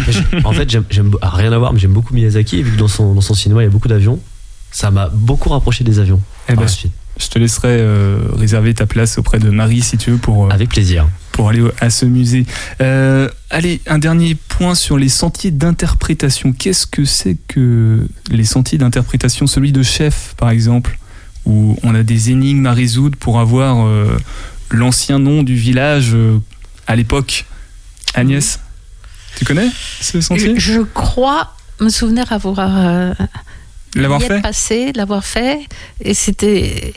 Mais 0.07 0.13
j'ai- 0.13 0.45
en 0.45 0.51
fait, 0.51 0.69
j'aime, 0.69 1.11
ah, 1.21 1.29
rien 1.29 1.51
à 1.51 1.57
voir, 1.57 1.73
mais 1.73 1.79
j'aime 1.79 1.93
beaucoup 1.93 2.13
Miyazaki. 2.13 2.59
Et 2.59 2.63
vu 2.63 2.71
que 2.71 2.77
dans 2.77 2.87
son, 2.87 3.13
dans 3.13 3.21
son 3.21 3.33
cinéma, 3.33 3.61
il 3.61 3.65
y 3.65 3.67
a 3.67 3.71
beaucoup 3.71 3.87
d'avions, 3.87 4.19
ça 4.71 4.91
m'a 4.91 5.09
beaucoup 5.09 5.49
rapproché 5.49 5.83
des 5.83 5.99
avions. 5.99 6.21
Eh 6.49 6.55
ben. 6.55 6.65
Je 7.17 7.27
te 7.29 7.39
laisserai 7.39 7.69
euh, 7.79 8.17
réserver 8.37 8.73
ta 8.73 8.85
place 8.85 9.17
auprès 9.17 9.39
de 9.39 9.49
Marie 9.49 9.81
si 9.81 9.97
tu 9.97 10.11
veux 10.11 10.17
pour, 10.17 10.47
euh, 10.47 10.49
Avec 10.49 10.67
plaisir. 10.67 11.07
pour 11.31 11.47
aller 11.47 11.63
à 11.79 11.89
ce 11.89 12.05
musée. 12.05 12.45
Euh, 12.81 13.29
allez, 13.49 13.79
un 13.87 13.99
dernier 13.99 14.35
point 14.35 14.75
sur 14.75 14.97
les 14.97 15.07
sentiers 15.07 15.51
d'interprétation. 15.51 16.51
Qu'est-ce 16.51 16.85
que 16.85 17.05
c'est 17.05 17.37
que 17.47 18.05
les 18.29 18.43
sentiers 18.43 18.77
d'interprétation? 18.77 19.47
Celui 19.47 19.71
de 19.71 19.81
chef, 19.81 20.33
par 20.35 20.49
exemple, 20.49 20.99
où 21.45 21.77
on 21.83 21.95
a 21.95 22.03
des 22.03 22.31
énigmes 22.31 22.65
à 22.65 22.73
résoudre 22.73 23.17
pour 23.17 23.39
avoir 23.39 23.87
l'ancien 24.71 25.17
nom 25.17 25.41
du 25.41 25.55
village 25.55 26.13
à 26.85 26.97
l'époque. 26.97 27.45
Agnès, 28.13 28.59
tu 29.37 29.45
connais 29.45 29.69
ce 30.01 30.21
sentier? 30.21 30.53
Je, 30.57 30.73
je 30.73 30.81
crois 30.81 31.53
me 31.79 31.89
souvenir 31.89 32.31
avoir 32.31 32.59
euh, 32.77 33.13
L'avoir 33.95 34.21
fait? 34.21 34.41
passé, 34.41 34.91
l'avoir 34.93 35.25
fait, 35.25 35.59
et 36.01 36.13
c'était. 36.13 36.93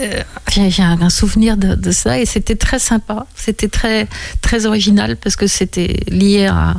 Euh, 0.00 0.22
j'ai 0.50 0.82
un, 0.82 1.10
souvenir 1.10 1.56
de, 1.56 1.74
de 1.74 1.90
ça 1.90 2.18
et 2.18 2.26
c'était 2.26 2.56
très 2.56 2.78
sympa, 2.78 3.26
c'était 3.34 3.68
très 3.68 4.06
très 4.42 4.66
original 4.66 5.16
parce 5.16 5.36
que 5.36 5.46
c'était 5.46 6.00
lié 6.08 6.46
à, 6.46 6.76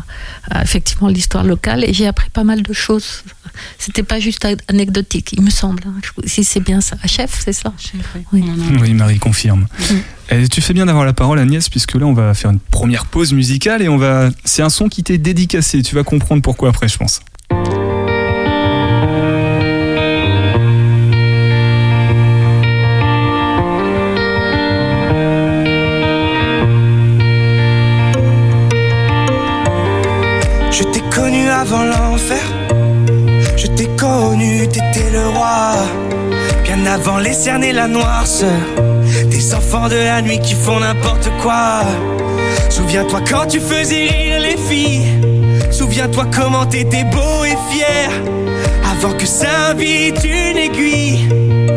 à, 0.52 0.62
effectivement 0.64 1.08
l'histoire 1.08 1.44
locale 1.44 1.84
et 1.84 1.94
j'ai 1.94 2.08
appris 2.08 2.30
pas 2.30 2.44
mal 2.44 2.62
de 2.62 2.74
choses. 2.74 3.24
C'était 3.80 4.04
pas 4.04 4.20
juste 4.20 4.46
anecdotique, 4.68 5.30
il 5.34 5.42
me 5.42 5.50
semble. 5.50 5.82
hein. 5.88 5.94
Si 6.28 6.44
c'est 6.44 6.60
bien 6.60 6.80
ça, 6.80 6.96
chef, 7.08 7.42
c'est 7.44 7.54
ça. 7.54 7.74
Oui. 8.32 8.44
Oui, 8.80 8.94
Marie 8.94 9.18
confirme. 9.18 9.68
Et 10.30 10.48
tu 10.48 10.62
fais 10.62 10.74
bien 10.74 10.86
d'avoir 10.86 11.06
la 11.06 11.14
parole, 11.14 11.40
Agnès, 11.40 11.68
puisque 11.70 11.96
là, 11.96 12.06
on 12.06 12.14
va 12.14 12.34
faire 12.36 12.52
une 12.52 12.60
première 12.60 13.06
pause 13.06 13.34
musicale 13.34 13.82
et 13.82 13.90
on 13.90 13.98
va. 13.98 14.30
C'est 14.46 14.62
un 14.62 14.70
son 14.70 14.90
qui 14.90 15.02
t'est 15.04 15.18
dédicacé. 15.18 15.82
Tu 15.82 15.96
vas 15.96 16.04
comprendre 16.04 16.44
pourquoi 16.44 16.70
après, 16.70 16.88
je 16.88 16.98
pense. 16.98 17.22
Je 33.56 33.68
t'ai 33.68 33.88
connu, 33.96 34.68
t'étais 34.68 35.10
le 35.12 35.28
roi. 35.30 35.74
Bien 36.64 36.86
avant 36.86 37.20
les 37.20 37.34
cernes 37.34 37.64
et 37.64 37.74
la 37.74 37.88
noirceur. 37.88 38.50
Des 39.30 39.54
enfants 39.54 39.88
de 39.88 39.96
la 39.96 40.22
nuit 40.22 40.40
qui 40.40 40.54
font 40.54 40.80
n'importe 40.80 41.30
quoi. 41.42 41.82
Souviens-toi 42.70 43.22
quand 43.30 43.48
tu 43.48 43.60
faisais 43.60 44.08
rire 44.08 44.40
les 44.42 44.58
filles. 44.58 45.08
Souviens-toi 45.72 46.26
comment 46.36 46.66
t'étais 46.66 47.04
beau 47.04 47.46
et 47.46 47.58
fier. 47.72 48.10
Avant 48.92 49.14
que 49.14 49.26
s'invite 49.26 50.24
une 50.24 50.58
aiguille. 50.58 51.77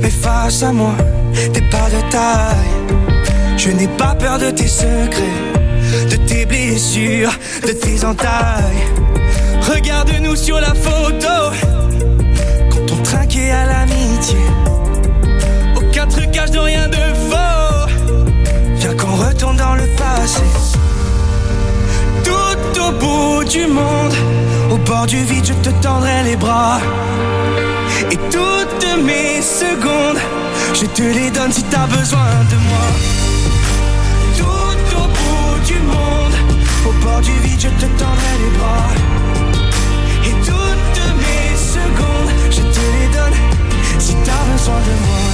Mais 0.00 0.10
face 0.10 0.62
à 0.62 0.72
moi, 0.72 0.94
t'es 1.52 1.60
pas 1.62 1.88
de 1.90 2.10
taille. 2.10 2.96
Je 3.56 3.70
n'ai 3.70 3.88
pas 3.88 4.14
peur 4.14 4.38
de 4.38 4.50
tes 4.50 4.66
secrets, 4.66 5.40
de 6.10 6.16
tes 6.16 6.46
blessures, 6.46 7.32
de 7.62 7.72
tes 7.72 8.04
entailles. 8.04 8.84
Regarde-nous 9.72 10.36
sur 10.36 10.60
la 10.60 10.74
photo, 10.74 11.36
quand 12.70 12.92
on 12.92 13.02
trinquait 13.02 13.50
à 13.50 13.66
l'amitié. 13.66 14.38
Aucun 15.76 16.06
trucage 16.06 16.50
de 16.50 16.58
rien 16.58 16.88
de 16.88 17.04
faux. 17.30 17.88
Viens 18.76 18.94
qu'on 18.94 19.16
retourne 19.16 19.56
dans 19.56 19.74
le 19.74 19.86
passé. 19.96 20.42
Tout 22.24 22.80
au 22.80 22.92
bout 22.92 23.44
du 23.44 23.66
monde, 23.66 24.14
au 24.70 24.76
bord 24.78 25.06
du 25.06 25.22
vide, 25.24 25.46
je 25.46 25.54
te 25.54 25.70
tendrai 25.82 26.22
les 26.24 26.36
bras. 26.36 26.80
Et 28.14 28.18
toutes 28.30 29.04
mes 29.04 29.42
secondes, 29.42 30.20
je 30.72 30.86
te 30.86 31.02
les 31.02 31.32
donne 31.32 31.50
si 31.50 31.64
t'as 31.64 31.88
besoin 31.88 32.30
de 32.48 32.56
moi. 32.68 32.86
Tout 34.38 34.96
au 35.02 35.06
bout 35.16 35.58
du 35.66 35.74
monde, 35.80 36.36
au 36.86 36.92
bord 37.04 37.20
du 37.22 37.32
vide, 37.42 37.60
je 37.60 37.70
te 37.70 37.86
tendrai 37.98 38.34
les 38.42 38.52
bras. 38.56 38.88
Et 40.28 40.34
toutes 40.48 41.02
mes 41.24 41.56
secondes, 41.56 42.30
je 42.50 42.62
te 42.74 42.84
les 42.94 43.08
donne 43.16 43.36
si 43.98 44.14
t'as 44.24 44.44
besoin 44.52 44.80
de 44.88 44.94
moi. 45.06 45.24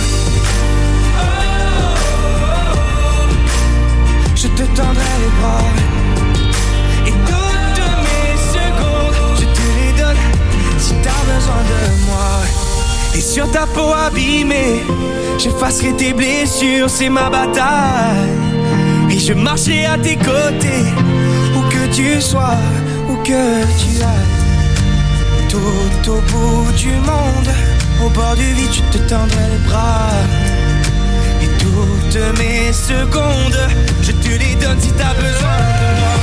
Je 4.34 4.48
te 4.48 4.62
tendrai 4.78 5.14
les 5.24 5.32
bras. 5.38 5.68
Et 7.08 7.14
toutes 7.28 7.90
mes 8.06 8.32
secondes, 8.56 9.16
je 9.38 9.44
te 9.56 9.64
les 9.78 9.92
donne 10.02 10.22
si 10.78 10.94
t'as 11.02 11.22
besoin 11.30 11.62
de 11.72 11.80
ta 13.52 13.66
peau 13.66 13.92
abîmée. 13.92 14.82
J'effacerai 15.38 15.94
tes 15.96 16.12
blessures, 16.12 16.88
c'est 16.88 17.08
ma 17.08 17.28
bataille. 17.28 18.30
Et 19.10 19.18
je 19.18 19.32
marcherai 19.32 19.86
à 19.86 19.98
tes 19.98 20.16
côtés, 20.16 20.86
où 21.54 21.60
que 21.68 21.94
tu 21.94 22.20
sois, 22.20 22.56
où 23.08 23.16
que 23.16 23.64
tu 23.78 24.02
ailles. 24.02 25.48
Tout 25.48 26.10
au 26.10 26.20
bout 26.32 26.72
du 26.76 26.92
monde, 26.92 27.50
au 28.04 28.08
bord 28.10 28.36
du 28.36 28.52
vide, 28.54 28.72
je 28.72 28.98
te 28.98 29.02
tendrai 29.08 29.46
les 29.52 29.68
bras. 29.68 30.10
Et 31.42 31.48
toutes 31.58 32.38
mes 32.38 32.72
secondes, 32.72 33.60
je 34.02 34.12
te 34.12 34.28
les 34.28 34.54
donne 34.56 34.80
si 34.80 34.92
t'as 34.92 35.14
besoin 35.14 35.58
de 35.80 36.00
moi. 36.00 36.19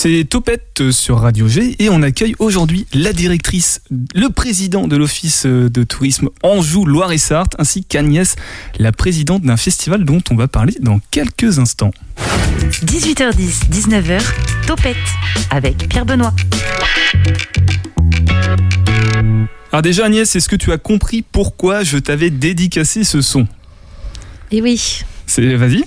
C'est 0.00 0.24
Topette 0.30 0.92
sur 0.92 1.18
Radio 1.18 1.48
G 1.48 1.74
et 1.80 1.88
on 1.88 2.04
accueille 2.04 2.36
aujourd'hui 2.38 2.86
la 2.94 3.12
directrice, 3.12 3.82
le 4.14 4.28
président 4.28 4.86
de 4.86 4.96
l'Office 4.96 5.44
de 5.44 5.82
tourisme 5.82 6.28
Anjou 6.44 6.84
Loire-et-Sarthe 6.84 7.56
ainsi 7.58 7.82
qu'Agnès, 7.82 8.36
la 8.78 8.92
présidente 8.92 9.42
d'un 9.42 9.56
festival 9.56 10.04
dont 10.04 10.22
on 10.30 10.36
va 10.36 10.46
parler 10.46 10.76
dans 10.80 11.00
quelques 11.10 11.58
instants. 11.58 11.90
18h10, 12.84 13.70
19h, 13.72 14.22
Topette 14.68 14.96
avec 15.50 15.88
Pierre 15.88 16.06
Benoît. 16.06 16.32
Alors 19.72 19.82
déjà 19.82 20.04
Agnès, 20.04 20.36
est-ce 20.36 20.48
que 20.48 20.54
tu 20.54 20.70
as 20.70 20.78
compris 20.78 21.22
pourquoi 21.22 21.82
je 21.82 21.98
t'avais 21.98 22.30
dédicacé 22.30 23.02
ce 23.02 23.20
son? 23.20 23.48
Et 24.52 24.62
oui, 24.62 25.02
C'est 25.26 25.56
vas-y. 25.56 25.82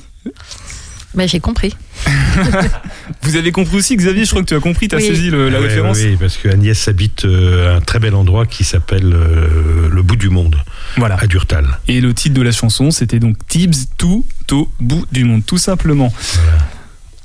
Ben, 1.14 1.28
j'ai 1.28 1.40
compris. 1.40 1.76
Vous 3.24 3.36
avez 3.36 3.52
compris 3.52 3.78
aussi 3.78 3.96
Xavier, 3.96 4.26
je 4.26 4.30
crois 4.30 4.42
que 4.42 4.48
tu 4.48 4.56
as 4.56 4.60
compris, 4.60 4.88
tu 4.88 4.96
as 4.96 5.00
Oui. 5.00 5.06
saisi 5.08 5.30
le- 5.30 5.50
la 5.50 5.60
Ouais, 5.60 5.68
référence. 5.68 5.98
Oui, 5.98 6.16
parce 6.20 6.38
que 6.38 6.48
Agnès 6.50 6.88
habite 6.88 7.26
euh, 7.26 7.78
un 7.78 7.82
très 7.82 8.00
bel 8.00 8.16
endroit 8.16 8.46
qui 8.46 8.64
s'appelle 8.64 9.14
euh, 9.14 9.90
le 9.92 10.02
bout 10.02 10.16
du 10.16 10.30
monde, 10.30 10.56
Voilà. 10.98 11.18
à 11.20 11.28
Durtal. 11.28 11.66
Et 11.88 12.02
le 12.02 12.14
titre 12.14 12.36
de 12.36 12.42
la 12.42 12.52
chanson, 12.52 12.92
c'était 12.92 13.20
donc 13.20 13.36
Tibbs 13.48 13.88
tout 13.98 14.26
au 14.52 14.70
bout 14.80 15.06
du 15.12 15.24
monde, 15.26 15.46
tout 15.46 15.58
simplement. 15.58 16.14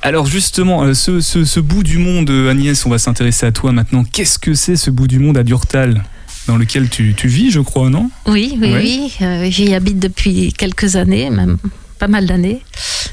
Alors 0.03 0.27
justement, 0.27 0.83
euh, 0.85 0.95
ce, 0.95 1.21
ce- 1.21 1.45
ce 1.45 1.61
bout 1.61 1.83
du 1.83 1.99
monde, 1.99 2.31
Agnès, 2.31 2.85
on 2.87 2.91
va 2.91 2.99
s'intéresser 2.99 3.47
à 3.47 3.53
toi 3.53 3.73
maintenant. 3.73 4.05
Qu'est-ce 4.05 4.39
que 4.39 4.55
c'est 4.55 4.77
ce 4.77 4.91
bout 4.91 5.07
du 5.09 5.19
monde 5.19 5.39
à 5.39 5.43
Durtal 5.43 6.03
dans 6.47 6.57
lequel 6.57 6.89
tu, 6.89 7.15
tu 7.17 7.27
vis, 7.29 7.51
je 7.51 7.61
crois, 7.61 7.91
non? 7.91 8.11
Oui, 8.27 8.57
oui, 8.61 8.73
Ouais. 8.73 8.81
oui. 8.83 9.13
euh, 9.23 9.47
J'y 9.51 9.75
habite 9.75 9.99
depuis 9.99 10.53
quelques 10.53 10.95
années, 10.97 11.31
même 11.31 11.57
pas 11.99 12.09
mal 12.09 12.27
d'années. 12.27 12.63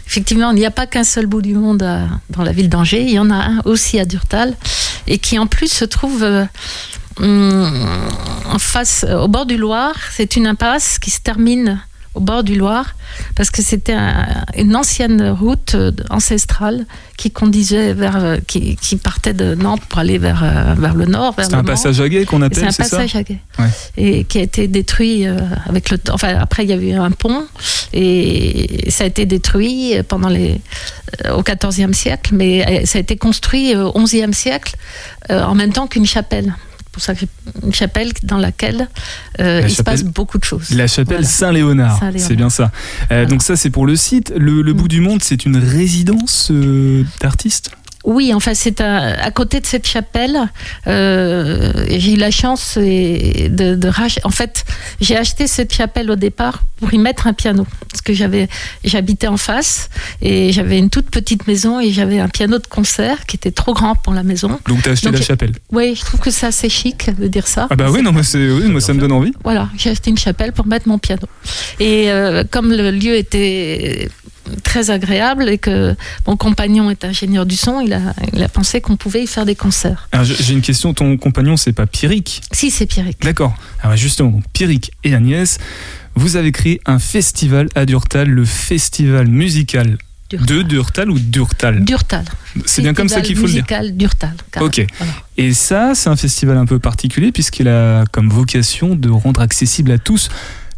Effectivement, 0.05 0.51
il 0.51 0.57
n'y 0.57 0.65
a 0.65 0.71
pas 0.71 0.85
qu'un 0.85 1.03
seul 1.03 1.25
bout 1.25 1.41
du 1.41 1.55
monde 1.55 1.81
à- 1.83 2.07
dans 2.29 2.43
la 2.43 2.51
ville 2.51 2.69
d'Angers. 2.69 3.01
Il 3.03 3.11
y 3.11 3.19
en 3.19 3.29
a 3.31 3.35
un 3.35 3.61
aussi 3.65 3.99
à 3.99 4.05
Durtal, 4.05 4.55
et 5.07 5.17
qui 5.17 5.39
en 5.39 5.47
plus 5.47 5.71
se 5.71 5.85
trouve 5.85 6.23
euh, 6.23 6.45
hum, 7.19 7.71
en 8.51 8.59
face, 8.59 9.05
euh, 9.07 9.19
au 9.19 9.27
bord 9.27 9.45
du 9.45 9.57
Loir. 9.57 9.93
C'est 10.11 10.35
une 10.35 10.47
impasse 10.47 10.99
qui 10.99 11.09
se 11.09 11.19
termine 11.19 11.81
au 12.15 12.19
bord 12.19 12.43
du 12.43 12.55
Loir, 12.55 12.95
parce 13.35 13.49
que 13.49 13.61
c'était 13.63 13.93
un- 13.93 14.27
une 14.55 14.75
ancienne 14.75 15.29
route 15.31 15.73
euh, 15.75 15.91
ancestrale 16.11 16.85
qui 17.17 17.31
conduisait 17.31 17.93
vers, 17.93 18.17
euh, 18.23 18.37
qui, 18.45 18.75
qui 18.75 18.97
partait 18.97 19.33
de 19.33 19.55
Nantes 19.55 19.81
pour 19.89 19.97
aller 19.99 20.17
vers, 20.19 20.43
euh, 20.43 20.75
vers 20.77 20.93
le 20.93 21.05
nord, 21.05 21.33
vers 21.35 21.45
C'est 21.45 21.53
le 21.53 21.57
un 21.59 21.63
passage 21.63 21.99
à 22.01 22.07
guet 22.09 22.25
qu'on 22.25 22.39
C'est 22.39 22.45
appelle, 22.45 22.65
un 22.65 22.71
c'est 22.71 22.83
ça 22.83 22.97
passage 22.97 23.15
à 23.15 23.23
guet. 23.23 23.37
Ouais. 23.57 23.65
Et 23.97 24.23
qui 24.25 24.37
a 24.37 24.41
été 24.41 24.67
détruit 24.67 25.25
avec 25.67 25.89
le 25.89 25.97
temps. 25.97 26.13
Enfin, 26.13 26.35
après, 26.39 26.63
il 26.65 26.69
y 26.69 26.73
a 26.73 26.75
eu 26.75 26.91
un 26.93 27.11
pont 27.11 27.45
et 27.93 28.89
ça 28.91 29.03
a 29.03 29.07
été 29.07 29.25
détruit 29.25 29.93
pendant 30.07 30.29
les, 30.29 30.59
au 31.35 31.41
XIVe 31.43 31.93
siècle, 31.93 32.35
mais 32.35 32.85
ça 32.85 32.97
a 32.97 33.01
été 33.01 33.15
construit 33.17 33.75
au 33.75 33.91
XIe 34.03 34.33
siècle 34.33 34.75
en 35.29 35.55
même 35.55 35.71
temps 35.73 35.87
qu'une 35.87 36.05
chapelle. 36.05 36.53
Pour 36.93 37.01
ça 37.01 37.13
une 37.63 37.73
chapelle 37.73 38.11
dans 38.21 38.37
laquelle 38.37 38.87
euh, 39.39 39.61
La 39.61 39.67
il 39.67 39.75
se 39.75 39.81
passe 39.81 40.03
beaucoup 40.03 40.37
de 40.37 40.43
choses. 40.43 40.69
La 40.69 40.85
chapelle 40.87 41.17
Voilà. 41.17 41.27
Saint-Léonard, 41.27 41.99
c'est 42.17 42.35
bien 42.35 42.49
ça. 42.51 42.71
Euh, 43.11 43.25
Donc 43.25 43.41
ça, 43.41 43.55
c'est 43.55 43.71
pour 43.71 43.85
le 43.87 43.95
site. 43.95 44.31
Le, 44.37 44.61
le 44.61 44.73
bout 44.73 44.87
du 44.87 45.01
monde, 45.01 45.21
c'est 45.23 45.45
une 45.45 45.57
résidence 45.57 46.49
euh, 46.51 47.03
d'artistes 47.19 47.71
Oui, 48.03 48.33
enfin, 48.33 48.53
c'est 48.53 48.81
à, 48.81 49.23
à 49.23 49.31
côté 49.31 49.59
de 49.61 49.65
cette 49.65 49.87
chapelle. 49.87 50.37
euh, 50.87 51.71
j'ai 51.89 52.13
eu 52.13 52.17
la 52.17 52.31
chance 52.31 52.77
de, 52.77 53.75
de 53.75 53.89
rach- 53.89 54.19
En 54.23 54.29
fait, 54.29 54.65
j'ai 55.01 55.15
acheté 55.17 55.47
cette 55.47 55.73
chapelle 55.73 56.11
au 56.11 56.15
départ 56.15 56.63
pour 56.79 56.93
y 56.93 56.97
mettre 56.97 57.27
un 57.27 57.33
piano. 57.33 57.65
Parce 57.89 58.01
que 58.01 58.13
j'avais, 58.13 58.49
j'habitais 58.83 59.27
en 59.27 59.37
face 59.37 59.89
et 60.21 60.51
j'avais 60.51 60.77
une 60.79 60.89
toute 60.89 61.09
petite 61.09 61.47
maison 61.47 61.79
et 61.79 61.91
j'avais 61.91 62.19
un 62.19 62.27
piano 62.27 62.57
de 62.59 62.67
concert 62.67 63.25
qui 63.25 63.35
était 63.37 63.51
trop 63.51 63.73
grand 63.73 63.95
pour 63.95 64.13
la 64.13 64.23
maison. 64.23 64.59
Donc 64.67 64.81
tu 64.83 64.89
as 64.89 64.93
acheté 64.93 65.07
Donc, 65.07 65.19
la 65.19 65.25
chapelle 65.25 65.51
Oui, 65.71 65.95
je 65.97 66.01
trouve 66.03 66.19
que 66.19 66.31
c'est 66.31 66.47
assez 66.47 66.69
chic 66.69 67.09
de 67.17 67.27
dire 67.27 67.47
ça. 67.47 67.67
Ah 67.69 67.75
bah 67.75 67.87
oui, 67.89 68.01
non, 68.01 68.11
moi, 68.11 68.23
c'est- 68.23 68.49
oui, 68.49 68.67
moi 68.67 68.81
ça 68.81 68.93
me 68.93 68.99
donne 68.99 69.11
envie. 69.13 69.31
Voilà, 69.43 69.69
j'ai 69.77 69.91
acheté 69.91 70.09
une 70.09 70.17
chapelle 70.17 70.51
pour 70.51 70.67
mettre 70.67 70.87
mon 70.87 70.97
piano. 70.97 71.23
Et 71.79 72.11
euh, 72.11 72.43
comme 72.49 72.71
le 72.71 72.91
lieu 72.91 73.15
était 73.15 74.09
très 74.63 74.89
agréable 74.89 75.49
et 75.49 75.57
que 75.57 75.95
mon 76.27 76.35
compagnon 76.35 76.89
est 76.89 77.05
ingénieur 77.05 77.45
du 77.45 77.55
son, 77.55 77.79
il 77.79 77.93
a, 77.93 78.13
il 78.33 78.43
a 78.43 78.49
pensé 78.49 78.81
qu'on 78.81 78.97
pouvait 78.97 79.23
y 79.23 79.27
faire 79.27 79.45
des 79.45 79.55
concerts. 79.55 80.09
J'ai 80.23 80.53
une 80.53 80.61
question, 80.61 80.93
ton 80.93 81.17
compagnon, 81.17 81.57
c'est 81.57 81.73
pas 81.73 81.85
Pierrick 81.85 82.41
Si, 82.51 82.71
c'est 82.71 82.85
Pierrick. 82.85 83.21
D'accord. 83.21 83.55
Alors 83.81 83.95
justement, 83.95 84.31
donc, 84.31 84.43
Pierrick 84.53 84.91
et 85.03 85.15
Agnès, 85.15 85.57
vous 86.15 86.35
avez 86.35 86.51
créé 86.51 86.81
un 86.85 86.99
festival 86.99 87.67
à 87.75 87.85
Durtal, 87.85 88.29
le 88.29 88.45
festival 88.45 89.27
musical 89.27 89.97
de 90.31 90.63
Durtal 90.63 91.11
ou 91.11 91.19
Durtal 91.19 91.83
Durtal. 91.83 92.25
C'est 92.65 92.81
bien 92.81 92.93
comme 92.93 93.09
ça 93.09 93.21
qu'il 93.21 93.35
faut 93.35 93.43
le 93.43 93.49
dire. 93.49 93.63
musical 93.63 93.95
Durtal. 93.95 94.33
Ok. 94.61 94.85
Voilà. 94.97 95.13
Et 95.37 95.53
ça, 95.53 95.93
c'est 95.95 96.09
un 96.09 96.15
festival 96.15 96.57
un 96.57 96.65
peu 96.65 96.79
particulier 96.79 97.31
puisqu'il 97.31 97.67
a 97.67 98.03
comme 98.11 98.29
vocation 98.29 98.95
de 98.95 99.09
rendre 99.09 99.41
accessible 99.41 99.91
à 99.91 99.97
tous 99.97 100.29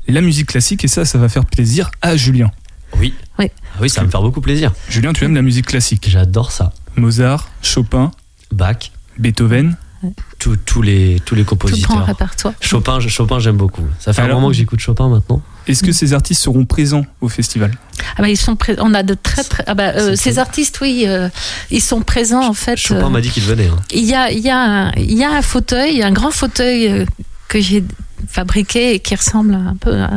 la 0.08 0.22
musique 0.22 0.48
classique 0.48 0.84
et 0.84 0.88
ça, 0.88 1.06
ça 1.06 1.18
va 1.18 1.30
faire 1.30 1.46
plaisir 1.46 1.90
à 2.02 2.16
Julien. 2.16 2.52
Oui. 3.00 3.14
Oui. 3.76 3.80
Ah 3.80 3.82
oui, 3.82 3.90
ça 3.90 4.02
va 4.02 4.08
me 4.08 4.12
faire 4.12 4.22
beaucoup 4.22 4.42
plaisir. 4.42 4.72
Julien, 4.90 5.14
tu 5.14 5.26
aimes 5.26 5.36
la 5.36 5.42
musique 5.42 5.66
classique 5.68 6.08
J'adore 6.10 6.52
ça. 6.52 6.72
Mozart, 6.96 7.50
Chopin, 7.62 8.12
Bach, 8.52 8.92
Beethoven. 9.18 9.76
tous- 10.38 10.56
tous 10.58 10.82
les, 10.84 11.20
tous 11.26 11.34
les 11.36 11.42
Tout 11.44 11.56
grand 11.56 11.68
compositeurs. 11.68 12.06
répertoire. 12.06 12.54
Chopin, 12.62 13.00
Chopin 13.00 13.40
j'aime 13.40 13.58
beaucoup. 13.58 13.82
Ça 14.00 14.14
fait 14.14 14.22
Alors- 14.22 14.38
un 14.38 14.40
moment 14.40 14.50
que 14.50 14.56
j'écoute 14.56 14.80
Chopin 14.80 15.10
maintenant. 15.10 15.42
Est-ce 15.68 15.82
que 15.82 15.92
ces 15.92 16.14
artistes 16.14 16.42
seront 16.44 16.64
présents 16.66 17.06
au 17.22 17.28
festival? 17.28 17.72
Ah 18.16 18.22
bah, 18.22 18.30
ils 18.30 18.38
sont 18.38 18.56
pré- 18.56 18.76
on 18.80 18.94
a 18.94 19.02
de 19.02 19.16
très 19.16 19.44
très. 19.44 19.64
Ah 19.66 19.74
bah, 19.74 19.94
euh, 19.96 20.16
ces 20.16 20.38
artistes, 20.38 20.80
oui, 20.82 21.06
euh, 21.08 21.28
ils 21.72 21.82
sont 21.82 22.02
présents 22.02 22.48
en 22.48 22.54
fait. 22.54 22.78
Chopin 22.78 23.08
euh, 23.08 23.10
m'a 23.10 23.20
dit 23.22 23.30
qu'il 23.32 23.42
venait. 23.44 23.68
hein. 23.68 23.78
Il 23.92 24.04
y 24.06 24.14
a, 24.14 24.30
il 24.32 24.40
y, 24.40 24.50
a 24.52 24.60
un, 24.60 24.92
il 24.92 25.14
y 25.18 25.24
a 25.24 25.32
un 25.32 25.42
fauteuil, 25.42 26.04
un 26.04 26.12
grand 26.12 26.30
fauteuil 26.32 27.06
que 27.48 27.60
j'ai 27.60 27.84
fabriqué 28.28 28.94
et 28.94 29.00
qui 29.00 29.16
ressemble 29.16 29.56
un 29.56 29.76
peu 29.80 29.96
à, 30.02 30.12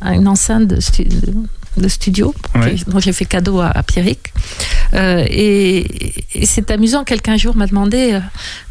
à 0.00 0.14
une 0.14 0.28
enceinte 0.28 0.68
de, 0.68 0.80
stu- 0.80 1.04
de- 1.04 1.34
de 1.76 1.88
studio, 1.88 2.34
Ouais. 2.54 2.76
dont 2.86 3.00
j'ai 3.00 3.12
fait 3.12 3.24
cadeau 3.24 3.60
à, 3.60 3.66
à 3.68 3.82
Pierrick. 3.82 4.32
Euh, 4.94 5.24
et 5.28 6.14
et 6.34 6.46
c'est 6.46 6.70
amusant, 6.70 7.04
quelqu'un 7.04 7.32
un 7.32 7.36
jour 7.36 7.56
m'a 7.56 7.66
demandé 7.66 8.12
euh, 8.14 8.20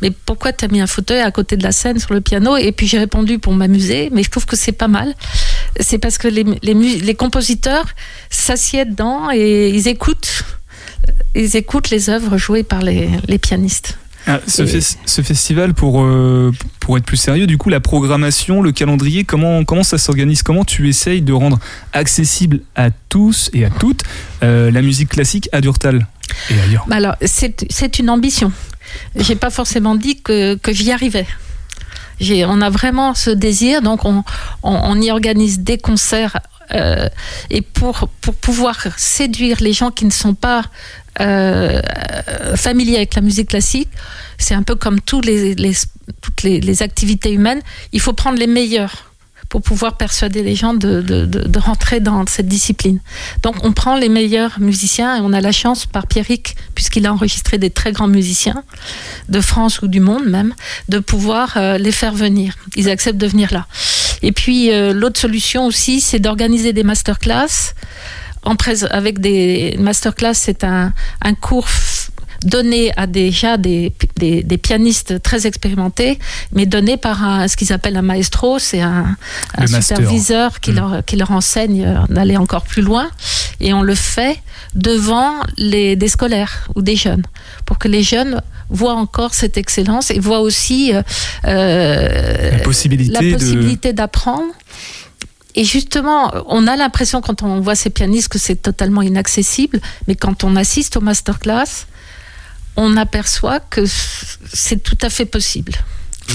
Mais 0.02 0.12
pourquoi 0.12 0.54
tu 0.54 0.64
as 0.66 0.68
mis 0.70 0.80
un 0.82 0.88
fauteuil 0.88 1.20
à 1.22 1.32
côté 1.32 1.58
de 1.58 1.64
la 1.64 1.72
scène 1.72 2.00
sur 2.00 2.14
le 2.14 2.22
piano? 2.22 2.56
Et 2.58 2.72
puis 2.72 2.88
j'ai 2.88 2.98
répondu 3.00 3.40
pour 3.40 3.54
m'amuser, 3.54 4.10
mais 4.14 4.24
je 4.24 4.30
trouve 4.30 4.46
que 4.46 4.56
c'est 4.56 4.72
pas 4.72 4.88
mal. 4.88 5.14
C'est 5.80 5.98
parce 5.98 6.18
que 6.18 6.28
les, 6.28 6.46
les, 6.62 6.74
mu- 6.74 6.98
les 6.98 7.16
compositeurs 7.16 7.86
s'assiedent 8.30 8.92
dedans 8.92 9.30
et 9.34 9.70
ils 9.70 9.88
écoutent, 9.88 10.44
ils 11.36 11.56
écoutent 11.58 11.90
les 11.90 12.10
œuvres 12.10 12.38
jouées 12.38 12.64
par 12.64 12.82
les, 12.82 13.10
les 13.28 13.38
pianistes. 13.40 13.98
Ah, 14.26 14.40
ce, 14.48 14.62
Et- 14.64 14.66
fes- 14.80 14.98
ce 15.06 15.22
festival, 15.22 15.74
pour, 15.74 16.02
euh, 16.02 16.52
pour 16.80 16.98
être 16.98 17.04
plus 17.06 17.18
sérieux, 17.18 17.46
du 17.48 17.58
coup, 17.58 17.70
la 17.70 17.80
programmation, 17.82 18.62
le 18.62 18.72
calendrier, 18.72 19.26
comment, 19.26 19.66
comment 19.66 19.84
ça 19.84 19.98
s'organise? 19.98 20.44
Comment 20.44 20.64
tu 20.64 20.88
essayes 20.88 21.22
de 21.22 21.34
rendre 21.34 21.60
accessible 21.92 22.62
à 22.76 22.90
tous 23.10 23.50
et 23.54 23.66
à 23.66 23.70
toutes 23.70 24.04
euh, 24.42 24.72
la 24.72 24.82
musique 24.82 25.10
classique 25.10 25.50
à 25.52 25.60
Durtal 25.62 26.08
et 26.50 26.60
ailleurs? 26.62 26.86
Bah 26.88 26.96
alors, 26.98 27.16
c'est 27.26 27.66
c'est 27.70 28.00
une 28.00 28.10
ambition. 28.10 28.52
J'ai 29.16 29.36
pas 29.36 29.50
forcément 29.50 29.96
dit 29.96 30.22
que, 30.22 30.56
que 30.56 30.72
j'y 30.72 30.92
arrivais. 30.92 31.26
On 32.48 32.62
a 32.62 32.70
vraiment 32.70 33.14
ce 33.16 33.30
désir, 33.32 33.82
donc 33.82 34.06
on, 34.06 34.24
on, 34.62 34.72
on 34.72 35.02
y 35.02 35.12
organise 35.12 35.60
des 35.60 35.78
concerts. 35.78 36.38
euh, 36.72 37.10
et 37.50 37.62
pour, 37.62 38.08
pour 38.22 38.36
pouvoir 38.36 38.78
séduire 38.98 39.58
les 39.60 39.74
gens 39.74 39.92
qui 39.92 40.06
ne 40.06 40.12
sont 40.12 40.34
pas 40.34 40.64
euh, 41.20 41.82
familiers 42.56 42.98
avec 42.98 43.16
la 43.16 43.22
musique 43.22 43.50
classique, 43.50 43.90
c'est 44.38 44.54
un 44.54 44.64
peu 44.64 44.76
comme 44.76 45.00
toutes 45.00 45.26
les, 45.26 46.82
activités 46.82 47.32
humaines, 47.32 47.62
il 47.92 48.00
faut 48.00 48.14
prendre 48.14 48.38
les 48.38 48.48
meilleurs 48.48 49.12
pour 49.50 49.62
pouvoir 49.62 49.98
persuader 49.98 50.42
les 50.42 50.56
gens 50.56 50.74
de 50.74 51.60
rentrer 51.60 52.00
dans 52.00 52.26
cette 52.26 52.48
discipline. 52.48 53.00
Donc 53.44 53.56
on 53.64 53.72
prend 53.72 53.96
les 53.96 54.10
meilleurs 54.10 54.60
musiciens 54.60 55.18
et 55.18 55.20
on 55.22 55.32
a 55.32 55.42
la 55.42 55.52
chance 55.52 55.86
par 55.86 56.08
Pierrick, 56.08 56.56
puisqu'il 56.74 57.06
a 57.06 57.14
enregistré 57.14 57.60
des 57.60 57.70
très 57.70 57.92
grands 57.92 58.08
musiciens 58.08 58.64
de 59.30 59.40
France 59.42 59.84
ou 59.84 59.88
du 59.88 60.00
monde 60.00 60.26
même, 60.26 60.56
de 60.90 60.98
pouvoir 60.98 61.54
euh, 61.58 61.78
les 61.78 61.92
faire 61.92 62.14
venir. 62.14 62.56
Ils 62.76 62.90
acceptent 62.90 63.20
de 63.20 63.28
venir 63.28 63.54
là. 63.54 63.68
Et 64.24 64.32
puis 64.32 64.72
euh, 64.72 64.92
l'autre 64.92 65.20
solution 65.20 65.68
aussi, 65.68 66.02
c'est 66.02 66.20
d'organiser 66.20 66.74
des 66.74 66.84
masterclass. 66.84 67.76
En 68.44 68.56
avec 68.92 69.20
des 69.20 69.76
masterclass, 69.80 70.34
c'est 70.34 70.64
un, 70.64 70.94
un 71.22 71.34
cours 71.34 71.68
donné 72.44 72.92
à 72.98 73.08
déjà 73.08 73.58
des, 73.58 73.94
des, 74.18 74.44
des 74.44 74.58
pianistes 74.58 75.22
très 75.22 75.48
expérimentés, 75.48 76.20
mais 76.52 76.66
donné 76.66 76.98
par 76.98 77.24
un, 77.24 77.48
ce 77.48 77.56
qu'ils 77.56 77.72
appellent 77.72 77.96
un 77.96 78.02
maestro, 78.02 78.60
c'est 78.60 78.82
un, 78.82 79.16
un 79.58 79.68
superviseur 79.68 80.60
qui, 80.60 80.74
leur, 80.74 81.06
qui 81.06 81.16
leur 81.16 81.32
enseigne 81.32 81.86
euh, 81.86 81.96
d'aller 82.10 82.38
encore 82.38 82.64
plus 82.64 82.82
loin. 82.82 83.10
Et 83.62 83.74
on 83.74 83.82
le 83.82 83.96
fait 83.96 84.40
devant 84.76 85.32
les, 85.58 85.96
des 85.96 86.08
scolaires 86.10 86.68
ou 86.76 86.82
des 86.82 86.98
jeunes, 86.98 87.24
pour 87.66 87.78
que 87.78 87.88
les 87.88 88.04
jeunes 88.04 88.42
voient 88.70 88.96
encore 88.96 89.34
cette 89.34 89.58
excellence 89.58 90.12
et 90.12 90.20
voient 90.20 90.42
aussi 90.42 90.94
euh, 90.94 91.02
euh, 91.46 92.58
La 93.32 93.38
possibilité 93.38 93.94
d'apprendre. 93.94 94.52
Et 95.56 95.64
justement, 95.64 96.34
on 96.48 96.68
a 96.68 96.76
l'impression 96.76 97.22
quand 97.22 97.44
on 97.44 97.60
voit 97.60 97.76
ces 97.76 97.90
pianistes 97.90 98.30
que 98.30 98.40
c'est 98.40 98.62
totalement 98.62 99.02
inaccessible, 99.02 99.80
mais 100.08 100.16
quand 100.16 100.44
on 100.44 100.56
assiste 100.56 100.98
aux 100.98 101.02
masterclass, 101.02 101.86
on 102.76 102.98
aperçoit 102.98 103.60
que 103.60 103.84
c'est 103.86 104.82
tout 104.82 104.98
à 105.02 105.10
fait 105.10 105.26
possible. 105.26 105.74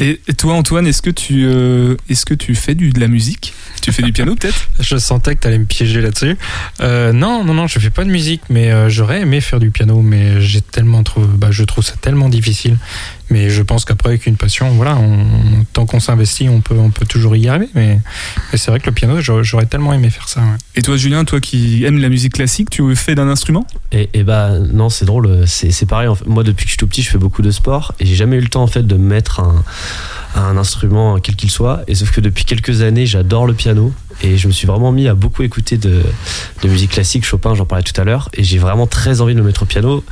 Et, 0.00 0.20
toi, 0.36 0.54
Antoine, 0.54 0.86
est-ce 0.86 1.02
que 1.02 1.10
tu, 1.10 1.44
euh, 1.46 1.96
est-ce 2.08 2.24
que 2.24 2.34
tu 2.34 2.54
fais 2.54 2.74
du, 2.74 2.90
de 2.90 3.00
la 3.00 3.08
musique? 3.08 3.54
Tu 3.82 3.90
fais 3.90 4.02
du 4.02 4.12
piano 4.12 4.36
peut-être? 4.36 4.68
Je 4.78 4.96
sentais 4.96 5.34
que 5.34 5.40
tu 5.40 5.48
allais 5.48 5.58
me 5.58 5.64
piéger 5.64 6.00
là-dessus. 6.00 6.36
Euh, 6.80 7.12
non, 7.12 7.42
non, 7.42 7.54
non, 7.54 7.66
je 7.66 7.78
fais 7.78 7.90
pas 7.90 8.04
de 8.04 8.10
musique, 8.10 8.42
mais 8.48 8.70
euh, 8.70 8.88
j'aurais 8.88 9.22
aimé 9.22 9.40
faire 9.40 9.58
du 9.58 9.70
piano, 9.70 10.00
mais 10.02 10.40
j'ai 10.40 10.60
tellement 10.60 11.02
trouvé, 11.02 11.26
bah, 11.34 11.48
je 11.50 11.64
trouve 11.64 11.84
ça 11.84 11.94
tellement 12.00 12.28
difficile. 12.28 12.76
Mais 13.30 13.50
je 13.50 13.62
pense 13.62 13.84
qu'après, 13.84 14.08
avec 14.10 14.26
une 14.26 14.36
passion, 14.36 14.70
voilà, 14.70 14.96
on- 14.96 15.64
tant 15.74 15.84
qu'on 15.86 16.00
s'investit, 16.00 16.48
on 16.48 16.60
peut, 16.62 16.74
on 16.78 16.90
peut 16.90 17.04
toujours 17.04 17.36
y 17.36 17.46
arriver. 17.48 17.68
Mais, 17.74 18.00
mais 18.52 18.58
c'est 18.58 18.70
vrai 18.70 18.80
que 18.80 18.86
le 18.86 18.92
piano, 18.92 19.20
j'aurais 19.20 19.66
tellement 19.66 19.92
aimé 19.92 20.08
faire 20.10 20.28
ça. 20.28 20.40
ouais. 20.40 20.46
Et 20.76 20.82
toi, 20.82 20.96
Julien, 20.96 21.24
toi 21.24 21.38
qui 21.40 21.84
aimes 21.84 21.98
la 21.98 22.08
musique 22.08 22.32
classique, 22.34 22.70
tu 22.70 22.96
fais 22.96 23.14
d'un 23.14 23.28
instrument? 23.28 23.66
Et, 23.92 24.08
et 24.14 24.22
bah 24.22 24.58
non, 24.58 24.88
c'est 24.88 25.04
drôle, 25.04 25.46
c'est 25.46 25.86
pareil. 25.86 26.08
en 26.08 26.14
fait. 26.14 26.26
Moi, 26.26 26.42
depuis 26.42 26.64
que 26.64 26.68
je 26.68 26.72
suis 26.72 26.78
tout 26.78 26.86
petit, 26.86 27.02
je 27.02 27.10
fais 27.10 27.18
beaucoup 27.18 27.42
de 27.42 27.50
sport 27.50 27.94
et 28.00 28.06
j'ai 28.06 28.14
jamais 28.14 28.36
eu 28.36 28.40
le 28.40 28.48
temps 28.48 28.62
en 28.62 28.66
fait 28.66 28.86
de 28.86 28.94
me 28.96 29.06
mettre 29.08 29.40
un, 29.40 29.62
un 30.34 30.56
instrument 30.56 31.18
quel 31.18 31.36
qu'il 31.36 31.50
soit. 31.50 31.82
Et 31.86 31.94
sauf 31.94 32.10
que 32.10 32.20
depuis 32.20 32.44
quelques 32.44 32.80
années, 32.82 33.04
j'adore 33.06 33.46
le 33.46 33.54
piano 33.54 33.92
et 34.22 34.36
je 34.38 34.48
me 34.48 34.52
suis 34.52 34.66
vraiment 34.66 34.90
mis 34.90 35.06
à 35.06 35.14
beaucoup 35.14 35.42
écouter 35.42 35.76
de, 35.76 36.02
de 36.62 36.68
musique 36.68 36.92
classique, 36.92 37.24
Chopin, 37.24 37.54
j'en 37.54 37.66
parlais 37.66 37.84
tout 37.84 37.98
à 38.00 38.04
l'heure, 38.04 38.28
et 38.34 38.42
j'ai 38.42 38.58
vraiment 38.58 38.86
très 38.86 39.20
envie 39.20 39.34
de 39.34 39.40
me 39.40 39.46
mettre 39.46 39.62
au 39.62 39.66
piano. 39.66 40.02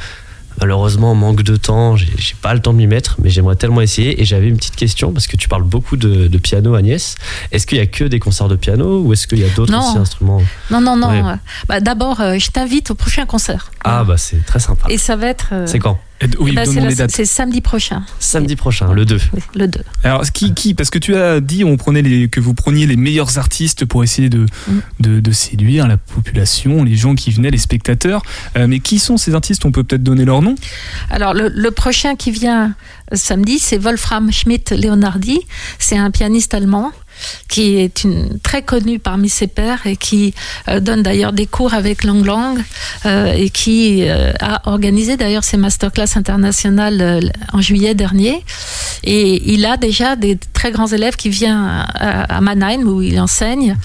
Malheureusement, 0.61 1.15
manque 1.15 1.43
de 1.43 1.57
temps, 1.57 1.97
j'ai 1.97 2.35
pas 2.41 2.55
le 2.55 2.61
temps 2.61 2.73
de 2.73 2.79
m'y 2.79 2.87
mettre, 2.87 3.17
mais 3.23 3.31
j'aimerais 3.31 3.57
tellement 3.57 3.81
essayer. 3.83 4.21
Et 4.21 4.25
j'avais 4.25 4.49
une 4.49 4.57
petite 4.57 4.77
question 4.77 5.13
parce 5.13 5.27
que 5.27 5.37
tu 5.37 5.49
parles 5.49 5.65
beaucoup 5.65 5.97
de, 5.97 6.29
de 6.29 6.39
piano, 6.39 6.75
Agnès. 6.75 7.15
Est-ce 7.53 7.67
qu'il 7.67 7.79
y 7.79 7.81
a 7.81 7.87
que 7.87 8.05
des 8.05 8.19
concerts 8.21 8.49
de 8.49 8.57
piano 8.57 9.01
ou 9.03 9.13
est-ce 9.13 9.27
qu'il 9.27 9.39
y 9.39 9.45
a 9.45 9.49
d'autres 9.51 9.73
instruments 9.99 10.43
Non, 10.71 10.81
non, 10.81 10.97
non. 10.97 11.09
Ouais. 11.11 11.37
bah, 11.69 11.81
D'abord, 11.81 12.21
euh, 12.21 12.39
je 12.39 12.51
t'invite 12.51 12.91
au 12.91 12.95
prochain 12.95 13.27
concert. 13.27 13.71
Ah 13.85 14.03
bah 14.05 14.17
c'est 14.17 14.45
très 14.45 14.59
sympa. 14.59 14.87
Et 14.89 14.99
ça 14.99 15.15
va 15.17 15.27
être. 15.29 15.49
euh, 15.53 15.67
C'est 15.67 15.79
quand? 15.79 15.99
Oui, 16.41 16.53
bah, 16.55 16.63
c'est 16.65 16.69
donne-nous 16.71 16.81
la- 16.85 16.89
les 16.89 16.95
dates. 16.97 17.11
c'est 17.11 17.25
samedi 17.27 17.61
prochain. 17.61 18.03
Samedi 18.21 18.57
prochain, 18.57 18.91
le 18.93 19.05
2. 19.05 19.21
Oui, 19.35 19.41
le 19.55 19.69
2. 19.69 19.81
Alors, 20.03 20.23
qui, 20.33 20.55
qui 20.55 20.73
Parce 20.73 20.89
que 20.91 20.99
tu 20.99 21.15
as 21.15 21.41
dit 21.41 21.63
on 21.63 21.77
prenait 21.77 22.01
les, 22.03 22.29
que 22.29 22.41
vous 22.41 22.55
preniez 22.55 22.87
les 22.87 22.97
meilleurs 22.97 23.37
artistes 23.39 23.85
pour 23.85 24.03
essayer 24.03 24.29
de, 24.31 24.47
Mm. 24.69 24.73
de, 25.01 25.21
de 25.21 25.33
séduire 25.33 25.87
la 25.87 25.99
population, 25.99 26.85
les 26.85 26.97
gens 26.97 27.15
qui 27.15 27.31
venaient, 27.31 27.51
les 27.51 27.59
spectateurs. 27.59 28.23
Euh, 28.57 28.67
mais 28.67 28.81
qui 28.81 28.99
sont 28.99 29.17
ces 29.19 29.35
artistes? 29.35 29.65
On 29.67 29.73
peut 29.73 29.85
peut-être 29.85 30.03
donner 30.03 30.25
leur 30.25 30.41
nom 30.43 30.55
Alors, 31.11 31.35
le, 31.35 31.49
le 31.55 31.71
prochain 31.71 32.17
qui 32.17 32.31
vient 32.31 32.75
euh, 33.06 33.06
samedi, 33.13 33.59
c'est 33.59 33.79
Wolfram 33.79 34.33
Schmidt 34.33 34.75
Leonardi. 34.77 35.41
C'est 35.79 35.97
un 35.97 36.11
pianiste 36.11 36.55
allemand 36.55 36.93
qui 37.49 37.77
est 37.77 38.07
très 38.43 38.63
connu 38.63 38.99
parmi 38.99 39.29
ses 39.29 39.47
pairs 39.47 39.87
et 39.87 39.97
qui 39.97 40.35
euh, 40.69 40.81
donne 40.81 41.03
d'ailleurs 41.03 41.33
des 41.33 41.47
cours 41.47 41.75
avec 41.75 42.05
Lang 42.05 42.25
Lang 42.25 42.63
euh, 43.05 43.33
et 43.33 43.51
qui 43.51 44.05
euh, 44.09 44.33
a 44.41 44.69
organisé 44.69 45.17
d'ailleurs 45.17 45.45
ses 45.45 45.57
masterclass 45.57 46.17
internationales 46.17 47.33
en 47.53 47.61
juillet 47.61 47.95
dernier. 47.95 48.45
Et 49.05 49.53
il 49.53 49.65
a 49.65 49.77
déjà 49.77 50.17
des 50.17 50.39
très 50.53 50.71
grands 50.71 50.87
élèves 50.87 51.17
qui 51.17 51.29
viennent 51.29 51.87
à, 51.95 52.41
Mannheim 52.41 52.83
où 52.83 53.03
il 53.03 53.19
enseigne, 53.21 53.77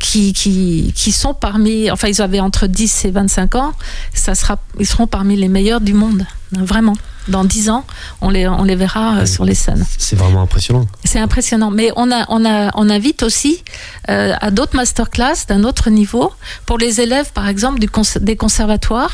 qui, 0.00 0.32
qui, 0.32 0.92
qui 0.94 1.12
sont 1.12 1.34
parmi, 1.34 1.90
enfin 1.90 2.08
ils 2.08 2.22
avaient 2.22 2.40
entre 2.40 2.66
10 2.66 3.04
et 3.04 3.10
25 3.10 3.54
ans, 3.56 3.72
ça 4.14 4.34
sera, 4.34 4.58
ils 4.78 4.86
seront 4.86 5.06
parmi 5.06 5.36
les 5.36 5.48
meilleurs 5.48 5.80
du 5.80 5.92
monde, 5.92 6.24
vraiment. 6.52 6.94
Dans 7.28 7.44
10 7.44 7.70
ans, 7.70 7.84
on 8.22 8.30
les, 8.30 8.48
on 8.48 8.64
les 8.64 8.76
verra 8.76 9.18
euh, 9.18 9.26
sur 9.26 9.44
les 9.44 9.54
scènes. 9.54 9.84
C'est 9.98 10.16
vraiment 10.16 10.42
impressionnant. 10.42 10.86
C'est 11.04 11.18
impressionnant. 11.18 11.70
Mais 11.70 11.90
on, 11.96 12.10
a, 12.10 12.24
on, 12.28 12.44
a, 12.44 12.70
on 12.74 12.88
invite 12.90 13.22
aussi 13.22 13.62
euh, 14.08 14.32
à 14.40 14.50
d'autres 14.50 14.74
masterclass 14.74 15.46
d'un 15.48 15.64
autre 15.64 15.90
niveau 15.90 16.32
pour 16.66 16.78
les 16.78 17.00
élèves, 17.00 17.30
par 17.32 17.46
exemple, 17.48 17.78
du 17.78 17.88
cons- 17.88 18.18
des 18.20 18.36
conservatoires 18.36 19.12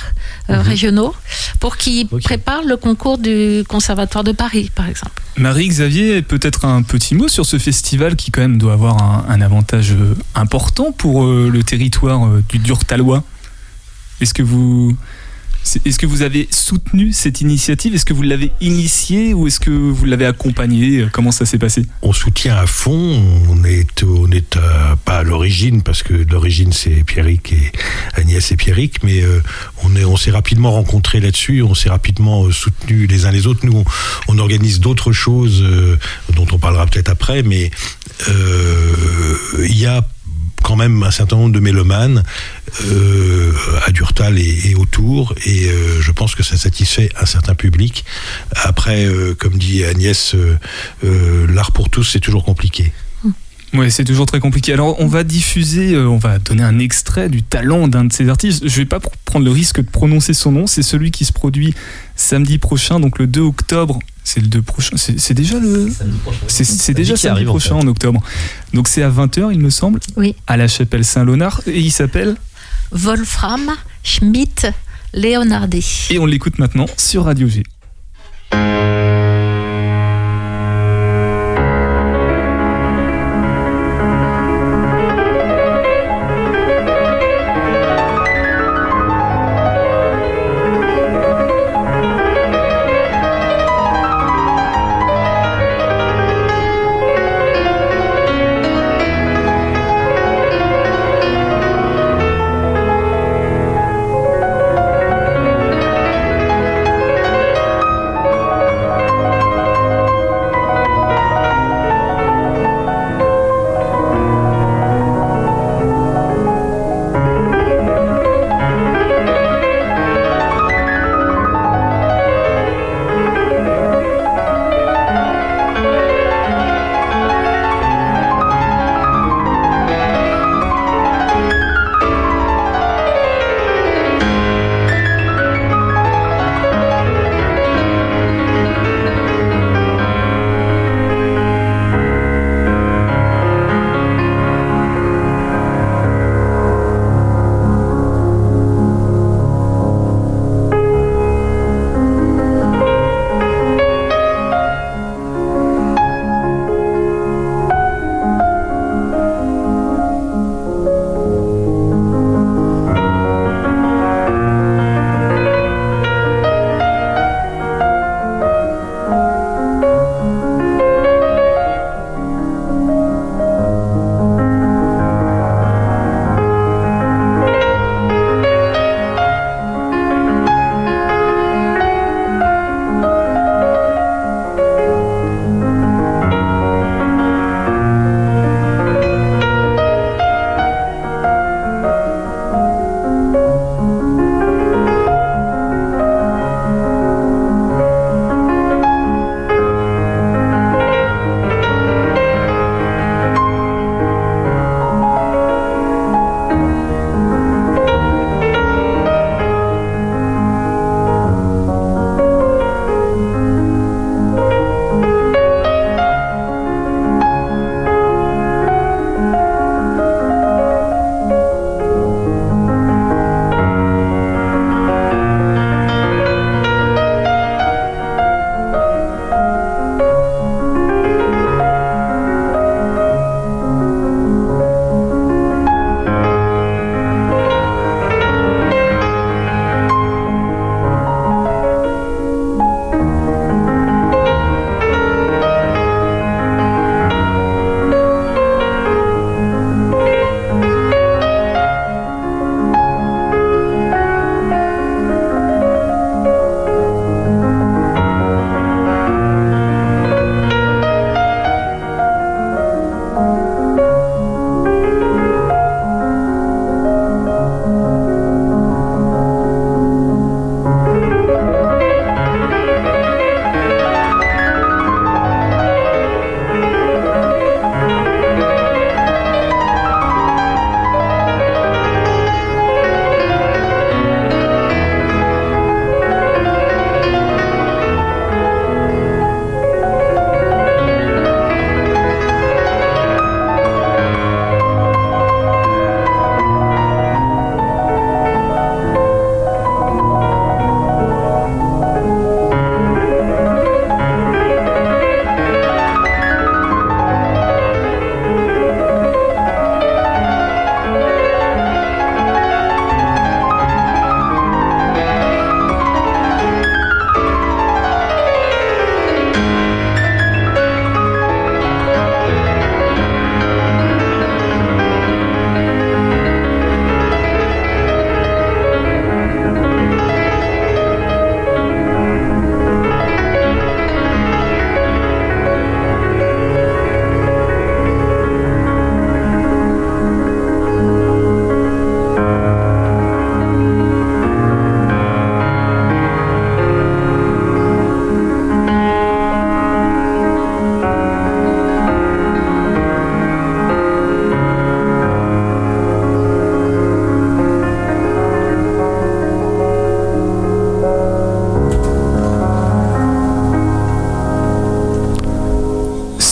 euh, 0.50 0.60
régionaux, 0.62 1.14
pour 1.60 1.76
qu'ils 1.76 2.06
préparent 2.08 2.64
le 2.64 2.76
concours 2.76 3.18
du 3.18 3.64
Conservatoire 3.68 4.24
de 4.24 4.32
Paris, 4.32 4.70
par 4.74 4.88
exemple. 4.88 5.22
Marie-Xavier, 5.36 6.22
peut-être 6.22 6.64
un 6.64 6.82
petit 6.82 7.14
mot 7.14 7.28
sur 7.28 7.44
ce 7.44 7.58
festival 7.58 8.16
qui 8.16 8.30
quand 8.30 8.40
même 8.40 8.56
doit 8.58 8.72
avoir 8.72 9.02
un, 9.02 9.24
un 9.28 9.40
avantage 9.40 9.94
important 10.34 10.92
pour 10.92 11.24
euh, 11.24 11.50
le 11.52 11.62
territoire 11.62 12.24
euh, 12.26 12.42
du 12.48 12.58
Durtalois. 12.58 13.22
Est-ce 14.20 14.32
que 14.32 14.42
vous... 14.42 14.96
Est-ce 15.84 15.98
que 15.98 16.06
vous 16.06 16.22
avez 16.22 16.46
soutenu 16.50 17.12
cette 17.12 17.40
initiative? 17.40 17.94
Est-ce 17.94 18.04
que 18.04 18.14
vous 18.14 18.22
l'avez 18.22 18.52
initiée 18.60 19.34
ou 19.34 19.48
est-ce 19.48 19.58
que 19.58 19.70
vous 19.70 20.04
l'avez 20.04 20.26
accompagnée? 20.26 21.06
Comment 21.12 21.32
ça 21.32 21.44
s'est 21.44 21.58
passé? 21.58 21.84
On 22.02 22.12
soutient 22.12 22.56
à 22.56 22.66
fond. 22.66 23.20
On 23.48 23.64
est, 23.64 24.04
on 24.04 24.30
est 24.30 24.56
euh, 24.56 24.94
pas 25.04 25.18
à 25.18 25.22
l'origine 25.24 25.82
parce 25.82 26.02
que 26.02 26.14
l'origine 26.14 26.72
c'est 26.72 27.02
Pierrick 27.04 27.52
et 27.52 27.72
Agnès 28.14 28.52
et 28.52 28.56
Pierrick, 28.56 29.02
mais 29.02 29.22
euh, 29.22 29.42
on 29.82 29.96
on 29.96 30.16
s'est 30.16 30.30
rapidement 30.30 30.72
rencontrés 30.72 31.20
là-dessus. 31.20 31.62
On 31.62 31.74
s'est 31.74 31.88
rapidement 31.88 32.44
euh, 32.44 32.52
soutenus 32.52 33.08
les 33.08 33.24
uns 33.24 33.32
les 33.32 33.46
autres. 33.46 33.66
Nous, 33.66 33.84
on, 34.28 34.38
organise 34.38 34.80
d'autres 34.80 35.12
choses 35.12 35.64
dont 36.34 36.46
on 36.52 36.58
parlera 36.58 36.86
peut-être 36.86 37.08
après, 37.08 37.42
mais 37.42 37.70
il 38.28 39.76
y 39.76 39.86
a 39.86 40.06
quand 40.62 40.76
même 40.76 41.02
un 41.02 41.10
certain 41.10 41.36
nombre 41.36 41.52
de 41.52 41.60
mélomanes 41.60 42.24
euh, 42.86 43.52
à 43.86 43.90
Durtal 43.92 44.38
et, 44.38 44.74
autour, 44.76 45.34
et 45.44 45.68
euh, 45.68 46.00
je 46.00 46.10
pense 46.12 46.34
que 46.34 46.42
ça 46.42 46.56
satisfait 46.56 47.08
un 47.20 47.26
certain 47.26 47.54
public. 47.54 48.04
Après, 48.64 49.04
euh, 49.06 49.34
comme 49.38 49.56
dit 49.58 49.84
Agnès, 49.84 50.34
l'art 51.48 51.72
pour 51.72 51.88
tous, 51.90 52.04
c'est 52.04 52.20
toujours 52.20 52.44
compliqué. 52.44 52.92
Ouais, 53.74 53.90
c'est 53.90 54.04
toujours 54.04 54.26
très 54.26 54.40
compliqué. 54.40 54.72
Alors, 54.72 54.98
on 55.00 55.06
va 55.06 55.22
diffuser, 55.24 55.98
on 55.98 56.18
va 56.18 56.38
donner 56.38 56.62
un 56.62 56.78
extrait 56.78 57.28
du 57.28 57.42
talent 57.42 57.88
d'un 57.88 58.04
de 58.04 58.12
ces 58.12 58.28
artistes. 58.28 58.66
Je 58.66 58.76
vais 58.76 58.86
pas 58.86 58.98
pr- 58.98 59.08
prendre 59.24 59.44
le 59.44 59.50
risque 59.50 59.80
de 59.80 59.90
prononcer 59.90 60.34
son 60.34 60.52
nom. 60.52 60.66
C'est 60.66 60.82
celui 60.82 61.10
qui 61.10 61.24
se 61.24 61.32
produit 61.32 61.74
samedi 62.14 62.58
prochain, 62.58 63.00
donc 63.00 63.18
le 63.18 63.26
2 63.26 63.40
octobre. 63.40 63.98
C'est 64.28 64.40
le 64.40 64.48
2 64.48 64.60
prochain. 64.60 64.96
C'est 64.96 65.34
déjà 65.34 65.60
le. 65.60 65.88
C'est 66.48 66.94
déjà 66.94 67.16
samedi 67.16 67.28
arrive, 67.28 67.48
en 67.48 67.52
prochain 67.52 67.76
fait. 67.78 67.84
en 67.84 67.86
octobre. 67.86 68.20
Donc 68.74 68.88
c'est 68.88 69.04
à 69.04 69.08
20h, 69.08 69.52
il 69.52 69.60
me 69.60 69.70
semble. 69.70 70.00
Oui. 70.16 70.34
À 70.48 70.56
la 70.56 70.66
chapelle 70.66 71.04
Saint-Léonard. 71.04 71.60
Et 71.68 71.78
il 71.78 71.92
s'appelle. 71.92 72.34
Wolfram 72.90 73.70
Schmidt 74.02 74.66
Leonardi. 75.14 76.08
Et 76.10 76.18
on 76.18 76.26
l'écoute 76.26 76.58
maintenant 76.58 76.86
sur 76.96 77.26
Radio 77.26 77.46
G. 77.46 77.62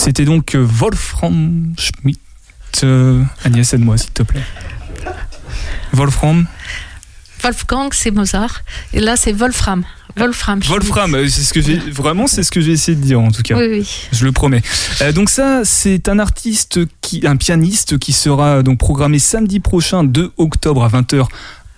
C'était 0.05 0.25
donc 0.25 0.53
euh, 0.53 0.63
Wolfram 0.63 1.73
Schmidt. 1.79 2.19
Euh, 2.83 3.23
Agnès, 3.43 3.73
aide-moi 3.73 3.97
s'il 3.97 4.11
te 4.11 4.21
plaît. 4.21 4.43
Wolfram 5.93 6.45
Wolfgang, 7.41 7.89
c'est 7.91 8.11
Mozart. 8.11 8.61
Et 8.93 8.99
là, 8.99 9.15
c'est 9.15 9.33
Wolfram. 9.33 9.83
Wolfram. 10.15 10.59
Wolfram, 10.59 11.15
euh, 11.15 11.27
c'est 11.27 11.41
ce 11.41 11.51
que 11.51 11.59
j'ai 11.59 11.77
vraiment 11.77 12.27
c'est 12.27 12.43
ce 12.43 12.51
que 12.51 12.61
j'ai 12.61 12.73
essayé 12.73 12.95
de 12.95 13.01
dire 13.03 13.19
en 13.19 13.31
tout 13.31 13.41
cas. 13.41 13.57
Oui, 13.57 13.65
oui. 13.67 14.07
Je 14.11 14.25
le 14.25 14.31
promets. 14.31 14.61
Euh, 15.01 15.11
donc 15.11 15.31
ça, 15.31 15.61
c'est 15.63 16.07
un 16.07 16.19
artiste 16.19 16.81
qui, 17.01 17.25
un 17.25 17.35
pianiste 17.35 17.97
qui 17.97 18.13
sera 18.13 18.61
donc 18.61 18.77
programmé 18.77 19.17
samedi 19.17 19.59
prochain, 19.59 20.03
2 20.03 20.33
octobre 20.37 20.83
à 20.83 20.87
20h 20.87 21.25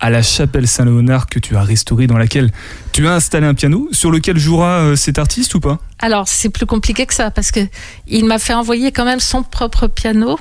à 0.00 0.10
la 0.10 0.22
chapelle 0.22 0.68
Saint-Léonard 0.68 1.26
que 1.26 1.38
tu 1.38 1.56
as 1.56 1.62
restaurée, 1.62 2.06
dans 2.06 2.18
laquelle 2.18 2.50
tu 2.92 3.06
as 3.08 3.14
installé 3.14 3.46
un 3.46 3.54
piano, 3.54 3.88
sur 3.92 4.10
lequel 4.10 4.38
jouera 4.38 4.80
euh, 4.80 4.96
cet 4.96 5.18
artiste 5.18 5.54
ou 5.54 5.60
pas? 5.60 5.78
Alors, 5.98 6.28
c'est 6.28 6.48
plus 6.50 6.66
compliqué 6.66 7.04
que 7.06 7.14
ça 7.14 7.30
parce 7.30 7.50
que 7.50 7.60
il 8.06 8.24
m'a 8.24 8.38
fait 8.38 8.54
envoyer 8.54 8.92
quand 8.92 9.04
même 9.04 9.20
son 9.20 9.42
propre 9.42 9.86
piano. 9.88 10.38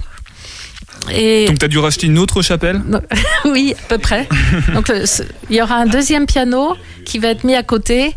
Et 1.12 1.46
Donc 1.48 1.60
tu 1.60 1.66
as 1.66 1.68
dû 1.70 1.78
racheter 1.78 2.08
une 2.08 2.18
autre 2.18 2.42
chapelle? 2.42 2.82
Oui, 3.46 3.74
à 3.86 3.88
peu 3.88 3.98
près. 3.98 4.28
Donc, 4.74 4.88
ce- 4.88 5.24
il 5.50 5.56
y 5.56 5.62
aura 5.62 5.76
un 5.76 5.86
deuxième 5.86 6.26
piano 6.26 6.76
qui 7.06 7.18
va 7.20 7.30
être 7.30 7.44
mis 7.44 7.56
à 7.56 7.64
côté. 7.64 8.16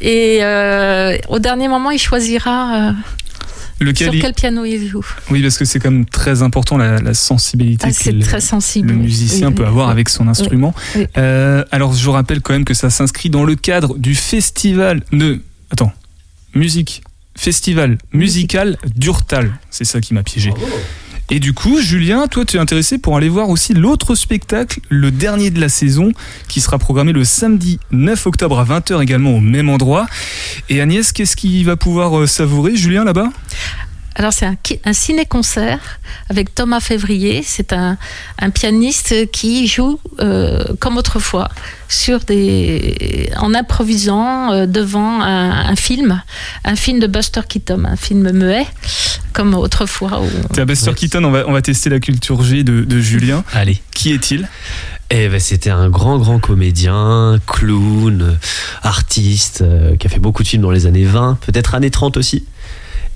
Et 0.00 0.38
euh, 0.42 1.16
au 1.28 1.38
dernier 1.38 1.68
moment, 1.68 1.90
il 1.90 1.98
choisira 1.98 2.74
euh, 2.88 2.92
Lequel 3.80 4.08
sur 4.08 4.14
il- 4.14 4.20
quel 4.20 4.34
piano 4.34 4.64
il 4.64 4.86
joue. 4.86 5.04
Oui, 5.30 5.40
parce 5.42 5.56
que 5.58 5.64
c'est 5.64 5.78
quand 5.80 5.90
même 5.90 6.04
très 6.04 6.42
important 6.42 6.76
la, 6.76 7.00
la 7.00 7.14
sensibilité 7.14 7.86
Ah, 7.88 7.90
que 7.90 7.96
c'est 7.96 8.12
le, 8.12 8.20
très 8.22 8.40
sensible. 8.40 8.88
le 8.90 8.94
musicien 8.94 9.48
Oui, 9.48 9.54
peut 9.54 9.62
oui, 9.62 9.68
avoir 9.68 9.86
oui. 9.86 9.92
avec 9.92 10.08
son 10.10 10.28
instrument. 10.28 10.74
oui. 10.96 11.06
Euh, 11.16 11.64
alors 11.70 11.94
je 11.94 12.08
rappelle 12.10 12.40
quand 12.42 12.52
même 12.52 12.64
que 12.66 12.74
ça 12.74 12.90
s'inscrit 12.90 13.30
dans 13.30 13.44
le 13.44 13.54
cadre 13.56 13.96
du 13.98 14.14
festival 14.14 15.02
de... 15.12 15.40
Attends, 15.70 15.92
musique. 16.54 17.02
Festival 17.36 17.96
musical 18.12 18.76
d'Urtal. 18.96 19.52
C'est 19.70 19.84
ça 19.84 20.00
qui 20.00 20.12
m'a 20.14 20.22
piégé. 20.22 20.52
Et 21.32 21.38
du 21.38 21.52
coup, 21.52 21.80
Julien, 21.80 22.26
toi, 22.26 22.44
tu 22.44 22.56
es 22.56 22.60
intéressé 22.60 22.98
pour 22.98 23.16
aller 23.16 23.28
voir 23.28 23.48
aussi 23.50 23.72
l'autre 23.72 24.16
spectacle, 24.16 24.80
le 24.88 25.12
dernier 25.12 25.50
de 25.50 25.60
la 25.60 25.68
saison, 25.68 26.10
qui 26.48 26.60
sera 26.60 26.78
programmé 26.78 27.12
le 27.12 27.24
samedi 27.24 27.78
9 27.92 28.26
octobre 28.26 28.58
à 28.58 28.64
20h 28.64 29.00
également 29.00 29.36
au 29.36 29.40
même 29.40 29.68
endroit. 29.68 30.06
Et 30.68 30.80
Agnès, 30.80 31.12
qu'est-ce 31.12 31.36
qu'il 31.36 31.64
va 31.64 31.76
pouvoir 31.76 32.18
euh, 32.18 32.26
savourer, 32.26 32.74
Julien, 32.74 33.04
là-bas? 33.04 33.28
Alors 34.16 34.32
c'est 34.32 34.44
un, 34.44 34.56
qui- 34.56 34.80
un 34.84 34.92
ciné-concert 34.92 35.78
avec 36.28 36.52
Thomas 36.52 36.80
Février. 36.80 37.42
C'est 37.46 37.72
un, 37.72 37.96
un 38.40 38.50
pianiste 38.50 39.30
qui 39.30 39.68
joue 39.68 40.00
euh, 40.18 40.64
comme 40.80 40.98
autrefois 40.98 41.48
sur 41.88 42.18
des, 42.18 43.30
en 43.38 43.54
improvisant 43.54 44.52
euh, 44.52 44.66
devant 44.66 45.22
un, 45.22 45.50
un 45.70 45.76
film, 45.76 46.20
un 46.64 46.74
film 46.76 46.98
de 46.98 47.06
Buster 47.06 47.42
Keaton, 47.48 47.84
un 47.84 47.96
film 47.96 48.32
muet 48.32 48.66
comme 49.32 49.54
autrefois. 49.54 50.20
où- 50.22 50.52
Tiens, 50.52 50.66
Buster 50.66 50.92
Keaton, 50.94 51.22
on 51.24 51.30
va, 51.30 51.44
on 51.48 51.52
va 51.52 51.62
tester 51.62 51.90
la 51.90 52.00
culture 52.00 52.42
G 52.42 52.64
de, 52.64 52.82
de 52.84 53.00
Julien. 53.00 53.44
Allez. 53.52 53.80
Qui 53.94 54.12
est-il? 54.12 54.48
Eh 55.10 55.28
ben, 55.28 55.40
c'était 55.40 55.70
un 55.70 55.88
grand, 55.88 56.18
grand 56.18 56.38
comédien, 56.38 57.38
clown, 57.46 58.38
artiste, 58.82 59.62
euh, 59.62 59.96
qui 59.96 60.06
a 60.06 60.10
fait 60.10 60.20
beaucoup 60.20 60.42
de 60.42 60.48
films 60.48 60.62
dans 60.62 60.70
les 60.70 60.86
années 60.86 61.04
20, 61.04 61.38
peut-être 61.46 61.74
années 61.74 61.90
30 61.90 62.16
aussi. 62.16 62.44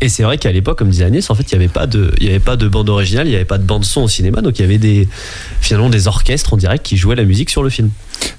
Et 0.01 0.09
c'est 0.09 0.25
vrai 0.25 0.39
qu'à 0.39 0.51
l'époque, 0.51 0.77
comme 0.79 0.91
disait 0.91 1.05
Agnès, 1.05 1.31
en 1.31 1.35
fait, 1.37 1.45
il 1.53 1.57
n'y 1.59 1.65
avait 1.65 1.73
pas 1.73 1.87
de, 1.87 2.13
il 2.19 2.27
y 2.27 2.29
avait 2.29 2.41
pas 2.41 2.57
de 2.57 2.67
bande 2.67 2.89
originale, 2.91 3.27
il 3.27 3.31
n'y 3.31 3.37
avait 3.37 3.45
pas 3.45 3.59
de 3.59 3.63
bande 3.65 3.85
son 3.85 4.03
au 4.03 4.09
cinéma, 4.09 4.43
donc 4.43 4.59
il 4.59 4.63
y 4.63 4.65
avait 4.65 4.79
des, 4.79 5.09
finalement 5.61 5.89
des 5.89 6.09
orchestres 6.09 6.53
en 6.53 6.57
direct 6.57 6.85
qui 6.85 6.97
jouaient 6.97 7.15
la 7.15 7.25
musique 7.25 7.49
sur 7.49 7.63
le 7.63 7.71
film. 7.71 7.91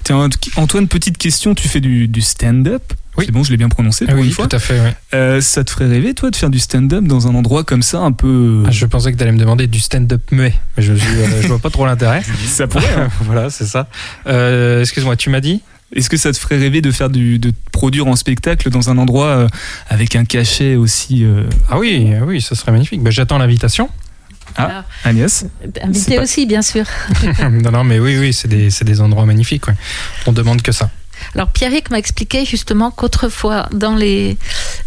Tiens, 0.04 0.28
Antoine, 0.56 0.86
petite 0.86 1.16
question, 1.18 1.54
tu 1.54 1.66
fais 1.66 1.80
du, 1.80 2.08
du 2.08 2.20
stand-up? 2.20 2.82
C'est 3.24 3.30
bon, 3.32 3.42
je 3.44 3.50
l'ai 3.50 3.56
bien 3.56 3.68
prononcé 3.68 4.04
pour 4.04 4.14
Ah 4.14 4.18
oui, 4.20 4.26
une 4.26 4.32
fois. 4.32 4.46
tout 4.46 4.56
à 4.56 4.58
fait, 4.58 4.78
oui. 4.80 4.90
Euh, 5.14 5.40
ça 5.40 5.64
te 5.64 5.70
ferait 5.70 5.86
rêver, 5.86 6.12
toi, 6.14 6.30
de 6.30 6.36
faire 6.36 6.50
du 6.50 6.58
stand-up 6.58 7.04
dans 7.04 7.28
un 7.28 7.34
endroit 7.34 7.64
comme 7.64 7.82
ça, 7.82 8.00
un 8.00 8.12
peu. 8.12 8.62
Ah, 8.66 8.70
je 8.70 8.84
pensais 8.86 9.12
que 9.12 9.16
tu 9.16 9.22
allais 9.22 9.32
me 9.32 9.38
demander 9.38 9.66
du 9.66 9.80
stand-up 9.80 10.22
muet, 10.32 10.54
mais 10.76 10.82
je, 10.82 10.92
suis, 10.94 11.08
euh, 11.18 11.42
je 11.42 11.48
vois 11.48 11.58
pas 11.58 11.70
trop 11.70 11.86
l'intérêt. 11.86 12.22
Ça 12.46 12.66
pourrait. 12.66 12.84
hein. 12.96 13.08
voilà, 13.22 13.50
c'est 13.50 13.66
ça. 13.66 13.88
Euh, 14.26 14.80
Excuse-moi, 14.80 15.16
tu 15.16 15.30
m'as 15.30 15.40
dit? 15.40 15.62
Est-ce 15.94 16.10
que 16.10 16.16
ça 16.16 16.32
te 16.32 16.36
ferait 16.38 16.58
rêver 16.58 16.80
de 16.80 16.90
faire 16.90 17.08
du, 17.10 17.38
de 17.38 17.52
produire 17.70 18.08
en 18.08 18.16
spectacle 18.16 18.70
dans 18.70 18.90
un 18.90 18.98
endroit 18.98 19.26
euh, 19.28 19.48
avec 19.88 20.16
un 20.16 20.24
cachet 20.24 20.74
aussi 20.74 21.22
euh, 21.24 21.44
Ah 21.70 21.78
oui, 21.78 22.12
oui, 22.26 22.40
ça 22.40 22.56
serait 22.56 22.72
magnifique. 22.72 23.00
Ben, 23.02 23.12
J'attends 23.12 23.38
l'invitation. 23.38 23.88
Ah, 24.56 24.84
Agnès? 25.04 25.44
Invité 25.82 26.16
pas- 26.16 26.22
aussi, 26.22 26.46
bien 26.46 26.62
sûr. 26.62 26.84
non, 27.62 27.70
non, 27.70 27.84
mais 27.84 28.00
oui, 28.00 28.16
oui, 28.18 28.32
c'est 28.32 28.48
des, 28.48 28.70
c'est 28.70 28.84
des 28.84 29.00
endroits 29.00 29.26
magnifiques. 29.26 29.68
ouais. 29.68 29.74
On 30.26 30.32
demande 30.32 30.60
que 30.62 30.72
ça. 30.72 30.90
Alors 31.34 31.48
Pierrick 31.50 31.90
m'a 31.90 31.98
expliqué 31.98 32.44
justement 32.44 32.90
qu'autrefois 32.90 33.68
dans 33.72 33.94
les 33.94 34.36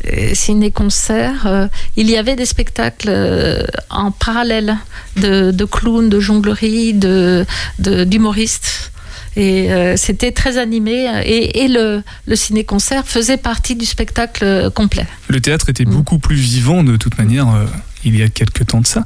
euh, 0.08 0.32
ciné-concerts, 0.34 1.46
euh, 1.48 1.68
il 1.96 2.10
y 2.10 2.18
avait 2.18 2.36
des 2.36 2.46
spectacles 2.46 3.10
euh, 3.10 3.64
en 3.90 4.12
parallèle 4.12 4.78
de, 5.18 5.52
de 5.52 5.66
clowns, 5.66 6.10
de 6.10 6.20
jonglerie, 6.20 6.94
de, 6.94 7.46
d'humoristes. 7.80 8.92
Et 9.36 9.72
euh, 9.72 9.96
c'était 9.96 10.32
très 10.32 10.58
animé. 10.58 11.06
Et, 11.24 11.64
et 11.64 11.68
le, 11.68 12.02
le 12.26 12.36
ciné-concert 12.36 13.06
faisait 13.06 13.38
partie 13.38 13.76
du 13.76 13.86
spectacle 13.86 14.70
complet. 14.72 15.06
Le 15.28 15.40
théâtre 15.40 15.70
était 15.70 15.86
Mm. 15.86 15.92
beaucoup 15.92 16.20
plus 16.20 16.36
vivant 16.36 16.84
de 16.84 16.98
toute 16.98 17.18
manière 17.18 17.48
euh, 17.48 17.66
il 18.04 18.18
y 18.18 18.24
a 18.24 18.28
quelques 18.30 18.66
temps 18.68 18.82
de 18.82 18.88
ça. 18.88 19.04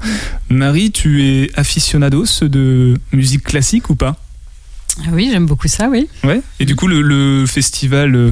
Marie, 0.50 0.92
tu 0.92 1.24
es 1.26 1.52
aficionados 1.56 2.42
de 2.42 2.98
musique 3.12 3.44
classique 3.44 3.90
ou 3.90 3.96
pas? 3.96 4.16
Oui, 5.12 5.30
j'aime 5.32 5.46
beaucoup 5.46 5.68
ça, 5.68 5.90
oui. 5.90 6.08
Ouais. 6.24 6.42
Et 6.60 6.66
du 6.66 6.76
coup, 6.76 6.88
le, 6.88 7.02
le 7.02 7.46
festival 7.48 8.16
euh, 8.16 8.32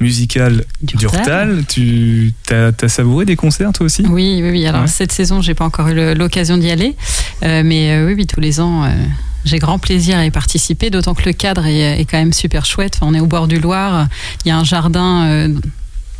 musical 0.00 0.64
d'Urtal, 0.82 1.64
tu 1.68 2.32
as, 2.50 2.88
savouré 2.88 3.24
des 3.24 3.36
concerts 3.36 3.72
toi 3.72 3.86
aussi? 3.86 4.02
Oui, 4.08 4.40
oui, 4.42 4.50
oui. 4.50 4.66
Alors 4.66 4.82
Ouais. 4.82 4.86
cette 4.88 5.12
saison, 5.12 5.40
j'ai 5.40 5.54
pas 5.54 5.64
encore 5.64 5.88
eu 5.88 6.14
l'occasion 6.14 6.56
d'y 6.58 6.70
aller, 6.70 6.94
Euh, 7.42 7.62
mais 7.64 7.92
euh, 7.92 8.06
oui, 8.06 8.14
oui, 8.16 8.26
tous 8.26 8.40
les 8.40 8.60
ans, 8.60 8.84
euh, 8.84 8.88
j'ai 9.44 9.58
grand 9.58 9.78
plaisir 9.78 10.18
à 10.18 10.24
y 10.26 10.30
participer. 10.30 10.90
D'autant 10.90 11.14
que 11.14 11.24
le 11.24 11.32
cadre 11.32 11.64
est, 11.66 12.00
est 12.00 12.04
quand 12.04 12.18
même 12.18 12.32
super 12.32 12.64
chouette. 12.66 12.94
Enfin, 12.96 13.06
on 13.10 13.14
est 13.14 13.20
au 13.20 13.26
bord 13.26 13.48
du 13.48 13.58
Loire. 13.58 14.08
Il 14.44 14.48
y 14.48 14.50
a 14.50 14.56
un 14.58 14.64
jardin. 14.64 15.48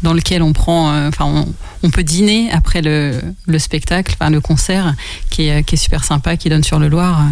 dans 0.02 0.12
lequel 0.12 0.42
on 0.42 0.52
prend, 0.52 0.92
euh, 0.92 1.08
enfin, 1.08 1.24
on, 1.24 1.46
on 1.82 1.90
peut 1.90 2.02
dîner 2.04 2.50
après 2.52 2.82
le, 2.82 3.12
le 3.46 3.58
spectacle, 3.58 4.14
enfin 4.20 4.28
le 4.30 4.40
concert, 4.42 4.94
qui 5.30 5.48
est, 5.48 5.64
qui 5.64 5.76
est 5.76 5.78
super 5.78 6.04
sympa, 6.04 6.36
qui 6.36 6.50
donne 6.50 6.62
sur 6.62 6.78
le 6.78 6.88
Loire. 6.88 7.22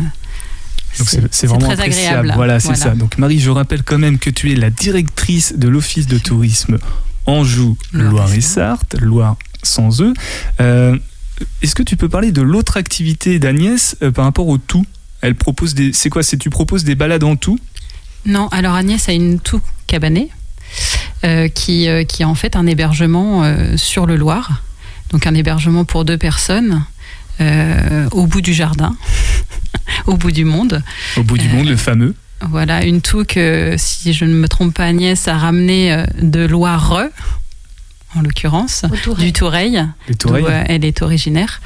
C'est 0.92 1.46
vraiment 1.46 1.66
très 1.66 1.74
appréciable. 1.80 2.18
agréable. 2.18 2.32
Voilà, 2.36 2.60
c'est 2.60 2.74
ça. 2.74 2.90
Donc 2.90 3.18
Marie, 3.18 3.40
je 3.40 3.50
rappelle 3.50 3.82
quand 3.82 3.98
même 3.98 4.18
que 4.18 4.30
tu 4.30 4.52
es 4.52 4.56
la 4.56 4.70
directrice 4.70 5.54
de 5.56 5.68
l'office 5.68 6.06
de 6.06 6.18
tourisme 6.18 6.78
Anjou, 7.26 7.76
Loire 7.92 8.32
et 8.34 8.40
Sarthe, 8.40 8.96
Loire 9.00 9.36
sans 9.62 10.02
eux. 10.02 10.12
Euh, 10.60 10.98
Est-ce 11.62 11.74
que 11.74 11.82
tu 11.82 11.96
peux 11.96 12.08
parler 12.08 12.32
de 12.32 12.42
l'autre 12.42 12.76
activité 12.76 13.38
d'Agnès 13.38 13.96
euh, 14.02 14.10
par 14.10 14.24
rapport 14.24 14.48
au 14.48 14.58
tout? 14.58 14.84
Elle 15.20 15.34
propose 15.36 15.74
des. 15.74 15.92
C'est 15.92 16.10
quoi 16.10 16.22
C'est 16.22 16.36
tu 16.36 16.50
proposes 16.50 16.84
des 16.84 16.94
balades 16.96 17.22
en 17.24 17.36
tout? 17.36 17.58
Non, 18.26 18.48
alors 18.48 18.74
Agnès 18.74 19.08
a 19.08 19.12
une 19.12 19.38
toux 19.40 19.60
cabanée 19.86 20.30
euh, 21.24 21.48
qui, 21.48 21.88
euh, 21.88 22.04
qui 22.04 22.22
est 22.22 22.24
en 22.26 22.34
fait 22.34 22.56
un 22.56 22.66
hébergement 22.66 23.44
sur 23.76 24.06
le 24.06 24.16
Loire. 24.16 24.62
Donc 25.10 25.26
un 25.26 25.34
hébergement 25.34 25.84
pour 25.84 26.04
deux 26.04 26.18
personnes 26.18 26.84
au 28.12 28.26
bout 28.26 28.40
du 28.40 28.54
jardin, 28.54 28.94
au 30.06 30.16
bout 30.16 30.30
du 30.30 30.44
monde. 30.44 30.82
Au 31.16 31.22
bout 31.22 31.38
du 31.38 31.48
monde, 31.48 31.66
le 31.68 31.76
fameux. 31.76 32.14
Voilà, 32.50 32.84
une 32.84 33.00
toux 33.00 33.24
que, 33.24 33.76
si 33.78 34.12
je 34.12 34.24
ne 34.24 34.34
me 34.34 34.48
trompe 34.48 34.74
pas, 34.74 34.84
Agnès 34.86 35.28
a 35.28 35.36
ramené 35.38 35.92
euh, 35.92 36.04
de 36.20 36.40
Loire, 36.44 37.04
en 38.16 38.20
l'occurrence, 38.20 38.84
du 39.18 39.32
Toureil, 39.32 39.82
d'où 40.20 40.34
euh, 40.34 40.64
elle 40.68 40.84
est 40.84 41.02
originaire. 41.02 41.60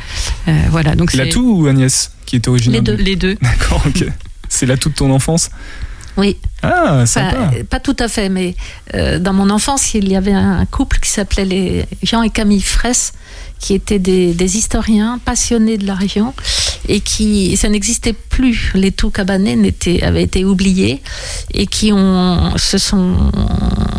Euh, 0.48 0.52
voilà, 0.70 0.94
donc 0.94 1.12
La 1.14 1.24
c'est- 1.24 1.30
toux 1.30 1.62
ou 1.62 1.66
Agnès 1.66 2.12
qui 2.26 2.36
est 2.36 2.46
originaire 2.46 2.80
Les 2.80 2.84
deux. 2.84 2.96
de- 2.96 3.02
Les 3.02 3.16
deux. 3.16 3.36
D'accord, 3.42 3.82
ok. 3.86 4.04
C'est 4.48 4.66
la 4.66 4.76
toux 4.76 4.90
de 4.90 4.94
ton 4.94 5.10
enfance 5.12 5.50
Oui. 6.16 6.36
Ah, 6.62 7.04
sympa. 7.06 7.50
euh, 7.54 7.64
pas 7.64 7.80
tout 7.80 7.96
à 7.98 8.06
fait, 8.08 8.28
mais 8.28 8.54
euh, 8.94 9.18
dans 9.18 9.32
mon 9.32 9.50
enfance, 9.50 9.94
il 9.94 10.08
y 10.08 10.14
avait 10.14 10.32
un 10.34 10.64
couple 10.66 10.98
qui 11.00 11.10
s'appelait 11.10 11.44
les 11.46 11.86
Jean 12.02 12.22
et 12.22 12.30
Camille 12.30 12.62
Fraisse, 12.62 13.12
qui 13.58 13.74
étaient 13.74 13.98
des, 13.98 14.34
des 14.34 14.56
historiens 14.56 15.18
passionnés 15.24 15.78
de 15.78 15.86
la 15.86 15.94
région 15.94 16.32
et 16.88 17.00
qui, 17.00 17.56
ça 17.56 17.68
n'existait 17.68 18.12
plus. 18.12 18.72
Les 18.74 18.92
tout 18.92 19.10
cabanais 19.10 19.56
avaient 20.02 20.22
été 20.22 20.44
oubliés 20.44 21.02
et 21.52 21.66
qui 21.66 21.92
ont, 21.92 22.56
se 22.56 22.78
sont 22.78 23.16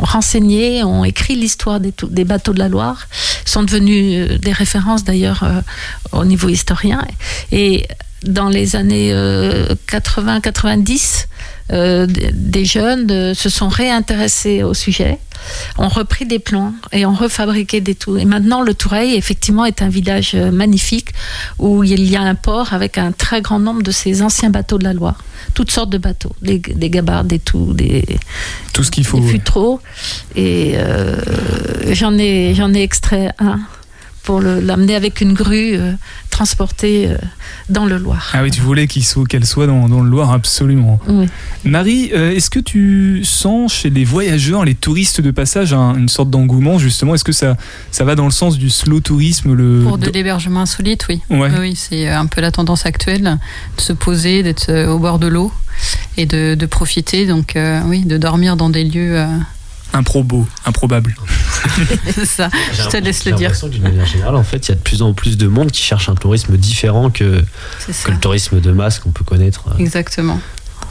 renseignés, 0.02 0.84
ont 0.84 1.04
écrit 1.04 1.36
l'histoire 1.36 1.80
des 1.80 2.24
bateaux 2.24 2.54
de 2.54 2.60
la 2.60 2.70
Loire, 2.70 3.08
sont 3.46 3.64
devenus 3.64 4.30
euh, 4.30 4.38
des 4.38 4.52
références 4.52 5.04
d'ailleurs 5.04 5.44
euh, 5.44 5.62
au 6.12 6.26
niveau 6.26 6.50
historien. 6.50 7.06
Et 7.52 7.88
dans 8.24 8.49
les 8.49 8.76
années 8.76 9.13
80-90, 9.88 11.28
euh, 11.72 12.05
des 12.05 12.32
des 12.32 12.65
jeunes 12.65 13.11
euh, 13.11 13.34
se 13.34 13.49
sont 13.49 13.68
réintéressés 13.68 14.63
au 14.63 14.74
sujet, 14.74 15.20
ont 15.78 15.89
repris 15.89 16.26
des 16.26 16.39
plans 16.39 16.74
et 16.91 17.05
ont 17.05 17.13
refabriqué 17.13 17.82
des 17.82 17.93
tours. 17.93 18.18
Et 18.18 18.26
maintenant, 18.26 18.61
le 18.61 18.74
Toureil, 18.74 19.15
effectivement, 19.15 19.65
est 19.65 19.82
un 19.82 19.89
village 19.89 20.32
euh, 20.34 20.49
magnifique 20.49 21.09
où 21.59 21.84
il 21.84 22.09
y 22.09 22.15
a 22.15 22.22
un 22.22 22.36
port 22.36 22.74
avec 22.74 22.97
un 22.97 23.11
très 23.11 23.41
grand 23.41 23.59
nombre 23.59 23.84
de 23.84 23.91
ces 23.91 24.22
anciens 24.22 24.49
bateaux 24.49 24.78
de 24.78 24.86
la 24.86 24.93
Loire. 24.93 25.24
Toutes 25.53 25.70
sortes 25.70 25.89
de 25.89 25.97
bateaux, 25.97 26.32
des, 26.41 26.57
des 26.57 26.89
gabarres, 26.89 27.26
des 27.26 27.39
tout, 27.39 27.74
des, 27.74 28.05
Tout 28.74 28.84
ce 28.84 28.89
qu'il 28.89 29.05
faut. 29.05 29.20
des 29.20 29.28
futraux. 29.28 29.82
Et 30.36 30.74
euh, 30.78 31.18
j'en 31.91 32.18
ai, 32.18 32.55
j'en 32.55 32.74
ai 32.74 32.82
extrait 32.82 33.34
un 33.39 33.59
pour 34.28 34.42
l'amener 34.42 34.94
avec 34.94 35.22
une 35.22 35.32
grue 35.34 35.78
euh, 35.78 35.94
transportée 36.30 37.08
euh, 37.08 37.18
dans 37.70 37.86
le 37.86 37.98
Loir. 37.98 38.32
Ah 38.34 38.44
oui, 38.44 38.52
tu 38.52 38.60
voulais 38.60 38.86
qu'il 38.86 39.06
soit- 39.06 39.26
qu'elle 39.26 39.46
soit 39.46 39.68
dans, 39.68 39.88
dans 39.88 40.02
le 40.02 40.10
Loir, 40.10 40.34
absolument. 40.34 41.00
Oui. 41.08 41.28
Marie, 41.64 42.10
euh, 42.14 42.32
est-ce 42.36 42.50
que 42.50 42.60
tu 42.60 43.22
sens 43.24 43.74
chez 43.74 43.90
les 43.90 44.04
voyageurs, 44.04 44.66
les 44.66 44.76
touristes 44.76 45.22
de 45.22 45.32
passage, 45.32 45.72
un- 45.72 45.96
une 45.96 46.10
sorte 46.10 46.30
d'engouement 46.30 46.78
justement? 46.78 47.16
Est-ce 47.16 47.24
que 47.24 47.32
ça, 47.32 47.56
ça 47.90 48.04
va 48.04 48.16
dans 48.16 48.26
le 48.26 48.32
sens 48.32 48.58
du 48.58 48.70
slow 48.70 49.00
tourisme 49.00 49.54
le... 49.54 49.84
Pour 49.88 49.98
de 49.98 50.10
l'hébergement 50.10 50.60
insolite, 50.60 51.06
oui. 51.08 51.22
Ouais. 51.30 51.50
Oui, 51.58 51.76
c'est 51.78 52.10
un 52.10 52.26
peu 52.26 52.42
la 52.42 52.52
tendance 52.52 52.86
actuelle 52.86 53.38
de 53.78 53.82
se 53.82 53.94
poser, 53.94 54.44
d'être 54.44 54.70
au 54.90 55.00
bord 55.00 55.20
de 55.20 55.28
l'eau 55.28 55.54
et 56.18 56.26
de, 56.26 56.54
de 56.56 56.66
profiter, 56.66 57.28
donc 57.28 57.58
oui, 57.86 58.04
de 58.04 58.18
dormir 58.18 58.58
dans 58.58 58.70
des 58.70 58.84
lieux. 58.84 59.26
Improbo, 59.94 60.48
improbable. 60.66 61.16
c'est 62.14 62.26
ça, 62.26 62.50
je 62.74 62.88
te 62.90 62.98
laisse 62.98 63.26
le 63.26 63.32
dire. 63.34 63.52
d'une 63.70 63.82
manière 63.82 64.06
générale, 64.06 64.36
en 64.36 64.44
fait, 64.44 64.68
il 64.68 64.70
y 64.70 64.72
a 64.74 64.76
de 64.76 64.82
plus 64.82 65.02
en 65.02 65.14
plus 65.14 65.38
de 65.38 65.48
monde 65.48 65.72
qui 65.72 65.82
cherche 65.82 66.10
un 66.10 66.16
tourisme 66.16 66.56
différent 66.58 67.10
que, 67.10 67.44
que 68.04 68.12
le 68.12 68.20
tourisme 68.20 68.60
de 68.60 68.72
masse 68.72 69.00
qu'on 69.00 69.12
peut 69.12 69.24
connaître. 69.24 69.66
euh. 69.70 69.78
Exactement. 69.80 70.40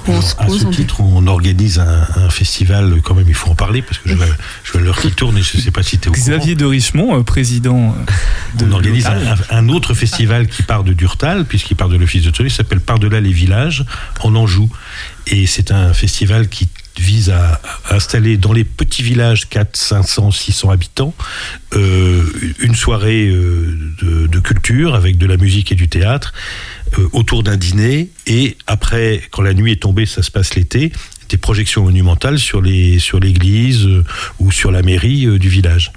On 0.09 0.18
à 0.18 0.49
ce 0.49 0.66
titre, 0.66 1.01
on 1.01 1.26
organise 1.26 1.80
un, 1.80 2.07
un 2.16 2.30
festival, 2.30 3.01
quand 3.03 3.14
même, 3.14 3.28
il 3.28 3.34
faut 3.34 3.51
en 3.51 3.55
parler, 3.57 3.82
parce 3.82 3.99
que 3.99 4.09
je 4.09 4.14
vois, 4.14 4.26
je 4.62 4.72
vois 4.72 4.80
l'heure 4.80 5.01
qui 5.01 5.11
tourne 5.11 5.36
et 5.36 5.42
je 5.42 5.57
ne 5.57 5.62
sais 5.62 5.72
pas 5.72 5.82
si 5.82 5.99
tu 5.99 6.05
es 6.05 6.09
au 6.09 6.12
courant. 6.12 6.26
Xavier 6.26 6.55
de 6.55 6.64
Richemont, 6.64 7.18
euh, 7.18 7.22
président 7.24 7.92
euh, 7.99 8.59
de 8.59 8.66
On 8.66 8.72
organise 8.72 9.09
un, 9.51 9.68
autre 9.68 9.94
festival 9.94 10.47
qui 10.47 10.62
part 10.62 10.84
de 10.84 10.92
Durtal, 10.92 11.44
puisqu'il 11.44 11.74
part 11.74 11.88
de 11.88 11.97
l'Office 11.97 12.22
de 12.22 12.30
tourisme, 12.30 12.53
qui 12.53 12.57
s'appelle 12.57 12.80
Par-delà 12.80 13.20
les 13.20 13.32
villages, 13.32 13.84
en 14.20 14.34
Anjou. 14.36 14.70
Et 15.26 15.47
c'est 15.47 15.72
un 15.72 15.92
festival 15.92 16.49
qui 16.49 16.68
vise 16.99 17.30
à, 17.30 17.61
installer 17.90 18.36
dans 18.36 18.53
les 18.53 18.64
petits 18.64 19.03
villages 19.03 19.49
4, 19.49 19.76
500, 19.76 20.30
600 20.30 20.70
habitants 20.70 21.14
euh, 21.74 22.22
une 22.61 22.74
soirée 22.74 23.26
euh, 23.28 23.78
de, 24.03 24.26
de 24.26 24.40
culture 24.40 24.94
avec 24.94 25.18
de 25.18 25.26
la 25.26 25.36
musique 25.36 25.72
et 25.72 25.74
du 25.74 25.88
théâtre 25.88 26.32
euh, 26.99 27.09
autour 27.12 27.42
d'un 27.42 27.57
dîner. 27.57 28.11
Et 28.26 28.57
après 28.66 29.22
quand 29.30 29.42
la 29.42 29.55
nuit 29.55 29.72
est 29.72 29.82
tombée 29.82 30.07
ça 30.07 30.22
se 30.22 30.30
passe 30.30 30.55
l'été 30.55 30.92
des 31.28 31.36
projections 31.36 31.82
monumentales 31.82 32.38
sur 32.38 32.60
les 32.60 32.98
sur 32.98 33.20
l'église 33.20 33.86
euh, 33.86 34.04
ou 34.38 34.50
sur 34.50 34.70
la 34.70 34.82
mairie 34.82 35.26
euh, 35.26 35.38
du 35.38 35.48
village 35.48 35.92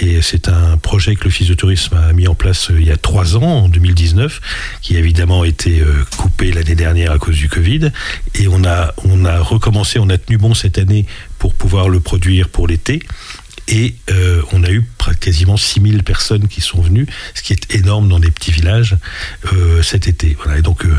et 0.00 0.22
c'est 0.22 0.48
un 0.48 0.76
projet 0.76 1.14
que 1.14 1.24
l'Office 1.24 1.48
de 1.48 1.54
tourisme 1.54 1.96
a 1.96 2.12
mis 2.12 2.26
en 2.26 2.34
place 2.34 2.70
euh, 2.70 2.80
il 2.80 2.86
y 2.86 2.90
a 2.90 2.96
trois 2.96 3.36
ans, 3.36 3.42
en 3.42 3.68
2019, 3.68 4.40
qui 4.82 4.96
a 4.96 4.98
évidemment 4.98 5.44
été 5.44 5.82
coupé 6.16 6.50
l'année 6.52 6.74
dernière 6.74 7.12
à 7.12 7.18
cause 7.18 7.36
du 7.36 7.48
Covid. 7.48 7.90
Et 8.34 8.48
on 8.48 8.64
a, 8.64 8.92
on 9.04 9.24
a 9.24 9.38
recommencé, 9.38 9.98
on 9.98 10.08
a 10.08 10.18
tenu 10.18 10.36
bon 10.36 10.54
cette 10.54 10.78
année 10.78 11.06
pour 11.38 11.54
pouvoir 11.54 11.88
le 11.88 12.00
produire 12.00 12.48
pour 12.48 12.66
l'été. 12.66 13.00
Et 13.68 13.94
euh, 14.10 14.42
on 14.52 14.62
a 14.62 14.70
eu 14.70 14.84
quasiment 15.20 15.56
6000 15.56 16.02
personnes 16.02 16.48
qui 16.48 16.60
sont 16.60 16.82
venues, 16.82 17.06
ce 17.34 17.42
qui 17.42 17.52
est 17.54 17.74
énorme 17.74 18.08
dans 18.08 18.18
des 18.18 18.30
petits 18.30 18.50
villages 18.50 18.96
euh, 19.52 19.82
cet 19.82 20.06
été. 20.06 20.36
Voilà. 20.42 20.58
Et 20.58 20.62
donc, 20.62 20.84
euh, 20.84 20.94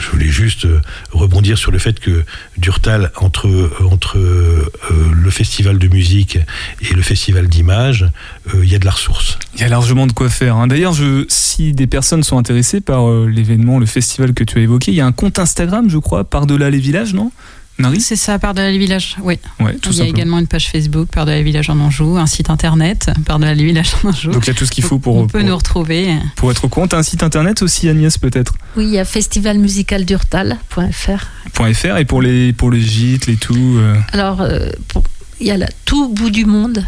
je 0.00 0.10
voulais 0.10 0.28
juste 0.28 0.66
rebondir 1.12 1.56
sur 1.58 1.70
le 1.70 1.78
fait 1.78 2.00
que 2.00 2.24
Durtal, 2.58 3.12
entre, 3.16 3.70
entre 3.90 4.18
le 4.18 5.30
festival 5.30 5.78
de 5.78 5.88
musique 5.88 6.38
et 6.80 6.94
le 6.94 7.02
festival 7.02 7.48
d'images, 7.48 8.06
il 8.54 8.68
y 8.68 8.74
a 8.74 8.78
de 8.78 8.84
la 8.84 8.90
ressource. 8.92 9.38
Il 9.54 9.60
y 9.60 9.64
a 9.64 9.68
largement 9.68 10.06
de 10.06 10.12
quoi 10.12 10.28
faire. 10.28 10.56
hein. 10.56 10.66
D'ailleurs, 10.66 10.94
si 11.28 11.72
des 11.72 11.86
personnes 11.86 12.22
sont 12.22 12.38
intéressées 12.38 12.80
par 12.80 13.08
l'événement, 13.26 13.78
le 13.78 13.86
festival 13.86 14.34
que 14.34 14.44
tu 14.44 14.58
as 14.58 14.62
évoqué, 14.62 14.92
il 14.92 14.96
y 14.96 15.00
a 15.00 15.06
un 15.06 15.12
compte 15.12 15.38
Instagram, 15.38 15.88
je 15.88 15.98
crois, 15.98 16.24
par-delà 16.24 16.70
les 16.70 16.78
villages, 16.78 17.14
non? 17.14 17.30
Marie? 17.78 18.00
C'est 18.00 18.14
ça, 18.16 18.38
Par 18.38 18.54
de 18.54 18.60
la 18.62 18.70
Village, 18.70 19.16
oui. 19.22 19.38
Ouais, 19.58 19.74
tout 19.76 19.90
Il 19.90 19.98
y 19.98 20.02
a 20.02 20.06
également 20.06 20.38
une 20.38 20.46
page 20.46 20.68
Facebook, 20.70 21.08
Par 21.08 21.26
de 21.26 21.32
la 21.32 21.42
Village 21.42 21.68
en 21.70 21.78
Anjou, 21.80 22.16
un 22.18 22.26
site 22.26 22.48
internet, 22.50 23.10
Par 23.26 23.38
de 23.40 23.44
la 23.46 23.54
Village 23.54 23.94
en 24.04 24.10
Anjou. 24.10 24.30
Donc 24.30 24.44
il 24.46 24.48
y 24.48 24.50
a 24.50 24.54
tout 24.54 24.64
ce 24.64 24.70
qu'il 24.70 24.84
faut 24.84 24.98
pour, 25.00 25.16
On 25.16 25.26
peut 25.26 25.40
pour, 25.40 25.48
nous 25.48 25.56
retrouver. 25.56 26.14
pour 26.36 26.50
être 26.52 26.64
au 26.64 26.68
courant. 26.68 26.86
Un 26.92 27.02
site 27.02 27.22
internet 27.24 27.62
aussi, 27.62 27.88
Agnès, 27.88 28.16
peut-être? 28.18 28.54
Oui, 28.76 28.84
il 28.86 28.90
y 28.92 28.98
a 28.98 29.04
festivalmusicaldurtal.fr. 29.04 31.26
.fr 31.74 31.96
et 31.96 32.04
pour 32.04 32.22
les, 32.22 32.52
pour 32.52 32.70
les 32.70 32.80
gîtes, 32.80 33.26
les 33.26 33.36
tout. 33.36 33.76
euh, 33.78 33.96
Alors, 34.12 34.40
euh, 34.40 34.68
pour- 34.88 35.02
il 35.40 35.46
y 35.48 35.50
a 35.50 35.56
la 35.56 35.68
tout 35.84 36.08
bout 36.08 36.30
du 36.30 36.44
monde. 36.44 36.84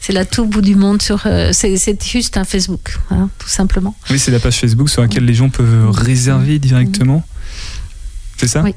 C'est 0.00 0.12
la 0.12 0.24
tout 0.26 0.44
bout 0.46 0.60
du 0.60 0.76
monde 0.76 1.00
sur. 1.02 1.22
euh, 1.26 1.50
c'est 1.52 1.76
c'est 1.78 2.00
juste 2.04 2.36
un 2.36 2.44
Facebook, 2.44 2.98
hein, 3.10 3.28
tout 3.38 3.48
simplement. 3.48 3.96
Oui, 4.10 4.18
c'est 4.18 4.30
la 4.30 4.38
page 4.38 4.58
Facebook 4.58 4.88
sur 4.90 5.00
laquelle 5.02 5.24
les 5.24 5.32
gens 5.34 5.48
peuvent 5.48 5.90
réserver 5.90 6.58
directement. 6.58 7.24
C'est 8.36 8.46
ça? 8.48 8.62
Oui. 8.62 8.74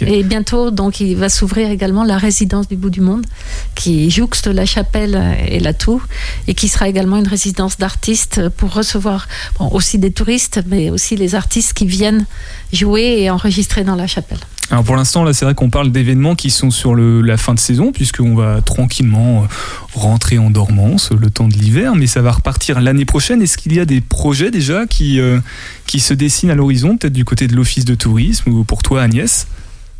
Et 0.00 0.22
bientôt, 0.22 0.70
donc, 0.70 1.00
il 1.00 1.16
va 1.16 1.28
s'ouvrir 1.28 1.70
également 1.70 2.04
la 2.04 2.18
résidence 2.18 2.68
du 2.68 2.76
bout 2.76 2.90
du 2.90 3.00
monde, 3.00 3.26
qui 3.74 4.10
jouxte 4.10 4.46
la 4.46 4.64
chapelle 4.64 5.20
et 5.48 5.60
la 5.60 5.74
tour, 5.74 6.02
et 6.46 6.54
qui 6.54 6.68
sera 6.68 6.88
également 6.88 7.16
une 7.16 7.26
résidence 7.26 7.78
d'artistes 7.78 8.48
pour 8.50 8.72
recevoir 8.72 9.28
bon, 9.58 9.68
aussi 9.70 9.98
des 9.98 10.12
touristes, 10.12 10.62
mais 10.68 10.90
aussi 10.90 11.16
les 11.16 11.34
artistes 11.34 11.72
qui 11.72 11.86
viennent 11.86 12.26
jouer 12.72 13.18
et 13.20 13.30
enregistrer 13.30 13.84
dans 13.84 13.96
la 13.96 14.06
chapelle. 14.06 14.38
Alors 14.70 14.84
pour 14.84 14.96
l'instant, 14.96 15.22
là, 15.22 15.34
c'est 15.34 15.44
vrai 15.44 15.54
qu'on 15.54 15.68
parle 15.68 15.92
d'événements 15.92 16.34
qui 16.34 16.48
sont 16.48 16.70
sur 16.70 16.94
le, 16.94 17.20
la 17.20 17.36
fin 17.36 17.52
de 17.52 17.58
saison, 17.58 17.92
puisqu'on 17.92 18.34
va 18.34 18.62
tranquillement 18.62 19.42
euh, 19.42 19.46
rentrer 19.92 20.38
en 20.38 20.48
dormance 20.48 21.10
le 21.10 21.28
temps 21.28 21.46
de 21.46 21.52
l'hiver, 21.52 21.94
mais 21.94 22.06
ça 22.06 22.22
va 22.22 22.32
repartir 22.32 22.80
l'année 22.80 23.04
prochaine. 23.04 23.42
Est-ce 23.42 23.58
qu'il 23.58 23.74
y 23.74 23.80
a 23.80 23.84
des 23.84 24.00
projets 24.00 24.50
déjà 24.50 24.86
qui, 24.86 25.20
euh, 25.20 25.40
qui 25.86 26.00
se 26.00 26.14
dessinent 26.14 26.50
à 26.50 26.54
l'horizon, 26.54 26.96
peut-être 26.96 27.12
du 27.12 27.26
côté 27.26 27.48
de 27.48 27.54
l'Office 27.54 27.84
de 27.84 27.94
tourisme, 27.94 28.50
ou 28.50 28.64
pour 28.64 28.82
toi, 28.82 29.02
Agnès, 29.02 29.46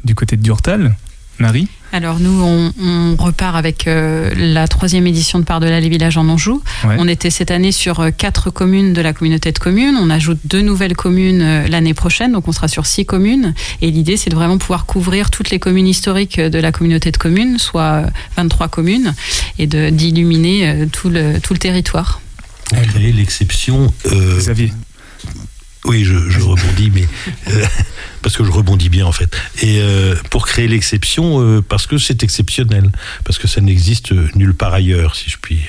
du 0.04 0.14
côté 0.14 0.36
de 0.36 0.42
Durtal 0.42 0.96
Marie 1.38 1.66
Alors 1.92 2.20
nous, 2.20 2.42
on, 2.42 2.72
on 2.80 3.16
repart 3.16 3.56
avec 3.56 3.86
euh, 3.88 4.30
la 4.36 4.68
troisième 4.68 5.06
édition 5.06 5.38
de 5.38 5.44
Par-delà 5.44 5.80
les 5.80 5.88
villages 5.88 6.16
en 6.18 6.28
Anjou. 6.28 6.62
Ouais. 6.84 6.96
On 6.98 7.08
était 7.08 7.30
cette 7.30 7.50
année 7.50 7.72
sur 7.72 8.00
euh, 8.00 8.10
quatre 8.10 8.50
communes 8.50 8.92
de 8.92 9.00
la 9.00 9.12
communauté 9.12 9.50
de 9.50 9.58
communes. 9.58 9.96
On 9.98 10.10
ajoute 10.10 10.38
deux 10.44 10.60
nouvelles 10.60 10.94
communes 10.94 11.40
euh, 11.42 11.68
l'année 11.68 11.94
prochaine, 11.94 12.32
donc 12.32 12.48
on 12.48 12.52
sera 12.52 12.68
sur 12.68 12.84
six 12.86 13.06
communes. 13.06 13.54
Et 13.80 13.90
l'idée, 13.90 14.16
c'est 14.18 14.30
de 14.30 14.34
vraiment 14.36 14.58
pouvoir 14.58 14.84
couvrir 14.84 15.30
toutes 15.30 15.50
les 15.50 15.58
communes 15.58 15.86
historiques 15.88 16.38
de 16.38 16.58
la 16.58 16.70
communauté 16.70 17.10
de 17.10 17.16
communes, 17.16 17.58
soit 17.58 18.04
euh, 18.04 18.06
23 18.36 18.68
communes, 18.68 19.14
et 19.58 19.66
d'illuminer 19.66 20.68
euh, 20.68 20.86
tout 20.86 21.08
le, 21.08 21.40
tout 21.40 21.54
le 21.54 21.58
territoire. 21.58 22.20
Créer 22.92 23.12
l'exception. 23.12 23.92
euh, 24.06 24.38
Xavier 24.38 24.72
Oui, 25.84 26.04
je, 26.04 26.14
rebondis, 26.40 26.92
mais 26.94 27.08
euh, 27.48 27.64
parce 28.22 28.36
que 28.36 28.44
je 28.44 28.50
rebondis 28.50 28.88
bien 28.88 29.04
en 29.04 29.12
fait. 29.12 29.34
Et 29.62 29.80
euh, 29.80 30.14
pour 30.30 30.46
créer 30.46 30.68
l'exception, 30.68 31.40
euh, 31.40 31.60
parce 31.60 31.86
que 31.88 31.98
c'est 31.98 32.22
exceptionnel, 32.22 32.92
parce 33.24 33.38
que 33.38 33.48
ça 33.48 33.60
n'existe 33.60 34.12
nulle 34.36 34.54
part 34.54 34.74
ailleurs, 34.74 35.16
si 35.16 35.28
je 35.28 35.38
puis 35.42 35.60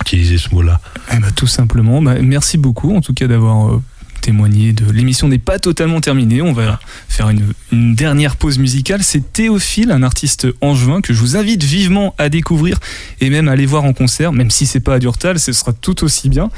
utiliser 0.00 0.38
ce 0.38 0.54
mot-là. 0.54 0.80
Eh 1.12 1.18
ben, 1.18 1.30
Tout 1.32 1.46
simplement. 1.46 2.00
Bah, 2.00 2.14
merci 2.22 2.56
beaucoup, 2.56 2.96
en 2.96 3.02
tout 3.02 3.12
cas, 3.12 3.26
d'avoir 3.26 3.80
témoigné 4.20 4.72
de 4.72 4.90
l'émission 4.90 5.28
n'est 5.28 5.38
pas 5.38 5.58
totalement 5.58 6.00
terminée. 6.00 6.42
On 6.42 6.52
va 6.52 6.78
faire 7.08 7.30
une, 7.30 7.52
dernière 7.94 8.36
pause 8.36 8.58
musicale. 8.58 9.02
C'est 9.02 9.32
Théophile, 9.32 9.90
un 9.90 10.02
artiste 10.02 10.46
angevin 10.60 11.00
que 11.00 11.12
je 11.12 11.20
vous 11.20 11.36
invite 11.36 11.62
vivement 11.62 12.14
à 12.18 12.28
découvrir 12.28 12.78
et 13.20 13.30
même 13.30 13.48
à 13.48 13.52
aller 13.52 13.66
voir 13.66 13.84
en 13.84 13.92
concert, 13.92 14.32
même 14.32 14.50
si 14.50 14.66
c'est 14.66 14.80
pas 14.80 14.94
à 14.94 14.98
Durtal, 14.98 15.38
ce 15.38 15.52
sera 15.52 15.72
tout 15.72 16.04
aussi 16.04 16.28
bien. 16.28 16.50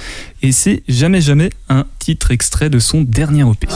Et 0.42 0.52
c'est 0.52 0.82
jamais 0.88 1.20
jamais 1.20 1.50
un 1.68 1.84
titre 1.98 2.30
extrait 2.30 2.70
de 2.70 2.78
son 2.78 3.02
dernier 3.02 3.44
EP. 3.50 3.68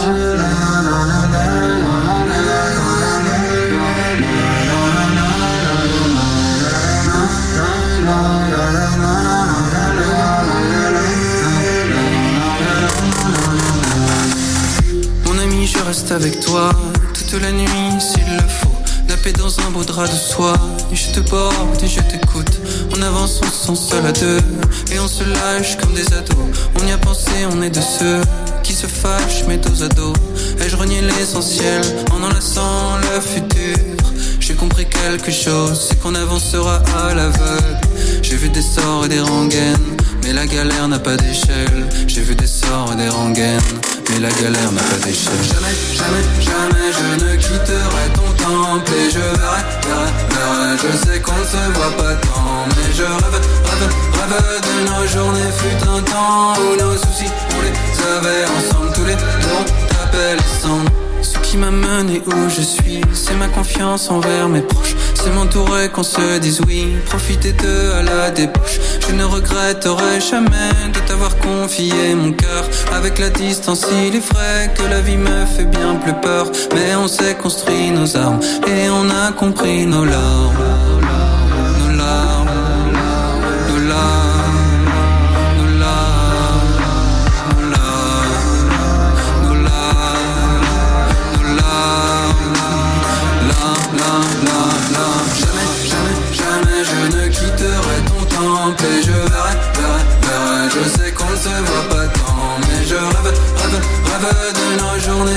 Avec 16.14 16.38
toi 16.40 16.70
toute 17.12 17.40
la 17.40 17.50
nuit 17.50 17.68
s'il 17.98 18.24
le 18.34 18.40
faut. 18.40 18.70
Nappé 19.08 19.32
dans 19.32 19.60
un 19.60 19.70
beau 19.70 19.82
drap 19.82 20.06
de 20.06 20.16
soie, 20.16 20.54
et 20.92 20.96
je 20.96 21.10
te 21.10 21.20
porte 21.20 21.82
et 21.82 21.88
je 21.88 22.00
t'écoute. 22.00 22.60
On 22.96 23.02
avance, 23.02 23.40
on 23.42 23.50
se 23.50 23.66
sent 23.66 23.88
seul 23.90 24.06
à 24.06 24.12
deux, 24.12 24.38
et 24.92 25.00
on 25.00 25.08
se 25.08 25.24
lâche 25.24 25.76
comme 25.76 25.92
des 25.92 26.06
ados. 26.14 26.36
On 26.80 26.86
y 26.86 26.92
a 26.92 26.98
pensé, 26.98 27.30
on 27.50 27.60
est 27.62 27.70
de 27.70 27.80
ceux 27.80 28.20
qui 28.62 28.74
se 28.74 28.86
fâchent, 28.86 29.44
mais 29.48 29.56
dos 29.56 29.82
à 29.82 29.88
dos. 29.88 30.12
Ai-je 30.60 30.76
renié 30.76 31.00
l'essentiel 31.00 31.82
en 32.12 32.22
enlaçant 32.22 32.96
le 32.98 33.20
futur? 33.20 33.76
J'ai 34.38 34.54
compris 34.54 34.86
quelque 34.86 35.32
chose, 35.32 35.86
c'est 35.88 36.00
qu'on 36.00 36.14
avancera 36.14 36.82
à 37.08 37.14
l'aveugle. 37.14 37.80
J'ai 38.22 38.36
vu 38.36 38.48
des 38.50 38.62
sorts 38.62 39.06
et 39.06 39.08
des 39.08 39.20
rengaines, 39.20 39.96
mais 40.22 40.32
la 40.32 40.46
galère 40.46 40.86
n'a 40.86 40.98
pas 40.98 41.16
d'échelle. 41.16 41.88
J'ai 42.06 42.20
vu 42.20 42.34
des 42.34 42.46
sorts 42.46 42.90
et 42.92 42.96
des 42.96 43.08
rengaines, 43.08 43.60
mais 44.14 44.20
la 44.20 44.30
galère 44.30 44.72
n'a 44.72 44.82
pas 44.82 44.96
d'échelle. 45.04 45.32
Jamais, 45.42 45.74
jamais, 45.92 46.22
jamais 46.40 46.92
je 46.92 47.24
ne 47.24 47.36
quitterai 47.36 48.06
ton 48.14 48.44
temple 48.44 48.92
et 48.92 49.10
je 49.10 49.18
verrai, 49.18 49.62
verrai, 49.82 50.10
verrai. 50.30 50.76
Je 50.78 51.06
sais 51.06 51.20
qu'on 51.20 51.36
ne 51.36 51.44
se 51.44 51.72
voit 51.74 51.96
pas 51.96 52.14
tant, 52.14 52.66
mais 52.68 52.92
je 52.94 53.02
rêve, 53.02 53.40
rêve, 53.64 53.90
rêve 54.20 54.60
de 54.62 54.74
nos 54.88 55.06
journées. 55.06 55.50
Fut 55.58 55.88
un 55.88 56.02
temps 56.02 56.54
où 56.60 56.80
nos 56.80 56.96
soucis, 56.96 57.30
on 57.56 57.62
les 57.62 57.72
avait 58.16 58.44
ensemble. 58.44 58.92
Tous 58.94 59.04
les 59.04 59.16
deux, 59.16 59.22
on 59.58 59.94
t'appelle 59.94 60.38
ensemble. 60.38 60.90
Ce 61.22 61.38
qui 61.38 61.56
m'a 61.56 61.70
mené 61.70 62.22
où 62.26 62.48
je 62.48 62.60
suis, 62.60 63.00
c'est 63.12 63.34
ma 63.34 63.48
confiance 63.48 64.10
envers 64.10 64.48
mes 64.48 64.60
proches. 64.60 64.94
C'est 65.24 65.30
m'entourer 65.30 65.88
qu'on 65.88 66.02
se 66.02 66.38
dise 66.38 66.60
oui, 66.66 66.96
profiter 67.06 67.52
d'eux 67.52 67.92
à 67.94 68.02
la 68.02 68.30
débauche. 68.30 68.78
Je 69.08 69.14
ne 69.14 69.24
regretterai 69.24 70.20
jamais 70.20 70.70
de 70.92 70.98
t'avoir 71.08 71.34
confié 71.38 72.14
mon 72.14 72.32
cœur. 72.32 72.68
Avec 72.92 73.18
la 73.18 73.30
distance, 73.30 73.86
il 74.06 74.16
est 74.16 74.32
vrai 74.32 74.70
que 74.76 74.82
la 74.82 75.00
vie 75.00 75.16
me 75.16 75.46
fait 75.46 75.64
bien 75.64 75.94
plus 75.94 76.12
peur. 76.20 76.52
Mais 76.74 76.94
on 76.96 77.08
s'est 77.08 77.36
construit 77.36 77.90
nos 77.90 78.14
armes 78.18 78.40
et 78.66 78.90
on 78.90 79.08
a 79.08 79.32
compris 79.32 79.86
nos 79.86 80.04
larmes. 80.04 81.03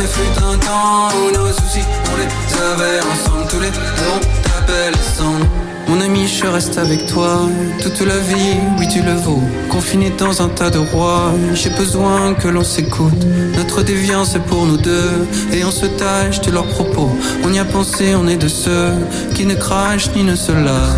Journées 0.08 0.30
fut 0.34 0.44
un 0.44 0.58
temps 0.58 1.10
où 1.18 1.32
nos 1.32 1.52
soucis 1.52 1.86
on 2.12 2.18
les 2.18 2.30
avait 2.62 3.00
ensemble. 3.00 3.48
Tous 3.50 3.60
les 3.60 3.70
deux 3.70 3.80
on 4.16 4.20
t'appelle 4.44 4.96
sans. 5.16 5.40
Mon 5.90 6.02
ami, 6.02 6.28
je 6.28 6.46
reste 6.46 6.78
avec 6.78 7.06
toi 7.06 7.48
toute 7.82 8.02
la 8.02 8.18
vie, 8.18 8.58
oui 8.78 8.88
tu 8.90 9.02
le 9.02 9.14
vaux. 9.14 9.42
Confiné 9.70 10.10
dans 10.18 10.42
un 10.42 10.50
tas 10.50 10.70
de 10.70 10.80
rois, 10.80 11.32
j'ai 11.54 11.70
besoin 11.70 12.34
que 12.34 12.50
l'on 12.50 12.66
s'écoute. 12.66 13.26
Notre 13.56 13.84
déviance 13.84 14.36
est 14.36 14.46
pour 14.46 14.66
nous 14.66 14.76
deux, 14.76 15.26
et 15.54 15.64
on 15.64 15.72
se 15.72 15.86
tâche 15.86 16.42
de 16.42 16.52
leurs 16.52 16.68
propos. 16.68 17.10
On 17.46 17.54
y 17.54 17.60
a 17.60 17.64
pensé, 17.64 18.16
on 18.16 18.28
est 18.28 18.36
de 18.36 18.50
ceux 18.50 18.92
qui 19.34 19.46
ne 19.46 19.56
crachent 19.56 20.12
ni 20.14 20.24
ne 20.24 20.36
se 20.36 20.52
lavent, 20.52 20.98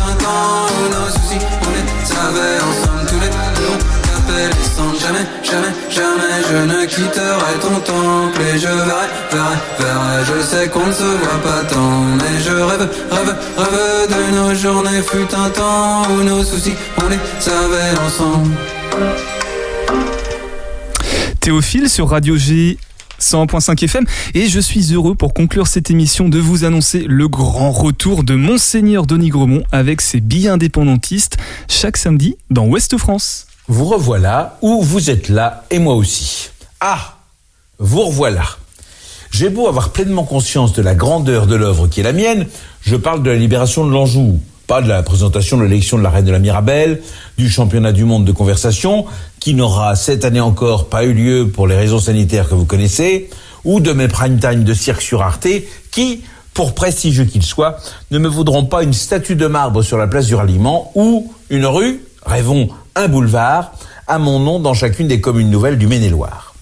nos 0.93 1.09
soucis. 1.09 1.45
On 1.65 1.69
les 1.71 2.05
savait 2.05 2.57
Ensemble 2.61 3.05
tous 3.07 3.19
les 3.19 3.29
deux. 3.29 4.01
On 4.33 4.75
cendres 4.75 4.99
Jamais, 4.99 5.25
jamais, 5.43 5.73
jamais. 5.89 6.43
Je 6.49 6.55
ne 6.55 6.85
quitterai 6.85 7.53
ton 7.61 7.79
temple 7.81 8.41
Et 8.41 8.57
je 8.57 8.67
verrai, 8.67 9.07
verrai, 9.31 9.55
verrai. 9.79 10.25
Je 10.25 10.41
sais 10.41 10.67
qu'on 10.69 10.87
ne 10.87 10.91
se 10.91 11.03
voit 11.03 11.41
pas 11.43 11.63
tant 11.69 12.01
Mais 12.17 12.39
je 12.39 12.51
rêve, 12.51 12.89
rêve, 13.11 13.35
rêve 13.57 14.09
de 14.09 14.35
nos 14.35 14.55
journées. 14.55 15.01
Fut 15.01 15.35
un 15.35 15.49
temps 15.49 16.03
où 16.11 16.23
nos 16.23 16.43
soucis 16.43 16.73
on 17.03 17.09
les 17.09 17.19
savait 17.39 17.97
ensemble. 18.05 18.55
Théophile 21.39 21.89
sur 21.89 22.09
Radio 22.09 22.37
G 22.37 22.77
100.5 23.21 23.83
FM 23.83 24.05
et 24.33 24.47
je 24.47 24.59
suis 24.59 24.93
heureux 24.93 25.15
pour 25.15 25.33
conclure 25.33 25.67
cette 25.67 25.89
émission 25.89 26.29
de 26.29 26.39
vous 26.39 26.63
annoncer 26.63 27.05
le 27.07 27.27
grand 27.27 27.71
retour 27.71 28.23
de 28.23 28.35
Monseigneur 28.35 29.05
Denis 29.05 29.29
Gremont 29.29 29.63
avec 29.71 30.01
ses 30.01 30.19
billets 30.19 30.49
indépendantistes 30.49 31.37
chaque 31.67 31.97
samedi 31.97 32.35
dans 32.49 32.65
Ouest 32.65 32.97
France. 32.97 33.47
Vous 33.67 33.85
revoilà, 33.85 34.57
ou 34.61 34.81
vous 34.81 35.09
êtes 35.09 35.29
là, 35.29 35.65
et 35.69 35.79
moi 35.79 35.95
aussi. 35.95 36.49
Ah, 36.79 37.17
vous 37.79 38.01
revoilà. 38.01 38.43
J'ai 39.31 39.49
beau 39.49 39.67
avoir 39.67 39.91
pleinement 39.91 40.23
conscience 40.23 40.73
de 40.73 40.81
la 40.81 40.93
grandeur 40.93 41.47
de 41.47 41.55
l'œuvre 41.55 41.87
qui 41.87 42.01
est 42.01 42.03
la 42.03 42.11
mienne, 42.11 42.47
je 42.81 42.95
parle 42.95 43.23
de 43.23 43.29
la 43.29 43.37
libération 43.37 43.85
de 43.85 43.91
l'Anjou, 43.91 44.41
pas 44.71 44.81
de 44.81 44.87
la 44.87 45.03
présentation 45.03 45.57
de 45.57 45.63
l'élection 45.63 45.97
de 45.97 46.03
la 46.03 46.09
reine 46.09 46.23
de 46.23 46.31
la 46.31 46.39
Mirabelle, 46.39 47.01
du 47.37 47.49
championnat 47.49 47.91
du 47.91 48.05
monde 48.05 48.23
de 48.23 48.31
conversation, 48.31 49.03
qui 49.41 49.53
n'aura 49.53 49.97
cette 49.97 50.23
année 50.23 50.39
encore 50.39 50.87
pas 50.87 51.03
eu 51.03 51.11
lieu 51.11 51.49
pour 51.53 51.67
les 51.67 51.75
raisons 51.75 51.99
sanitaires 51.99 52.47
que 52.47 52.55
vous 52.55 52.63
connaissez, 52.63 53.29
ou 53.65 53.81
de 53.81 53.91
mes 53.91 54.07
prime 54.07 54.39
time 54.39 54.63
de 54.63 54.73
cirque 54.73 55.01
sur 55.01 55.23
Arte, 55.23 55.49
qui, 55.91 56.21
pour 56.53 56.73
prestigieux 56.73 57.25
qu'ils 57.25 57.43
soient, 57.43 57.79
ne 58.11 58.17
me 58.17 58.29
voudront 58.29 58.63
pas 58.63 58.81
une 58.81 58.93
statue 58.93 59.35
de 59.35 59.45
marbre 59.45 59.81
sur 59.81 59.97
la 59.97 60.07
place 60.07 60.27
du 60.27 60.35
ralliement 60.35 60.93
ou 60.95 61.33
une 61.49 61.65
rue, 61.65 61.99
rêvons, 62.25 62.69
un 62.95 63.09
boulevard, 63.09 63.73
à 64.07 64.19
mon 64.19 64.39
nom 64.39 64.57
dans 64.61 64.73
chacune 64.73 65.09
des 65.09 65.19
communes 65.19 65.49
nouvelles 65.49 65.77
du 65.77 65.87
Maine-et-Loire. 65.87 66.55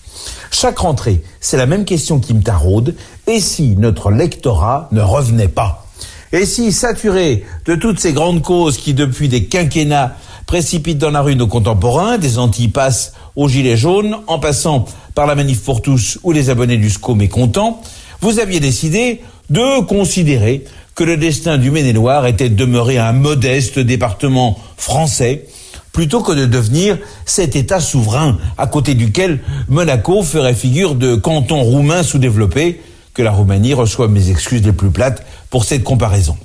Chaque 0.49 0.80
rentrée, 0.80 1.22
c'est 1.41 1.57
la 1.57 1.68
même 1.68 1.86
question 1.86 2.20
qui 2.20 2.34
me 2.34 2.41
taraude, 2.41 2.95
et 3.28 3.39
si 3.39 3.76
notre 3.76 4.10
lectorat 4.10 4.89
ne 4.91 5.01
revenait 5.01 5.47
pas? 5.47 5.86
Et 6.32 6.46
si, 6.46 6.72
saturé 6.72 7.44
de 7.66 7.76
toutes 7.76 8.00
ces 8.00 8.14
grandes 8.14 8.44
causes 8.44 8.78
qui, 8.78 8.94
depuis 8.94 9.30
des 9.30 9.46
quinquennats, 9.46 10.16
précipitent 10.46 11.00
dans 11.00 11.10
la 11.10 11.22
rue 11.22 11.36
nos 11.36 11.48
contemporains, 11.48 12.18
des 12.18 12.38
antipasses 12.38 13.14
aux 13.36 13.48
gilets 13.48 13.78
jaunes, 13.78 14.18
en 14.28 14.40
passant 14.40 14.86
par 15.16 15.26
la 15.26 15.36
manif 15.36 15.64
pour 15.64 15.82
tous 15.82 16.20
ou 16.24 16.32
les 16.32 16.50
abonnés 16.50 16.78
du 16.78 16.90
SCO 16.90 17.16
mécontents, 17.16 17.82
vous 18.22 18.40
aviez 18.40 18.60
décidé 18.60 19.22
de 19.50 19.82
considérer 19.82 20.66
que 20.94 21.04
le 21.04 21.18
destin 21.18 21.58
du 21.58 21.72
Maine-et-Loire 21.72 22.28
était 22.28 22.50
de 22.50 22.56
demeurer 22.56 22.98
un 22.98 23.14
modeste 23.14 23.80
département 23.80 24.60
français, 24.78 25.46
plutôt 25.94 26.22
que 26.22 26.34
de 26.34 26.46
devenir 26.46 26.98
cet 27.26 27.56
État 27.56 27.80
souverain 27.80 28.38
à 28.58 28.68
côté 28.68 28.94
duquel 28.94 29.40
Monaco 29.68 30.22
ferait 30.22 30.54
figure 30.54 30.94
de 30.96 31.16
canton 31.16 31.62
roumain 31.62 32.04
sous-développé, 32.04 32.82
que 33.14 33.22
la 33.22 33.32
Roumanie 33.32 33.74
reçoit 33.74 34.08
mes 34.08 34.30
excuses 34.30 34.64
les 34.64 34.74
plus 34.74 34.92
plates 34.92 35.26
pour 35.50 35.64
cette 35.64 35.84
comparaison. 35.84 36.38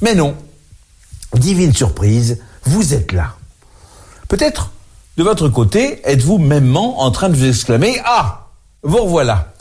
Mais 0.00 0.14
non, 0.14 0.34
divine 1.34 1.74
surprise, 1.74 2.38
vous 2.64 2.94
êtes 2.94 3.12
là. 3.12 3.34
Peut-être, 4.28 4.70
de 5.16 5.22
votre 5.22 5.48
côté, 5.48 6.00
êtes-vous 6.04 6.38
mêmement 6.38 7.02
en 7.02 7.10
train 7.10 7.28
de 7.28 7.36
vous 7.36 7.46
exclamer 7.46 8.00
«Ah, 8.04 8.48
vous 8.82 9.04
revoilà!» 9.04 9.52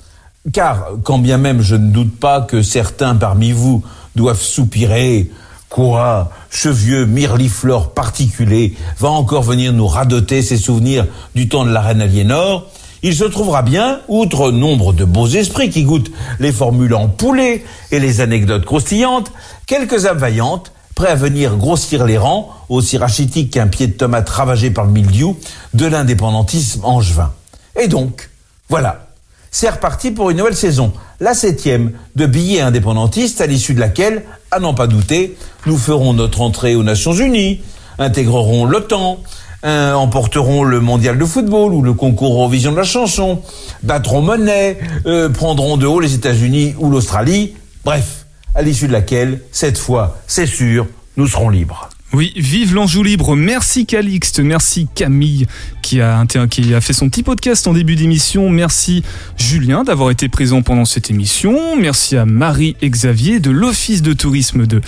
Car, 0.53 0.87
quand 1.03 1.19
bien 1.19 1.37
même 1.37 1.61
je 1.61 1.75
ne 1.75 1.91
doute 1.91 2.17
pas 2.17 2.41
que 2.41 2.61
certains 2.61 3.15
parmi 3.15 3.51
vous 3.51 3.83
doivent 4.15 4.41
soupirer 4.41 5.29
Quoi 5.69 6.31
Ce 6.49 6.67
vieux 6.67 7.05
mirliflore 7.05 7.93
particulé 7.93 8.75
va 8.97 9.09
encore 9.09 9.43
venir 9.43 9.71
nous 9.71 9.85
radoter 9.85 10.41
ses 10.41 10.57
souvenirs 10.57 11.05
du 11.35 11.47
temps 11.47 11.63
de 11.63 11.71
la 11.71 11.81
reine 11.81 12.01
Aliénor 12.01 12.65
il 13.03 13.15
se 13.15 13.23
trouvera 13.23 13.61
bien, 13.61 14.01
outre 14.07 14.51
nombre 14.51 14.93
de 14.93 15.05
beaux 15.05 15.27
esprits 15.27 15.69
qui 15.69 15.83
goûtent 15.83 16.11
les 16.39 16.51
formules 16.51 16.95
en 16.95 17.07
poulet 17.07 17.63
et 17.91 17.99
les 17.99 18.21
anecdotes 18.21 18.65
croustillantes, 18.65 19.31
quelques 19.65 20.05
âmes 20.05 20.17
vaillantes, 20.17 20.71
prêts 20.95 21.09
à 21.09 21.15
venir 21.15 21.55
grossir 21.55 22.05
les 22.05 22.17
rangs, 22.17 22.49
aussi 22.67 22.97
rachitiques 22.97 23.51
qu'un 23.51 23.67
pied 23.67 23.87
de 23.87 23.93
tomate 23.93 24.29
ravagé 24.29 24.69
par 24.69 24.85
le 24.85 24.91
mildiou, 24.91 25.37
de 25.73 25.85
l'indépendantisme 25.85 26.83
angevin. 26.83 27.31
Et 27.79 27.87
donc, 27.87 28.29
voilà, 28.67 29.07
c'est 29.51 29.69
reparti 29.69 30.11
pour 30.11 30.29
une 30.29 30.37
nouvelle 30.37 30.55
saison, 30.55 30.91
la 31.21 31.33
septième 31.33 31.93
de 32.15 32.25
billets 32.25 32.61
indépendantistes, 32.61 33.39
à 33.41 33.47
l'issue 33.47 33.73
de 33.73 33.79
laquelle, 33.79 34.23
à 34.51 34.59
n'en 34.59 34.73
pas 34.73 34.87
douter, 34.87 35.37
nous 35.65 35.77
ferons 35.77 36.13
notre 36.13 36.41
entrée 36.41 36.75
aux 36.75 36.83
Nations 36.83 37.13
Unies, 37.13 37.61
intégrerons 37.97 38.65
l'OTAN, 38.65 39.19
euh, 39.65 39.93
emporteront 39.93 40.63
le 40.63 40.79
mondial 40.79 41.17
de 41.17 41.25
football 41.25 41.73
ou 41.73 41.81
le 41.81 41.93
concours 41.93 42.33
Eurovision 42.33 42.71
de 42.71 42.77
la 42.77 42.83
chanson, 42.83 43.41
battront 43.83 44.21
monnaie, 44.21 44.77
euh, 45.05 45.29
prendront 45.29 45.77
de 45.77 45.85
haut 45.85 45.99
les 45.99 46.13
États-Unis 46.13 46.75
ou 46.79 46.89
l'Australie, 46.89 47.53
bref, 47.83 48.25
à 48.55 48.61
l'issue 48.61 48.87
de 48.87 48.93
laquelle, 48.93 49.41
cette 49.51 49.77
fois, 49.77 50.17
c'est 50.27 50.45
sûr, 50.45 50.87
nous 51.17 51.27
serons 51.27 51.49
libres. 51.49 51.89
Oui, 52.11 52.33
vive 52.35 52.73
l'Anjou 52.73 53.03
libre. 53.03 53.35
Merci 53.35 53.85
Calixte, 53.85 54.39
merci 54.39 54.87
Camille 54.95 55.45
qui 55.83 56.01
a, 56.01 56.25
fait 56.81 56.93
son 56.93 57.07
petit 57.07 57.21
podcast 57.21 57.67
en 57.67 57.73
début 57.73 57.95
d'émission. 57.95 58.49
Merci 58.49 59.03
Julien 59.37 59.83
d'avoir 59.83 60.09
été 60.09 60.27
présent 60.27 60.63
pendant 60.63 60.85
cette 60.85 61.11
émission. 61.11 61.75
Merci 61.75 62.17
à 62.17 62.25
Marie 62.25 62.75
et 62.81 62.89
Xavier 62.89 63.39
de 63.39 63.51
l'Office 63.51 64.01
de 64.01 64.13
tourisme 64.13 64.65
de 64.65 64.81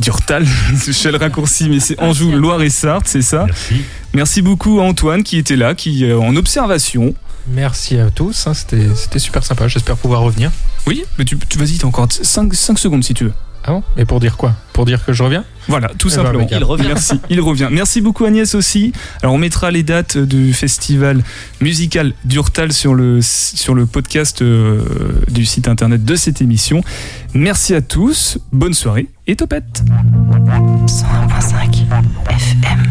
Durtal. 0.00 0.46
Je 0.86 0.92
fais 0.92 1.12
le 1.12 1.18
raccourci, 1.18 1.68
mais 1.68 1.80
c'est 1.80 2.00
Anjou, 2.00 2.32
Loire 2.32 2.62
et 2.62 2.70
Sarthe, 2.70 3.06
c'est 3.06 3.22
ça. 3.22 3.46
Merci. 4.12 4.42
beaucoup 4.42 4.80
à 4.80 4.84
Antoine 4.84 5.22
qui 5.22 5.36
était 5.36 5.56
là, 5.56 5.74
qui 5.74 6.04
euh, 6.04 6.18
en 6.18 6.34
observation. 6.36 7.14
Merci 7.46 7.98
à 7.98 8.10
tous, 8.10 8.46
hein, 8.46 8.54
c'était 8.54 8.88
c'était 8.94 9.18
super 9.18 9.44
sympa, 9.44 9.66
j'espère 9.68 9.96
pouvoir 9.96 10.22
revenir. 10.22 10.50
Oui, 10.86 11.04
mais 11.18 11.24
tu, 11.24 11.38
tu 11.38 11.58
vas-y, 11.58 11.78
t'as 11.78 11.86
encore 11.86 12.08
5, 12.10 12.54
secondes 12.54 13.04
si 13.04 13.14
tu 13.14 13.24
veux. 13.24 13.32
Ah 13.64 13.72
bon 13.72 13.82
Et 13.96 14.04
pour 14.04 14.20
dire 14.20 14.36
quoi 14.36 14.54
Pour 14.72 14.86
dire 14.86 15.04
que 15.04 15.12
je 15.12 15.22
reviens 15.22 15.44
Voilà, 15.68 15.88
tout 15.98 16.08
Eh 16.10 16.16
ben, 16.16 16.22
simplement. 16.24 16.46
Il 16.50 16.64
revient. 16.64 16.86
Merci, 16.88 17.20
il 17.28 17.40
revient. 17.40 17.68
Merci 17.70 18.00
beaucoup 18.00 18.24
Agnès 18.24 18.54
aussi. 18.54 18.92
Alors 19.22 19.34
on 19.34 19.38
mettra 19.38 19.70
les 19.70 19.82
dates 19.82 20.16
du 20.16 20.52
festival 20.54 21.22
musical 21.60 22.14
d'Urtal 22.24 22.72
sur 22.72 22.94
le, 22.94 23.20
sur 23.22 23.74
le 23.74 23.84
podcast 23.86 24.40
euh, 24.42 24.82
du 25.28 25.44
site 25.44 25.68
internet 25.68 26.04
de 26.04 26.16
cette 26.16 26.40
émission. 26.40 26.82
Merci 27.34 27.74
à 27.74 27.82
tous, 27.82 28.38
bonne 28.52 28.74
soirée 28.74 29.08
et 29.26 29.36
topette 29.36 29.82
101.5 30.86 31.84
FM. 32.30 32.90